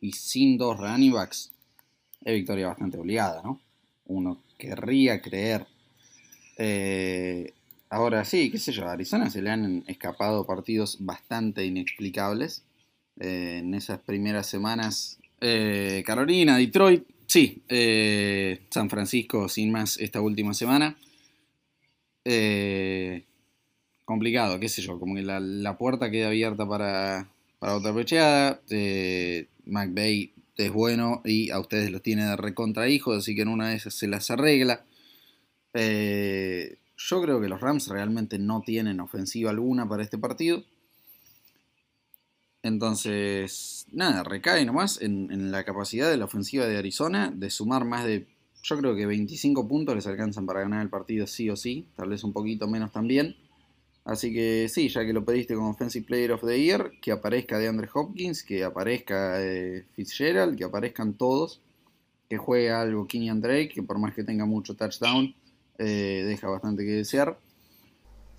y 0.00 0.12
sin 0.12 0.56
dos 0.56 0.78
running 0.78 1.12
backs 1.12 1.52
es 2.24 2.34
victoria 2.34 2.68
bastante 2.68 2.98
obligada, 2.98 3.42
¿no? 3.42 3.60
Uno 4.06 4.42
querría 4.58 5.20
creer. 5.20 5.66
Eh, 6.56 7.52
Ahora 7.92 8.24
sí, 8.24 8.50
qué 8.50 8.56
sé 8.56 8.72
yo, 8.72 8.86
a 8.88 8.92
Arizona 8.92 9.28
se 9.28 9.42
le 9.42 9.50
han 9.50 9.84
escapado 9.86 10.46
partidos 10.46 10.96
bastante 11.00 11.66
inexplicables. 11.66 12.64
Eh, 13.20 13.58
en 13.58 13.74
esas 13.74 14.00
primeras 14.00 14.46
semanas, 14.46 15.18
eh, 15.42 16.02
Carolina, 16.06 16.56
Detroit, 16.56 17.04
sí, 17.26 17.62
eh, 17.68 18.62
San 18.70 18.88
Francisco 18.88 19.46
sin 19.50 19.70
más 19.70 19.98
esta 20.00 20.22
última 20.22 20.54
semana. 20.54 20.96
complicado, 24.06 24.58
qué 24.58 24.70
sé 24.70 24.80
yo, 24.80 24.98
como 24.98 25.14
que 25.14 25.22
la, 25.22 25.76
puerta 25.76 26.10
queda 26.10 26.28
abierta 26.28 26.66
para, 26.66 27.28
para 27.58 27.76
otra 27.76 27.94
pecheada. 27.94 28.62
McVeigh 29.66 30.32
es 30.56 30.72
bueno 30.72 31.20
y 31.26 31.50
a 31.50 31.60
ustedes 31.60 31.90
los 31.90 32.02
tiene 32.02 32.24
de 32.24 32.36
recontra 32.36 32.88
hijos, 32.88 33.18
así 33.18 33.34
que 33.34 33.42
en 33.42 33.48
una 33.48 33.68
de 33.68 33.76
esas 33.76 33.92
se 33.92 34.08
las 34.08 34.30
arregla. 34.30 34.86
Eh, 35.74 36.78
yo 36.96 37.22
creo 37.22 37.40
que 37.40 37.48
los 37.48 37.60
Rams 37.60 37.88
realmente 37.88 38.38
no 38.38 38.62
tienen 38.62 39.00
ofensiva 39.00 39.50
alguna 39.50 39.88
para 39.88 40.02
este 40.02 40.18
partido. 40.18 40.62
Entonces, 42.62 43.86
nada, 43.90 44.22
recae 44.22 44.64
nomás 44.64 45.02
en, 45.02 45.50
la 45.50 45.64
capacidad 45.64 46.08
de 46.08 46.16
la 46.16 46.26
ofensiva 46.26 46.66
de 46.66 46.78
Arizona 46.78 47.32
de 47.34 47.50
sumar 47.50 47.84
más 47.84 48.04
de, 48.04 48.28
yo 48.62 48.78
creo 48.78 48.94
que 48.94 49.04
25 49.04 49.66
puntos 49.66 49.96
les 49.96 50.06
alcanzan 50.06 50.46
para 50.46 50.60
ganar 50.60 50.82
el 50.82 50.88
partido 50.88 51.26
sí 51.26 51.50
o 51.50 51.56
sí, 51.56 51.88
tal 51.96 52.10
vez 52.10 52.22
un 52.22 52.32
poquito 52.32 52.68
menos 52.68 52.92
también. 52.92 53.36
Así 54.04 54.32
que 54.32 54.68
sí, 54.68 54.88
ya 54.88 55.04
que 55.04 55.12
lo 55.12 55.24
pediste 55.24 55.54
como 55.54 55.70
Offensive 55.70 56.06
Player 56.06 56.32
of 56.32 56.44
the 56.44 56.60
Year, 56.60 56.92
que 57.00 57.12
aparezca 57.12 57.58
de 57.58 57.68
Andre 57.68 57.88
Hopkins, 57.92 58.42
que 58.42 58.64
aparezca 58.64 59.40
eh, 59.40 59.84
Fitzgerald, 59.94 60.56
que 60.56 60.64
aparezcan 60.64 61.14
todos, 61.14 61.60
que 62.28 62.36
juegue 62.36 62.70
algo 62.70 63.06
Kenyan 63.06 63.40
Drake, 63.40 63.70
que 63.74 63.82
por 63.82 63.98
más 63.98 64.14
que 64.14 64.24
tenga 64.24 64.44
mucho 64.44 64.74
touchdown, 64.74 65.34
eh, 65.78 66.24
deja 66.26 66.48
bastante 66.48 66.84
que 66.84 66.92
desear. 66.92 67.38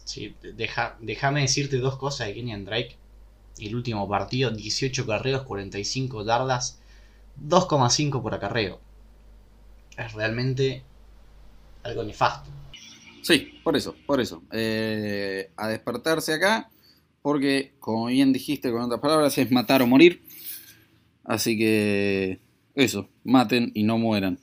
Sí, 0.06 0.36
deja, 0.56 0.98
déjame 1.00 1.42
decirte 1.42 1.78
dos 1.78 1.98
cosas 1.98 2.28
de 2.28 2.34
Kenyan 2.34 2.66
Drake. 2.66 2.98
El 3.60 3.76
último 3.76 4.08
partido, 4.10 4.52
18 4.52 5.06
carreos, 5.06 5.44
45 5.44 6.26
yardas, 6.26 6.82
2,5 7.48 8.22
por 8.22 8.34
acarreo. 8.34 8.80
Es 9.98 10.14
realmente 10.14 10.84
algo 11.84 12.04
nefasto. 12.04 12.50
Sí, 13.22 13.60
por 13.64 13.78
eso, 13.78 13.96
por 14.06 14.20
eso. 14.20 14.44
Eh, 14.52 15.52
a 15.56 15.68
despertarse 15.68 16.34
acá, 16.34 16.70
porque 17.22 17.74
como 17.80 18.08
bien 18.08 18.34
dijiste 18.34 18.72
con 18.72 18.82
otras 18.82 19.00
palabras, 19.00 19.38
es 19.38 19.52
matar 19.52 19.82
o 19.82 19.88
morir. 19.88 20.24
Así 21.24 21.58
que 21.58 22.42
eso, 22.76 23.08
maten 23.24 23.72
y 23.74 23.84
no 23.84 23.98
mueran. 23.98 24.40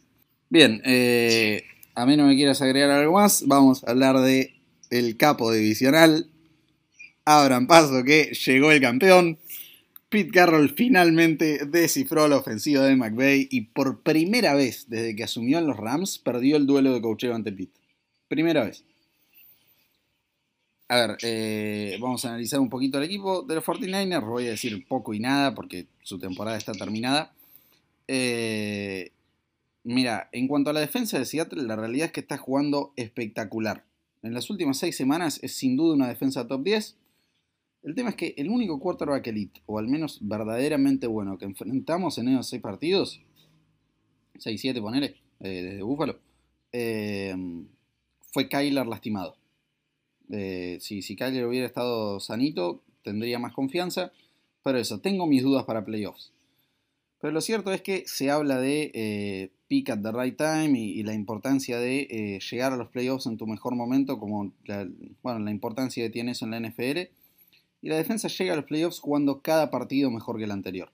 Bien, 0.49 0.81
eh, 0.85 1.63
a 1.95 2.07
mí 2.07 2.17
no 2.17 2.27
me 2.27 2.37
quieras 2.37 2.63
agregar 2.63 2.91
algo 2.91 3.15
más, 3.15 3.45
vamos 3.47 3.85
a 3.85 3.91
hablar 3.91 4.19
de 4.21 4.55
el 4.91 5.17
capo 5.17 5.53
divisional. 5.53 6.29
Abran 7.25 7.67
paso 7.67 8.03
que 8.05 8.33
llegó 8.47 8.73
el 8.73 8.81
campeón. 8.81 9.39
Pete 10.09 10.31
Carroll 10.33 10.71
finalmente 10.71 11.67
descifró 11.67 12.27
la 12.27 12.39
ofensiva 12.39 12.83
de 12.83 12.97
McVeigh 12.97 13.47
y 13.51 13.61
por 13.67 14.03
primera 14.03 14.55
vez 14.55 14.87
desde 14.89 15.15
que 15.15 15.23
asumió 15.23 15.59
en 15.59 15.69
los 15.69 15.77
Rams 15.77 16.19
perdió 16.19 16.57
el 16.57 16.67
duelo 16.67 16.93
de 16.93 17.01
coacheo 17.01 17.35
ante 17.35 17.53
Pete. 17.53 17.79
Primera 18.27 18.65
vez. 18.65 18.85
A 20.89 20.97
ver, 20.97 21.19
eh, 21.23 21.97
vamos 22.01 22.25
a 22.25 22.31
analizar 22.31 22.59
un 22.59 22.69
poquito 22.69 22.99
el 22.99 23.05
equipo 23.05 23.43
de 23.43 23.55
los 23.55 23.65
49ers. 23.65 24.27
Voy 24.27 24.49
a 24.49 24.51
decir 24.51 24.85
poco 24.89 25.15
y 25.15 25.21
nada 25.21 25.55
porque 25.55 25.87
su 26.03 26.19
temporada 26.19 26.57
está 26.57 26.73
terminada. 26.73 27.33
Eh, 28.09 29.13
Mira, 29.83 30.29
en 30.33 30.47
cuanto 30.47 30.71
a 30.71 30.73
la 30.73 30.81
defensa 30.81 31.19
de 31.19 31.25
Seattle, 31.25 31.63
la 31.63 31.77
realidad 31.77 32.07
es 32.07 32.13
que 32.13 32.21
está 32.21 32.37
jugando 32.37 32.93
espectacular. 32.97 33.87
En 34.23 34.35
las 34.35 34.51
últimas 34.51 34.77
seis 34.77 34.97
semanas 34.97 35.41
es 35.43 35.57
sin 35.57 35.77
duda 35.77 35.95
una 35.95 36.09
defensa 36.09 36.47
top 36.47 36.63
10. 36.63 36.99
El 37.83 37.95
tema 37.95 38.11
es 38.11 38.17
que 38.17 38.35
el 38.37 38.51
único 38.51 38.79
quarterback 38.79 39.27
elite, 39.29 39.63
o 39.65 39.79
al 39.79 39.89
menos 39.89 40.19
verdaderamente 40.21 41.07
bueno, 41.07 41.39
que 41.39 41.47
enfrentamos 41.47 42.19
en 42.19 42.29
esos 42.29 42.49
seis 42.49 42.61
partidos, 42.61 43.23
6-7 44.35 44.83
ponele, 44.83 45.17
eh, 45.41 45.63
desde 45.63 45.83
Búfalo, 45.83 46.19
eh, 46.73 47.35
fue 48.33 48.49
Kyler 48.49 48.87
lastimado. 48.87 49.39
Eh, 50.31 50.77
si, 50.81 51.01
si 51.01 51.17
Kyler 51.17 51.47
hubiera 51.47 51.67
estado 51.67 52.21
sanito, 52.21 52.83
tendría 53.03 53.39
más 53.39 53.55
confianza. 53.55 54.13
Pero 54.63 54.77
eso, 54.77 55.01
tengo 55.01 55.27
mis 55.27 55.43
dudas 55.43 55.65
para 55.65 55.87
playoffs. 55.87 56.33
Pero 57.19 57.33
lo 57.33 57.41
cierto 57.41 57.73
es 57.73 57.81
que 57.81 58.05
se 58.07 58.31
habla 58.31 58.61
de 58.61 59.51
pick 59.71 59.89
at 59.89 60.03
the 60.03 60.11
right 60.11 60.37
time 60.37 60.77
y, 60.77 61.01
la 61.05 61.15
importancia 61.15 61.79
de 61.79 62.01
eh, 62.11 62.41
llegar 62.41 62.73
a 62.73 62.77
los 62.77 62.89
playoffs 62.89 63.27
en 63.27 63.37
tu 63.37 63.47
mejor 63.47 63.77
momento, 63.77 64.19
como 64.19 64.53
la, 64.65 64.89
bueno, 65.23 65.39
la 65.39 65.53
importancia 65.53 66.05
que 66.05 66.11
tiene 66.11 66.33
eso 66.33 66.45
en 66.45 66.51
la 66.51 66.61
NFL. 66.61 67.09
Y 67.81 67.89
la 67.89 67.97
defensa 67.97 68.27
llega 68.27 68.55
a 68.55 68.57
los 68.57 68.65
playoffs 68.65 68.99
jugando 68.99 69.43
cada 69.43 69.71
partido 69.71 70.11
mejor 70.11 70.39
que 70.39 70.45
el 70.45 70.51
anterior. 70.51 70.91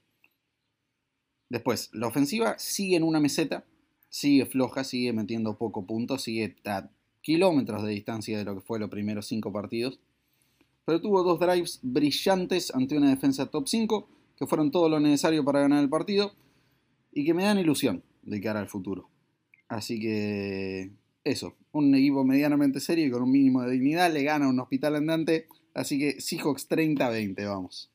Después, 1.49 1.89
la 1.95 2.07
ofensiva 2.07 2.59
sigue 2.59 2.97
en 2.97 3.03
una 3.03 3.18
meseta, 3.18 3.64
sigue 4.11 4.45
floja, 4.45 4.85
sigue 4.85 5.14
metiendo 5.14 5.57
poco 5.57 5.87
punto, 5.87 6.18
sigue 6.18 6.55
a 6.66 6.91
kilómetros 7.22 7.83
de 7.83 7.93
distancia 7.93 8.37
de 8.37 8.45
lo 8.45 8.57
que 8.57 8.61
fue 8.61 8.79
los 8.79 8.91
primeros 8.91 9.27
cinco 9.27 9.51
partidos. 9.51 10.01
Pero 10.85 11.01
tuvo 11.01 11.22
dos 11.22 11.41
drives 11.41 11.81
brillantes 11.83 12.74
ante 12.74 12.99
una 12.99 13.09
defensa 13.09 13.47
top 13.47 13.68
5 13.68 14.09
que 14.37 14.47
fueron 14.47 14.70
todo 14.70 14.91
lo 14.91 15.01
necesario 15.01 15.45
para 15.47 15.61
ganar 15.61 15.83
el 15.83 15.89
partido 15.89 16.35
y 17.14 17.24
que 17.24 17.33
me 17.33 17.45
dan 17.45 17.59
ilusión 17.59 18.03
de 18.27 18.41
cara 18.41 18.61
al 18.61 18.68
futuro. 18.68 19.09
Así 19.68 19.99
que 19.99 20.91
eso, 21.24 21.55
un 21.72 21.95
equipo 21.95 22.24
medianamente 22.24 22.81
serio 22.81 23.07
y 23.07 23.11
con 23.11 23.22
un 23.22 23.33
mínimo 23.33 23.62
de 23.62 23.72
dignidad 23.72 24.12
le 24.12 24.22
gana 24.22 24.49
un 24.49 24.61
hospital 24.61 24.97
andante, 24.97 25.49
así 25.74 25.99
que 25.99 26.20
Seahawks 26.20 26.68
30-20, 26.68 27.49
vamos. 27.49 27.91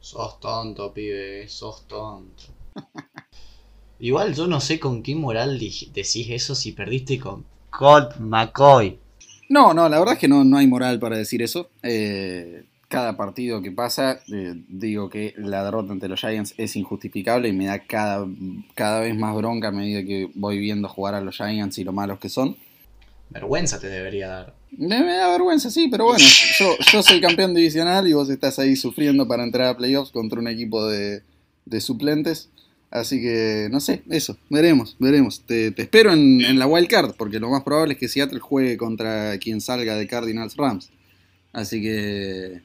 Sos 0.00 0.38
tonto, 0.40 0.92
pibe, 0.94 1.48
sos 1.48 1.86
tonto. 1.88 2.44
Igual 3.98 4.34
yo 4.34 4.46
no 4.46 4.60
sé 4.60 4.80
con 4.80 5.02
qué 5.02 5.14
moral 5.14 5.58
decís 5.58 6.26
eso 6.30 6.54
si 6.54 6.72
perdiste 6.72 7.18
con 7.18 7.44
Colt 7.70 8.16
McCoy. 8.18 8.98
No, 9.50 9.74
no, 9.74 9.88
la 9.88 9.98
verdad 9.98 10.14
es 10.14 10.20
que 10.20 10.28
no, 10.28 10.44
no 10.44 10.56
hay 10.56 10.66
moral 10.66 11.00
para 11.00 11.18
decir 11.18 11.42
eso. 11.42 11.70
Eh, 11.82 12.64
cada 12.90 13.16
partido 13.16 13.62
que 13.62 13.70
pasa, 13.70 14.20
eh, 14.32 14.54
digo 14.66 15.08
que 15.08 15.32
la 15.36 15.62
derrota 15.62 15.92
ante 15.92 16.08
los 16.08 16.18
Giants 16.18 16.54
es 16.56 16.74
injustificable 16.74 17.48
y 17.48 17.52
me 17.52 17.66
da 17.66 17.78
cada, 17.78 18.26
cada 18.74 18.98
vez 19.02 19.16
más 19.16 19.32
bronca 19.36 19.68
a 19.68 19.70
medida 19.70 20.02
que 20.02 20.28
voy 20.34 20.58
viendo 20.58 20.88
jugar 20.88 21.14
a 21.14 21.20
los 21.20 21.36
Giants 21.36 21.78
y 21.78 21.84
lo 21.84 21.92
malos 21.92 22.18
que 22.18 22.28
son. 22.28 22.56
Vergüenza 23.30 23.78
te 23.78 23.86
debería 23.86 24.26
dar. 24.26 24.54
Me, 24.72 25.04
me 25.04 25.14
da 25.14 25.30
vergüenza, 25.30 25.70
sí, 25.70 25.86
pero 25.88 26.06
bueno, 26.06 26.24
yo, 26.58 26.76
yo 26.92 27.00
soy 27.04 27.20
campeón 27.20 27.54
divisional 27.54 28.08
y 28.08 28.12
vos 28.12 28.28
estás 28.28 28.58
ahí 28.58 28.74
sufriendo 28.74 29.28
para 29.28 29.44
entrar 29.44 29.68
a 29.68 29.76
playoffs 29.76 30.10
contra 30.10 30.40
un 30.40 30.48
equipo 30.48 30.84
de, 30.88 31.22
de 31.66 31.80
suplentes. 31.80 32.50
Así 32.90 33.20
que, 33.20 33.68
no 33.70 33.78
sé, 33.78 34.02
eso, 34.10 34.36
veremos, 34.48 34.96
veremos. 34.98 35.42
Te, 35.46 35.70
te 35.70 35.82
espero 35.82 36.12
en, 36.12 36.40
en, 36.40 36.58
la 36.58 36.66
wild 36.66 36.88
card, 36.88 37.14
porque 37.16 37.38
lo 37.38 37.50
más 37.50 37.62
probable 37.62 37.94
es 37.94 38.00
que 38.00 38.08
Seattle 38.08 38.40
juegue 38.40 38.76
contra 38.76 39.38
quien 39.38 39.60
salga 39.60 39.94
de 39.94 40.08
Cardinals 40.08 40.56
Rams. 40.56 40.90
Así 41.52 41.80
que, 41.80 42.62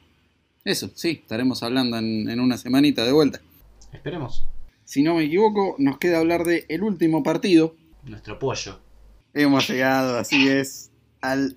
eso, 0.66 0.90
sí, 0.94 1.20
estaremos 1.22 1.62
hablando 1.62 1.96
en, 1.96 2.28
en 2.28 2.40
una 2.40 2.58
semanita 2.58 3.04
de 3.04 3.12
vuelta. 3.12 3.40
Esperemos. 3.92 4.44
Si 4.84 5.02
no 5.02 5.14
me 5.14 5.24
equivoco, 5.24 5.76
nos 5.78 5.98
queda 5.98 6.18
hablar 6.18 6.44
de 6.44 6.66
el 6.68 6.82
último 6.82 7.22
partido. 7.22 7.76
Nuestro 8.04 8.38
pollo. 8.38 8.80
Hemos 9.32 9.68
llegado, 9.68 10.18
así 10.18 10.48
es, 10.48 10.90
al 11.20 11.56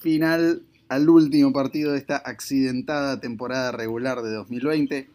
final, 0.00 0.62
al 0.88 1.08
último 1.08 1.52
partido 1.52 1.92
de 1.92 1.98
esta 1.98 2.16
accidentada 2.16 3.18
temporada 3.18 3.72
regular 3.72 4.20
de 4.22 4.30
2020. 4.32 5.08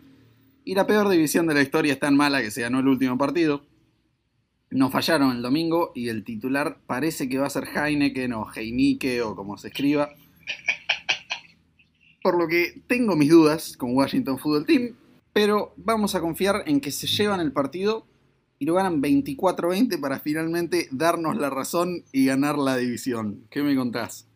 Y 0.64 0.74
la 0.74 0.88
peor 0.88 1.08
división 1.10 1.46
de 1.46 1.54
la 1.54 1.62
historia 1.62 1.94
es 1.94 2.00
tan 2.00 2.16
mala 2.16 2.42
que 2.42 2.50
se 2.50 2.62
ganó 2.62 2.80
el 2.80 2.88
último 2.88 3.18
partido. 3.18 3.64
Nos 4.72 4.92
fallaron 4.92 5.36
el 5.36 5.44
domingo 5.44 5.92
y 5.94 6.10
el 6.10 6.24
titular 6.24 6.80
parece 6.88 7.30
que 7.30 7.38
va 7.38 7.46
a 7.46 7.52
ser 7.52 7.68
Heineken 7.68 8.34
o 8.34 8.48
Heinike 8.52 9.22
o 9.22 9.36
como 9.36 9.58
se 9.58 9.68
escriba. 9.68 10.10
Por 12.26 12.40
lo 12.40 12.48
que 12.48 12.82
tengo 12.88 13.16
mis 13.16 13.30
dudas 13.30 13.78
con 13.78 13.96
Washington 13.96 14.40
Football 14.40 14.66
Team, 14.66 14.96
pero 15.32 15.76
vamos 15.78 16.16
a 16.16 16.22
confiar 16.22 16.64
en 16.66 16.82
que 16.82 16.92
se 16.92 17.06
llevan 17.06 17.40
el 17.40 17.52
partido 17.52 18.08
y 18.58 18.66
lo 18.66 18.74
ganan 18.74 19.00
24-20 19.00 20.02
para 20.02 20.20
finalmente 20.20 20.88
darnos 20.90 21.38
la 21.38 21.52
razón 21.52 22.04
y 22.12 22.26
ganar 22.26 22.58
la 22.58 22.78
división. 22.78 23.46
¿Qué 23.52 23.62
me 23.62 23.76
contás? 23.76 24.28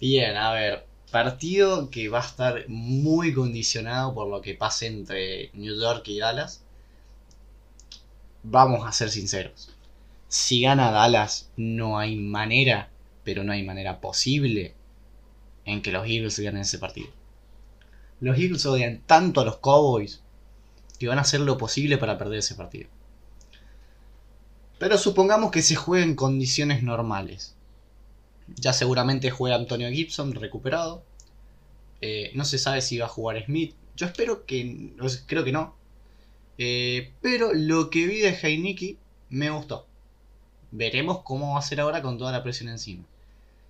Bien, 0.00 0.36
a 0.36 0.52
ver, 0.54 0.84
partido 1.12 1.88
que 1.88 2.08
va 2.08 2.18
a 2.18 2.26
estar 2.26 2.64
muy 2.66 3.32
condicionado 3.32 4.12
por 4.12 4.28
lo 4.28 4.42
que 4.42 4.54
pase 4.54 4.88
entre 4.88 5.52
New 5.54 5.80
York 5.80 6.02
y 6.08 6.18
Dallas. 6.18 6.64
Vamos 8.42 8.84
a 8.84 8.90
ser 8.90 9.08
sinceros. 9.10 9.72
Si 10.26 10.62
gana 10.62 10.90
Dallas, 10.90 11.52
no 11.56 12.00
hay 12.00 12.16
manera, 12.16 12.90
pero 13.22 13.44
no 13.44 13.52
hay 13.52 13.62
manera 13.62 14.00
posible 14.00 14.74
en 15.64 15.82
que 15.82 15.92
los 15.92 16.06
Eagles 16.06 16.38
ganen 16.38 16.62
ese 16.62 16.78
partido. 16.78 17.08
Los 18.20 18.38
Eagles 18.38 18.66
odian 18.66 19.02
tanto 19.06 19.40
a 19.40 19.44
los 19.44 19.58
Cowboys 19.58 20.22
que 20.98 21.08
van 21.08 21.18
a 21.18 21.22
hacer 21.22 21.40
lo 21.40 21.58
posible 21.58 21.98
para 21.98 22.18
perder 22.18 22.38
ese 22.38 22.54
partido. 22.54 22.88
Pero 24.78 24.98
supongamos 24.98 25.50
que 25.50 25.62
se 25.62 25.74
juegue 25.74 26.04
en 26.04 26.16
condiciones 26.16 26.82
normales. 26.82 27.54
Ya 28.56 28.72
seguramente 28.72 29.30
juega 29.30 29.56
Antonio 29.56 29.90
Gibson 29.90 30.34
recuperado. 30.34 31.04
Eh, 32.00 32.32
no 32.34 32.44
se 32.44 32.58
sabe 32.58 32.80
si 32.80 32.98
va 32.98 33.06
a 33.06 33.08
jugar 33.08 33.44
Smith. 33.44 33.74
Yo 33.96 34.06
espero 34.06 34.44
que. 34.44 34.94
Creo 35.26 35.44
que 35.44 35.52
no. 35.52 35.76
Eh, 36.58 37.12
pero 37.20 37.52
lo 37.52 37.90
que 37.90 38.06
vi 38.06 38.18
de 38.18 38.36
Heineke 38.40 38.96
me 39.30 39.50
gustó. 39.50 39.86
Veremos 40.70 41.22
cómo 41.22 41.54
va 41.54 41.58
a 41.58 41.62
ser 41.62 41.80
ahora 41.80 42.02
con 42.02 42.18
toda 42.18 42.32
la 42.32 42.42
presión 42.42 42.68
encima. 42.68 43.04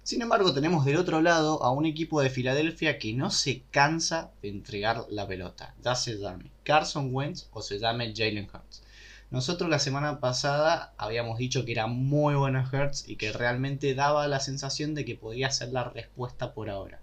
Sin 0.04 0.20
embargo, 0.20 0.52
tenemos 0.52 0.84
del 0.84 0.96
otro 0.96 1.20
lado 1.20 1.62
a 1.62 1.70
un 1.70 1.86
equipo 1.86 2.20
de 2.20 2.28
Filadelfia 2.28 2.98
que 2.98 3.12
no 3.14 3.30
se 3.30 3.62
cansa 3.70 4.32
de 4.42 4.48
entregar 4.48 5.06
la 5.10 5.28
pelota. 5.28 5.76
Ya 5.84 5.94
se 5.94 6.18
llame 6.18 6.50
Carson 6.64 7.10
Wentz 7.14 7.46
o 7.52 7.62
se 7.62 7.78
llame 7.78 8.12
Jalen 8.14 8.48
Hurts. 8.52 8.82
Nosotros 9.30 9.70
la 9.70 9.78
semana 9.78 10.18
pasada 10.18 10.92
habíamos 10.98 11.38
dicho 11.38 11.64
que 11.64 11.72
era 11.72 11.86
muy 11.86 12.34
bueno 12.34 12.68
Hertz 12.70 13.08
y 13.08 13.14
que 13.14 13.32
realmente 13.32 13.94
daba 13.94 14.26
la 14.26 14.40
sensación 14.40 14.94
de 14.94 15.04
que 15.04 15.14
podía 15.14 15.52
ser 15.52 15.68
la 15.72 15.84
respuesta 15.84 16.52
por 16.52 16.68
ahora. 16.68 17.00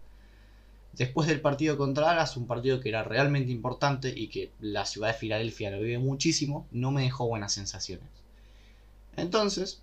Después 0.91 1.29
del 1.29 1.39
partido 1.39 1.77
contra 1.77 2.07
Dallas, 2.07 2.35
un 2.35 2.47
partido 2.47 2.81
que 2.81 2.89
era 2.89 3.03
realmente 3.03 3.51
importante 3.51 4.13
y 4.13 4.27
que 4.27 4.51
la 4.59 4.85
ciudad 4.85 5.07
de 5.07 5.13
Filadelfia 5.13 5.71
lo 5.71 5.79
vive 5.79 5.99
muchísimo, 5.99 6.67
no 6.71 6.91
me 6.91 7.03
dejó 7.03 7.27
buenas 7.27 7.53
sensaciones. 7.53 8.09
Entonces, 9.15 9.81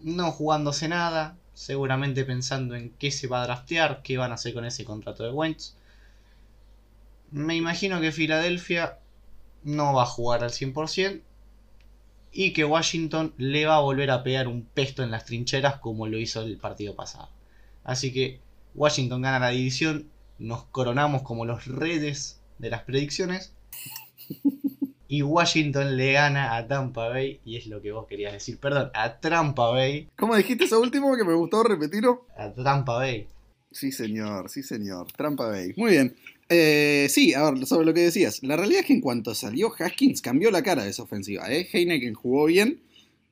no 0.00 0.30
jugándose 0.32 0.86
nada, 0.88 1.36
seguramente 1.60 2.24
pensando 2.24 2.74
en 2.74 2.88
qué 2.98 3.10
se 3.10 3.26
va 3.26 3.42
a 3.42 3.44
draftear, 3.44 4.00
qué 4.02 4.16
van 4.16 4.30
a 4.30 4.36
hacer 4.36 4.54
con 4.54 4.64
ese 4.64 4.82
contrato 4.86 5.24
de 5.24 5.30
Wentz. 5.30 5.74
Me 7.32 7.54
imagino 7.54 8.00
que 8.00 8.12
Filadelfia 8.12 8.98
no 9.62 9.92
va 9.92 10.04
a 10.04 10.06
jugar 10.06 10.42
al 10.42 10.52
100% 10.52 11.20
y 12.32 12.54
que 12.54 12.64
Washington 12.64 13.34
le 13.36 13.66
va 13.66 13.76
a 13.76 13.80
volver 13.80 14.10
a 14.10 14.22
pegar 14.22 14.48
un 14.48 14.62
pesto 14.62 15.02
en 15.02 15.10
las 15.10 15.26
trincheras 15.26 15.76
como 15.80 16.06
lo 16.06 16.18
hizo 16.18 16.40
el 16.40 16.56
partido 16.56 16.96
pasado. 16.96 17.28
Así 17.84 18.10
que 18.10 18.40
Washington 18.74 19.20
gana 19.20 19.38
la 19.38 19.50
división, 19.50 20.08
nos 20.38 20.64
coronamos 20.64 21.20
como 21.20 21.44
los 21.44 21.66
redes 21.66 22.40
de 22.58 22.70
las 22.70 22.84
predicciones 22.84 23.52
y 25.10 25.22
Washington 25.22 25.96
le 25.96 26.12
gana 26.12 26.56
a 26.56 26.68
Tampa 26.68 27.08
Bay 27.08 27.40
y 27.44 27.56
es 27.56 27.66
lo 27.66 27.82
que 27.82 27.90
vos 27.90 28.06
querías 28.06 28.32
decir, 28.32 28.58
perdón, 28.58 28.92
a 28.94 29.18
Tampa 29.18 29.70
Bay. 29.70 30.06
¿Cómo 30.14 30.36
dijiste 30.36 30.66
eso 30.66 30.80
último 30.80 31.16
que 31.16 31.24
me 31.24 31.34
gustó 31.34 31.64
repetirlo? 31.64 32.28
A 32.38 32.52
Tampa 32.52 32.94
Bay. 32.94 33.26
Sí, 33.72 33.90
señor, 33.90 34.48
sí, 34.48 34.62
señor. 34.62 35.10
Tampa 35.10 35.48
Bay. 35.48 35.72
Muy 35.76 35.90
bien. 35.90 36.14
Eh, 36.48 37.08
sí, 37.10 37.34
a 37.34 37.50
ver, 37.50 37.66
sobre 37.66 37.86
lo 37.86 37.92
que 37.92 38.02
decías. 38.02 38.44
La 38.44 38.56
realidad 38.56 38.82
es 38.82 38.86
que 38.86 38.92
en 38.92 39.00
cuanto 39.00 39.34
salió 39.34 39.72
Haskins, 39.76 40.22
cambió 40.22 40.52
la 40.52 40.62
cara 40.62 40.84
de 40.84 40.90
esa 40.90 41.02
ofensiva. 41.02 41.52
¿eh? 41.52 41.66
Heineken 41.72 42.14
jugó 42.14 42.44
bien 42.44 42.78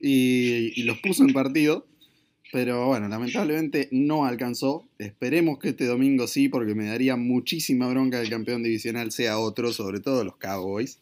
y, 0.01 0.81
y, 0.81 0.83
los 0.83 0.99
puso 0.99 1.23
en 1.23 1.33
partido. 1.33 1.87
Pero 2.51 2.89
bueno, 2.89 3.07
lamentablemente 3.07 3.89
no 3.93 4.25
alcanzó. 4.25 4.89
Esperemos 4.99 5.61
que 5.61 5.69
este 5.69 5.87
domingo 5.87 6.27
sí, 6.27 6.49
porque 6.49 6.75
me 6.75 6.87
daría 6.87 7.15
muchísima 7.15 7.89
bronca 7.89 8.19
que 8.19 8.25
el 8.25 8.31
campeón 8.31 8.65
divisional 8.65 9.13
sea 9.13 9.39
otro, 9.39 9.73
sobre 9.73 10.01
todo 10.01 10.25
los 10.25 10.39
Cowboys. 10.39 10.99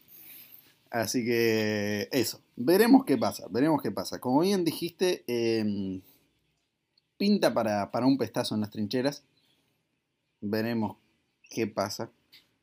Así 0.97 1.27
que 1.27 2.09
eso, 2.11 2.41
veremos 2.57 3.05
qué 3.05 3.19
pasa, 3.19 3.47
veremos 3.51 3.83
qué 3.83 3.91
pasa. 3.91 4.19
Como 4.19 4.41
bien 4.41 4.65
dijiste, 4.65 5.25
eh, 5.27 6.01
pinta 7.19 7.53
para, 7.53 7.91
para 7.91 8.07
un 8.07 8.17
pestazo 8.17 8.55
en 8.55 8.63
las 8.63 8.71
trincheras. 8.71 9.23
Veremos 10.41 10.97
qué 11.51 11.67
pasa. 11.67 12.11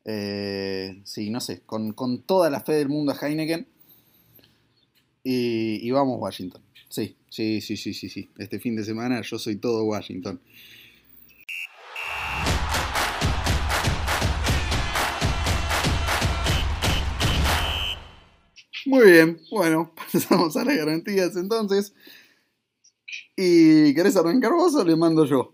Eh, 0.06 1.00
sí, 1.04 1.30
no 1.30 1.42
sé, 1.42 1.62
con, 1.62 1.94
con, 1.94 2.24
toda 2.24 2.50
la 2.50 2.62
fe 2.62 2.74
del 2.74 2.90
mundo 2.90 3.12
a 3.12 3.16
Heineken. 3.16 3.68
Y, 5.24 5.88
y, 5.88 5.92
vamos 5.92 6.20
Washington. 6.20 6.64
Sí, 6.90 7.16
sí, 7.30 7.62
sí, 7.62 7.78
sí, 7.78 7.94
sí, 7.94 8.10
sí. 8.10 8.32
Este 8.40 8.60
fin 8.60 8.76
de 8.76 8.84
semana 8.84 9.22
yo 9.22 9.38
soy 9.38 9.58
todo 9.58 9.86
Washington. 9.86 10.42
Muy 18.86 19.12
bien, 19.12 19.40
bueno, 19.52 19.94
pasamos 20.14 20.56
a 20.58 20.66
las 20.66 20.78
garantías 20.78 21.36
entonces. 21.36 21.94
¿Y 23.36 23.94
querés 23.94 24.16
arrancar 24.16 24.52
vos 24.52 24.76
o 24.76 24.84
le 24.84 24.96
mando 24.96 25.26
yo? 25.26 25.54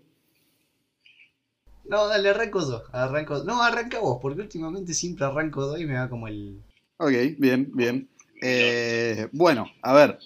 No, 1.84 2.06
dale, 2.06 2.28
arranco 2.28 2.60
yo. 2.60 2.82
Arranco... 2.92 3.42
No, 3.44 3.62
arranca 3.62 3.98
vos, 3.98 4.18
porque 4.22 4.42
últimamente 4.42 4.94
siempre 4.94 5.26
arranco 5.26 5.60
yo 5.60 5.82
y 5.82 5.86
me 5.86 5.94
va 5.94 6.08
como 6.08 6.28
el. 6.28 6.62
Ok, 6.98 7.12
bien, 7.38 7.70
bien. 7.74 8.08
Eh, 8.42 9.28
bueno, 9.32 9.66
a 9.82 9.92
ver. 9.92 10.18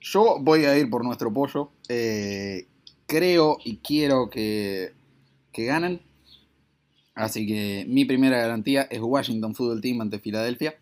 Yo 0.00 0.38
voy 0.40 0.64
a 0.64 0.76
ir 0.76 0.90
por 0.90 1.04
nuestro 1.04 1.32
pollo. 1.32 1.70
Eh, 1.88 2.66
creo 3.06 3.58
y 3.64 3.76
quiero 3.76 4.28
que, 4.30 4.92
que 5.52 5.64
ganen. 5.64 6.00
Así 7.14 7.46
que 7.46 7.84
mi 7.86 8.04
primera 8.04 8.38
garantía 8.38 8.82
es 8.90 9.00
Washington 9.00 9.54
Football 9.54 9.80
Team 9.80 10.00
ante 10.00 10.18
Filadelfia. 10.18 10.76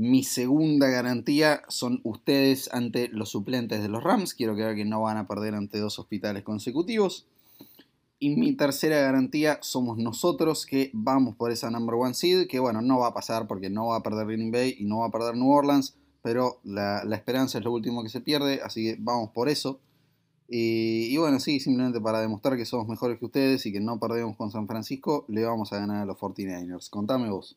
Mi 0.00 0.22
segunda 0.22 0.86
garantía 0.90 1.62
son 1.66 2.00
ustedes 2.04 2.72
ante 2.72 3.08
los 3.08 3.30
suplentes 3.30 3.82
de 3.82 3.88
los 3.88 4.04
Rams. 4.04 4.32
Quiero 4.32 4.54
creer 4.54 4.76
que 4.76 4.84
no 4.84 5.02
van 5.02 5.16
a 5.16 5.26
perder 5.26 5.56
ante 5.56 5.80
dos 5.80 5.98
hospitales 5.98 6.44
consecutivos. 6.44 7.26
Y 8.20 8.36
mi 8.36 8.52
tercera 8.52 9.00
garantía 9.00 9.58
somos 9.60 9.98
nosotros 9.98 10.66
que 10.66 10.92
vamos 10.94 11.34
por 11.34 11.50
esa 11.50 11.72
number 11.72 11.96
one 11.96 12.14
seed, 12.14 12.46
que 12.46 12.60
bueno, 12.60 12.80
no 12.80 13.00
va 13.00 13.08
a 13.08 13.12
pasar 13.12 13.48
porque 13.48 13.70
no 13.70 13.88
va 13.88 13.96
a 13.96 14.02
perder 14.04 14.28
Green 14.28 14.52
Bay 14.52 14.76
y 14.78 14.84
no 14.84 14.98
va 14.98 15.06
a 15.06 15.10
perder 15.10 15.36
New 15.36 15.50
Orleans, 15.50 15.96
pero 16.22 16.60
la, 16.62 17.02
esperanza 17.12 17.58
es 17.58 17.64
lo 17.64 17.72
último 17.72 18.04
que 18.04 18.08
se 18.08 18.20
pierde, 18.20 18.60
así 18.62 18.84
que 18.84 18.96
vamos 19.00 19.30
por 19.30 19.48
eso. 19.48 19.80
Y, 20.46 21.12
y, 21.12 21.16
bueno, 21.16 21.40
sí, 21.40 21.58
simplemente 21.58 22.00
para 22.00 22.20
demostrar 22.20 22.56
que 22.56 22.66
somos 22.66 22.86
mejores 22.86 23.18
que 23.18 23.24
ustedes 23.24 23.66
y 23.66 23.72
que 23.72 23.80
no 23.80 23.98
perdemos 23.98 24.36
con 24.36 24.52
San 24.52 24.68
Francisco, 24.68 25.24
le 25.26 25.44
vamos 25.44 25.72
a 25.72 25.80
ganar 25.80 26.02
a 26.02 26.06
los 26.06 26.16
49ers. 26.18 26.88
Contame 26.88 27.30
vos. 27.30 27.56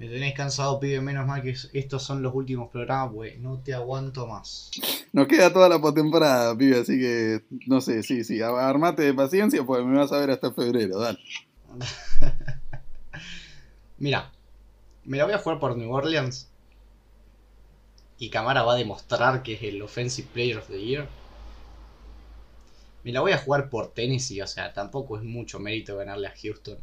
Me 0.00 0.08
tenés 0.08 0.32
cansado, 0.32 0.80
pibe, 0.80 1.02
menos 1.02 1.26
mal 1.26 1.42
que 1.42 1.54
estos 1.74 2.02
son 2.02 2.22
los 2.22 2.34
últimos 2.34 2.70
programas, 2.70 3.12
pues 3.12 3.38
no 3.38 3.58
te 3.58 3.74
aguanto 3.74 4.26
más. 4.26 4.70
Nos 5.12 5.28
queda 5.28 5.52
toda 5.52 5.68
la 5.68 5.78
postemporada, 5.78 6.56
pibe, 6.56 6.80
así 6.80 6.98
que 6.98 7.42
no 7.66 7.82
sé, 7.82 8.02
sí, 8.02 8.24
sí, 8.24 8.40
armate 8.40 9.02
de 9.02 9.12
paciencia, 9.12 9.62
pues 9.62 9.84
me 9.84 9.98
vas 9.98 10.10
a 10.10 10.18
ver 10.18 10.30
hasta 10.30 10.54
febrero, 10.54 11.00
dale. 11.00 11.18
Mira, 13.98 14.32
me 15.04 15.18
la 15.18 15.24
voy 15.24 15.34
a 15.34 15.38
jugar 15.38 15.58
por 15.58 15.76
New 15.76 15.92
Orleans. 15.92 16.48
Y 18.16 18.30
Camara 18.30 18.62
va 18.62 18.72
a 18.72 18.76
demostrar 18.76 19.42
que 19.42 19.52
es 19.52 19.62
el 19.64 19.82
Offensive 19.82 20.28
Player 20.32 20.56
of 20.56 20.68
the 20.68 20.82
Year. 20.82 21.08
Me 23.04 23.12
la 23.12 23.20
voy 23.20 23.32
a 23.32 23.38
jugar 23.38 23.68
por 23.68 23.92
Tennessee, 23.92 24.40
o 24.40 24.46
sea, 24.46 24.72
tampoco 24.72 25.18
es 25.18 25.24
mucho 25.24 25.58
mérito 25.58 25.94
ganarle 25.94 26.26
a 26.26 26.32
Houston. 26.42 26.78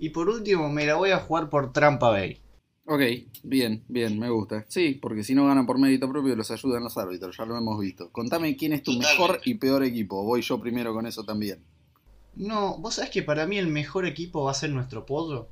Y 0.00 0.08
por 0.10 0.30
último, 0.30 0.70
me 0.70 0.86
la 0.86 0.94
voy 0.94 1.10
a 1.10 1.18
jugar 1.18 1.50
por 1.50 1.74
Trampa 1.74 2.08
Bay. 2.08 2.40
Ok, 2.86 3.02
bien, 3.44 3.84
bien, 3.86 4.18
me 4.18 4.30
gusta. 4.30 4.64
Sí, 4.66 4.98
porque 5.00 5.22
si 5.22 5.34
no 5.34 5.46
ganan 5.46 5.66
por 5.66 5.78
mérito 5.78 6.08
propio 6.08 6.34
los 6.34 6.50
ayudan 6.50 6.82
los 6.82 6.96
árbitros, 6.96 7.36
ya 7.36 7.44
lo 7.44 7.56
hemos 7.56 7.78
visto. 7.78 8.10
Contame 8.10 8.56
quién 8.56 8.72
es 8.72 8.82
tu 8.82 8.98
mejor 8.98 9.40
y 9.44 9.54
peor 9.54 9.84
equipo. 9.84 10.24
Voy 10.24 10.40
yo 10.40 10.58
primero 10.58 10.94
con 10.94 11.06
eso 11.06 11.22
también. 11.24 11.62
No, 12.34 12.78
vos 12.78 12.94
sabés 12.94 13.10
que 13.10 13.22
para 13.22 13.46
mí 13.46 13.58
el 13.58 13.66
mejor 13.66 14.06
equipo 14.06 14.44
va 14.44 14.52
a 14.52 14.54
ser 14.54 14.70
nuestro 14.70 15.04
pollo. 15.04 15.48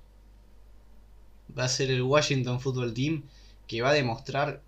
Va 1.57 1.65
a 1.65 1.69
ser 1.69 1.91
el 1.91 2.03
Washington 2.03 2.59
Football 2.59 2.95
Team 2.95 3.25
que 3.67 3.83
va 3.83 3.91
a 3.91 3.95
demostrar 3.95 4.63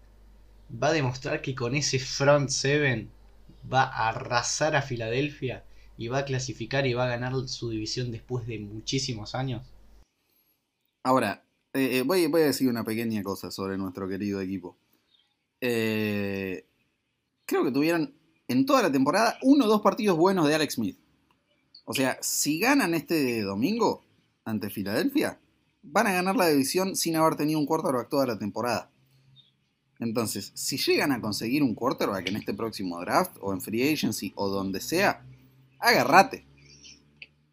va 0.70 0.89
a 0.89 0.93
demostrar 0.93 1.41
que 1.41 1.55
con 1.55 1.74
ese 1.74 1.99
front 1.99 2.51
seven 2.51 3.11
va 3.72 3.85
a 3.85 4.11
arrasar 4.11 4.76
a 4.76 4.83
Filadelfia 4.83 5.64
y 6.01 6.09
va 6.09 6.20
a 6.20 6.24
clasificar 6.24 6.86
y 6.86 6.94
va 6.94 7.05
a 7.05 7.11
ganar 7.11 7.34
su 7.46 7.68
división 7.68 8.11
después 8.11 8.46
de 8.46 8.59
muchísimos 8.59 9.34
años. 9.34 9.66
Ahora, 11.03 11.44
eh, 11.74 11.98
eh, 11.98 12.03
voy, 12.03 12.24
a 12.24 12.38
decir 12.38 12.70
una 12.70 12.84
pequeña 12.84 13.22
cosa 13.22 13.51
sobre 13.51 13.76
nuestro 13.76 14.09
querido 14.09 14.40
equipo. 14.40 14.78
Eh, 15.61 16.64
creo 17.44 17.64
que 17.64 17.70
tuvieron 17.70 18.14
en 18.48 18.64
toda 18.64 18.80
la 18.80 18.90
temporada 18.90 19.38
uno 19.42 19.66
o 19.66 19.68
dos 19.68 19.82
partidos 19.82 20.16
buenos 20.16 20.48
de 20.48 20.55
Alex 20.55 20.76
Smith. 20.76 20.98
O 21.84 21.92
sea, 21.92 22.16
si 22.22 22.59
ganan 22.59 22.94
este 22.94 23.42
domingo 23.42 24.03
ante 24.46 24.70
Filadelfia, 24.70 25.38
van 25.82 26.07
a 26.07 26.12
ganar 26.12 26.34
la 26.34 26.48
división 26.48 26.96
sin 26.96 27.16
haber 27.16 27.36
tenido 27.36 27.59
un 27.59 27.66
quarterback 27.66 28.09
toda 28.09 28.24
la 28.24 28.38
temporada. 28.38 28.90
Entonces, 29.98 30.51
si 30.55 30.78
llegan 30.78 31.12
a 31.12 31.20
conseguir 31.20 31.62
un 31.62 31.74
quarterback 31.74 32.26
en 32.26 32.36
este 32.36 32.55
próximo 32.55 32.98
draft, 33.01 33.36
o 33.42 33.53
en 33.53 33.61
free 33.61 33.92
agency, 33.92 34.32
o 34.34 34.48
donde 34.48 34.80
sea, 34.80 35.26
agarrate. 35.81 36.47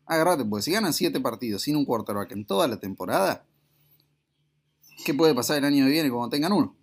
Agarrate, 0.05 0.45
porque 0.45 0.63
si 0.63 0.71
ganan 0.71 0.93
7 0.93 1.19
partidos 1.19 1.63
sin 1.63 1.75
un 1.75 1.85
quarterback 1.85 2.31
en 2.31 2.45
toda 2.45 2.67
la 2.67 2.79
temporada, 2.79 3.45
¿qué 5.05 5.13
puede 5.13 5.35
pasar 5.35 5.57
el 5.57 5.65
año 5.65 5.85
que 5.85 5.91
viene 5.91 6.09
cuando 6.09 6.29
tengan 6.29 6.53
uno? 6.53 6.75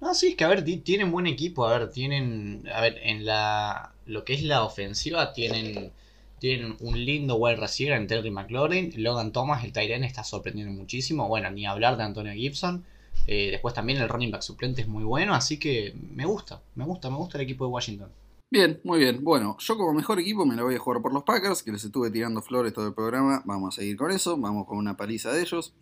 No, 0.00 0.14
sí, 0.14 0.28
es 0.28 0.36
que 0.36 0.44
a 0.44 0.48
ver, 0.48 0.62
tienen 0.64 1.10
buen 1.10 1.26
equipo, 1.26 1.66
a 1.66 1.78
ver, 1.78 1.90
tienen, 1.90 2.64
a 2.72 2.80
ver, 2.80 2.98
en 3.02 3.24
la, 3.24 3.94
lo 4.04 4.24
que 4.24 4.34
es 4.34 4.42
la 4.42 4.62
ofensiva 4.62 5.32
tienen, 5.32 5.92
tienen 6.38 6.76
un 6.80 7.02
lindo 7.02 7.36
wide 7.36 7.56
receiver 7.56 7.96
en 7.96 8.06
Terry 8.06 8.30
McLaurin, 8.30 8.92
Logan 8.96 9.32
Thomas, 9.32 9.64
el 9.64 9.72
Tyrion 9.72 10.04
está 10.04 10.22
sorprendiendo 10.22 10.72
muchísimo, 10.72 11.28
bueno, 11.28 11.50
ni 11.50 11.64
hablar 11.64 11.96
de 11.96 12.02
Antonio 12.02 12.32
Gibson, 12.34 12.84
eh, 13.26 13.50
después 13.52 13.74
también 13.74 13.98
el 14.00 14.08
running 14.08 14.30
back 14.30 14.42
suplente 14.42 14.82
es 14.82 14.88
muy 14.88 15.04
bueno, 15.04 15.34
así 15.34 15.58
que 15.58 15.94
me 16.12 16.26
gusta, 16.26 16.60
me 16.74 16.84
gusta, 16.84 17.08
me 17.08 17.16
gusta 17.16 17.38
el 17.38 17.44
equipo 17.44 17.64
de 17.64 17.70
Washington. 17.70 18.10
Bien, 18.48 18.80
muy 18.84 19.00
bien. 19.00 19.24
Bueno, 19.24 19.56
yo 19.58 19.76
como 19.76 19.92
mejor 19.92 20.20
equipo 20.20 20.46
me 20.46 20.54
la 20.54 20.62
voy 20.62 20.76
a 20.76 20.78
jugar 20.78 21.02
por 21.02 21.12
los 21.12 21.24
Packers, 21.24 21.64
que 21.64 21.72
les 21.72 21.84
estuve 21.84 22.10
tirando 22.12 22.40
flores 22.42 22.72
todo 22.72 22.86
el 22.86 22.94
programa. 22.94 23.42
Vamos 23.44 23.74
a 23.76 23.80
seguir 23.80 23.96
con 23.96 24.12
eso, 24.12 24.36
vamos 24.38 24.66
con 24.66 24.78
una 24.78 24.96
paliza 24.96 25.32
de 25.32 25.40
ellos. 25.42 25.74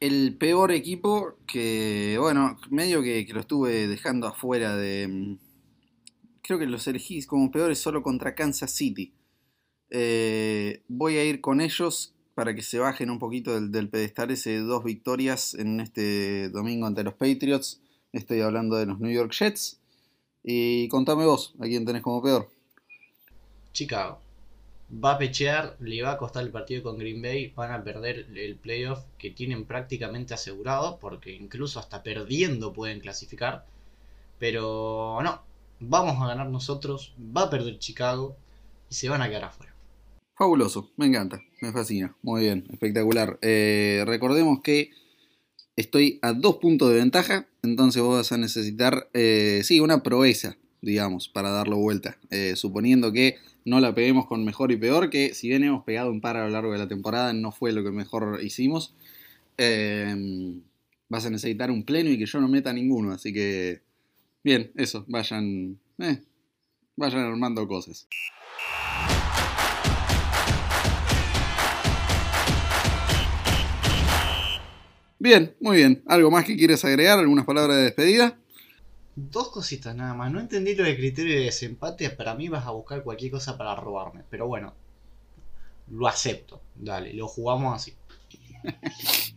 El 0.00 0.36
peor 0.38 0.72
equipo 0.72 1.36
que, 1.46 2.16
bueno, 2.18 2.58
medio 2.70 3.02
que, 3.02 3.26
lo 3.30 3.40
estuve 3.40 3.88
dejando 3.88 4.26
afuera 4.26 4.74
de... 4.76 5.08
Mm, 5.08 5.38
creo 6.42 6.58
que 6.58 6.66
los 6.66 6.86
elegís 6.86 7.26
como 7.26 7.50
peores 7.50 7.78
solo 7.78 8.02
contra 8.02 8.34
Kansas 8.34 8.70
City. 8.70 9.12
Eh, 9.90 10.82
voy 10.88 11.16
a 11.18 11.24
ir 11.24 11.42
con 11.42 11.60
ellos 11.60 12.14
para 12.34 12.54
que 12.54 12.62
se 12.62 12.78
bajen 12.78 13.10
un 13.10 13.18
poquito 13.18 13.54
del, 13.54 13.70
del 13.70 13.90
pedestal 13.90 14.30
ese 14.30 14.58
dos 14.58 14.82
victorias 14.84 15.54
en 15.54 15.80
este 15.80 16.48
domingo 16.48 16.86
ante 16.86 17.04
los 17.04 17.14
Patriots. 17.14 17.82
Estoy 18.12 18.40
hablando 18.40 18.76
de 18.76 18.86
los 18.86 18.98
New 18.98 19.12
York 19.12 19.32
Jets. 19.32 19.80
Y 20.48 20.86
contame 20.86 21.24
vos, 21.24 21.54
¿a 21.58 21.64
quién 21.64 21.84
tenés 21.84 22.02
como 22.02 22.22
peor? 22.22 22.48
Chicago. 23.72 24.20
Va 25.04 25.14
a 25.14 25.18
pechear, 25.18 25.76
le 25.80 26.00
va 26.00 26.12
a 26.12 26.18
costar 26.18 26.44
el 26.44 26.52
partido 26.52 26.84
con 26.84 26.98
Green 26.98 27.20
Bay, 27.20 27.52
van 27.56 27.72
a 27.72 27.82
perder 27.82 28.28
el 28.32 28.54
playoff 28.54 29.00
que 29.18 29.32
tienen 29.32 29.64
prácticamente 29.64 30.34
asegurado, 30.34 31.00
porque 31.00 31.34
incluso 31.34 31.80
hasta 31.80 32.04
perdiendo 32.04 32.72
pueden 32.72 33.00
clasificar. 33.00 33.66
Pero 34.38 35.18
no, 35.20 35.42
vamos 35.80 36.22
a 36.22 36.28
ganar 36.28 36.48
nosotros, 36.48 37.12
va 37.18 37.42
a 37.42 37.50
perder 37.50 37.80
Chicago 37.80 38.36
y 38.88 38.94
se 38.94 39.08
van 39.08 39.22
a 39.22 39.28
quedar 39.28 39.46
afuera. 39.46 39.74
Fabuloso, 40.36 40.90
me 40.96 41.06
encanta, 41.06 41.42
me 41.60 41.72
fascina, 41.72 42.14
muy 42.22 42.42
bien, 42.42 42.68
espectacular. 42.70 43.36
Eh, 43.42 44.04
recordemos 44.06 44.60
que 44.62 44.90
estoy 45.74 46.20
a 46.22 46.32
dos 46.32 46.58
puntos 46.58 46.90
de 46.90 46.96
ventaja, 46.96 47.48
entonces 47.66 48.02
vos 48.02 48.16
vas 48.16 48.32
a 48.32 48.38
necesitar, 48.38 49.08
eh, 49.12 49.60
sí, 49.64 49.80
una 49.80 50.02
proeza, 50.02 50.56
digamos, 50.80 51.28
para 51.28 51.50
darlo 51.50 51.76
vuelta. 51.76 52.18
Eh, 52.30 52.54
suponiendo 52.56 53.12
que 53.12 53.36
no 53.64 53.80
la 53.80 53.94
peguemos 53.94 54.26
con 54.26 54.44
mejor 54.44 54.72
y 54.72 54.76
peor, 54.76 55.10
que 55.10 55.34
si 55.34 55.48
bien 55.48 55.64
hemos 55.64 55.84
pegado 55.84 56.10
un 56.10 56.20
par 56.20 56.36
a 56.36 56.44
lo 56.44 56.50
largo 56.50 56.72
de 56.72 56.78
la 56.78 56.88
temporada, 56.88 57.32
no 57.32 57.52
fue 57.52 57.72
lo 57.72 57.82
que 57.82 57.90
mejor 57.90 58.40
hicimos. 58.42 58.94
Em, 59.58 60.62
vas 61.08 61.26
a 61.26 61.30
necesitar 61.30 61.70
un 61.70 61.84
pleno 61.84 62.10
y 62.10 62.18
que 62.18 62.26
yo 62.26 62.40
no 62.40 62.48
meta 62.48 62.72
ninguno, 62.72 63.12
así 63.12 63.32
que, 63.32 63.82
bien, 64.44 64.70
eso, 64.76 65.04
vayan, 65.08 65.78
eh, 65.98 66.22
vayan 66.96 67.20
armando 67.20 67.66
cosas. 67.66 68.06
Bien, 75.26 75.56
muy 75.58 75.78
bien. 75.78 76.04
¿Algo 76.06 76.30
más 76.30 76.44
que 76.44 76.56
quieres 76.56 76.84
agregar? 76.84 77.18
¿Algunas 77.18 77.44
palabras 77.44 77.78
de 77.78 77.82
despedida? 77.82 78.38
Dos 79.16 79.48
cositas 79.48 79.92
nada 79.96 80.14
más. 80.14 80.30
No 80.30 80.38
entendí 80.38 80.76
lo 80.76 80.84
de 80.84 80.96
criterio 80.96 81.34
de 81.34 81.46
desempate. 81.46 82.08
Para 82.10 82.36
mí 82.36 82.48
vas 82.48 82.64
a 82.64 82.70
buscar 82.70 83.02
cualquier 83.02 83.32
cosa 83.32 83.58
para 83.58 83.74
robarme. 83.74 84.22
Pero 84.30 84.46
bueno, 84.46 84.72
lo 85.90 86.06
acepto. 86.06 86.62
Dale, 86.76 87.12
lo 87.12 87.26
jugamos 87.26 87.74
así. 87.74 87.94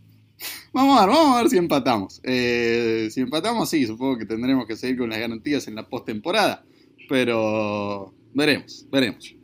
vamos 0.72 0.96
a 0.96 1.06
ver, 1.06 1.12
vamos 1.12 1.36
a 1.36 1.42
ver 1.42 1.50
si 1.50 1.56
empatamos. 1.56 2.20
Eh, 2.22 3.08
si 3.10 3.22
empatamos, 3.22 3.68
sí, 3.68 3.84
supongo 3.84 4.16
que 4.16 4.26
tendremos 4.26 4.68
que 4.68 4.76
seguir 4.76 4.96
con 4.96 5.10
las 5.10 5.18
garantías 5.18 5.66
en 5.66 5.74
la 5.74 5.88
postemporada. 5.88 6.64
Pero 7.08 8.14
veremos, 8.32 8.86
veremos. 8.92 9.34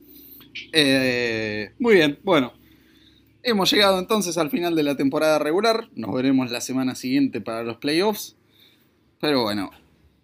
Eh, 0.72 1.72
muy 1.80 1.94
bien, 1.94 2.20
bueno. 2.22 2.52
Hemos 3.48 3.70
llegado 3.70 4.00
entonces 4.00 4.38
al 4.38 4.50
final 4.50 4.74
de 4.74 4.82
la 4.82 4.96
temporada 4.96 5.38
regular. 5.38 5.88
Nos 5.94 6.12
veremos 6.12 6.50
la 6.50 6.60
semana 6.60 6.96
siguiente 6.96 7.40
para 7.40 7.62
los 7.62 7.76
playoffs. 7.76 8.34
Pero 9.20 9.44
bueno, 9.44 9.70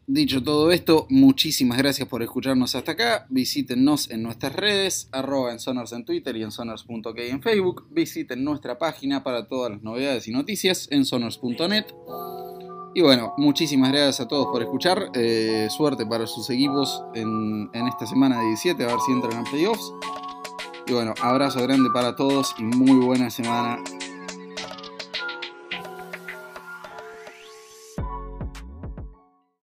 dicho 0.08 0.42
todo 0.42 0.72
esto, 0.72 1.06
muchísimas 1.08 1.78
gracias 1.78 2.08
por 2.08 2.24
escucharnos 2.24 2.74
hasta 2.74 2.90
acá. 2.90 3.26
Visítenos 3.30 4.10
en 4.10 4.24
nuestras 4.24 4.56
redes, 4.56 5.08
arroba 5.12 5.52
en 5.52 5.60
Sonars 5.60 5.92
en 5.92 6.04
Twitter 6.04 6.36
y 6.36 6.42
en 6.42 6.50
Sonars.k 6.50 7.22
en 7.22 7.40
Facebook. 7.40 7.86
Visiten 7.92 8.42
nuestra 8.42 8.76
página 8.76 9.22
para 9.22 9.46
todas 9.46 9.70
las 9.70 9.82
novedades 9.84 10.26
y 10.26 10.32
noticias 10.32 10.88
en 10.90 11.04
Sonars.net. 11.04 11.84
Y 12.96 13.02
bueno, 13.02 13.34
muchísimas 13.36 13.92
gracias 13.92 14.18
a 14.18 14.26
todos 14.26 14.48
por 14.48 14.62
escuchar. 14.62 15.12
Eh, 15.14 15.68
suerte 15.70 16.04
para 16.06 16.26
sus 16.26 16.50
equipos 16.50 17.04
en, 17.14 17.70
en 17.72 17.86
esta 17.86 18.04
semana 18.04 18.40
de 18.40 18.46
17, 18.46 18.82
a 18.82 18.86
ver 18.88 18.98
si 19.06 19.12
entran 19.12 19.38
en 19.38 19.44
playoffs. 19.44 19.92
Y 20.86 20.92
bueno, 20.92 21.14
abrazo 21.20 21.62
grande 21.62 21.90
para 21.90 22.16
todos 22.16 22.54
y 22.58 22.62
muy 22.64 23.04
buena 23.04 23.30
semana 23.30 23.78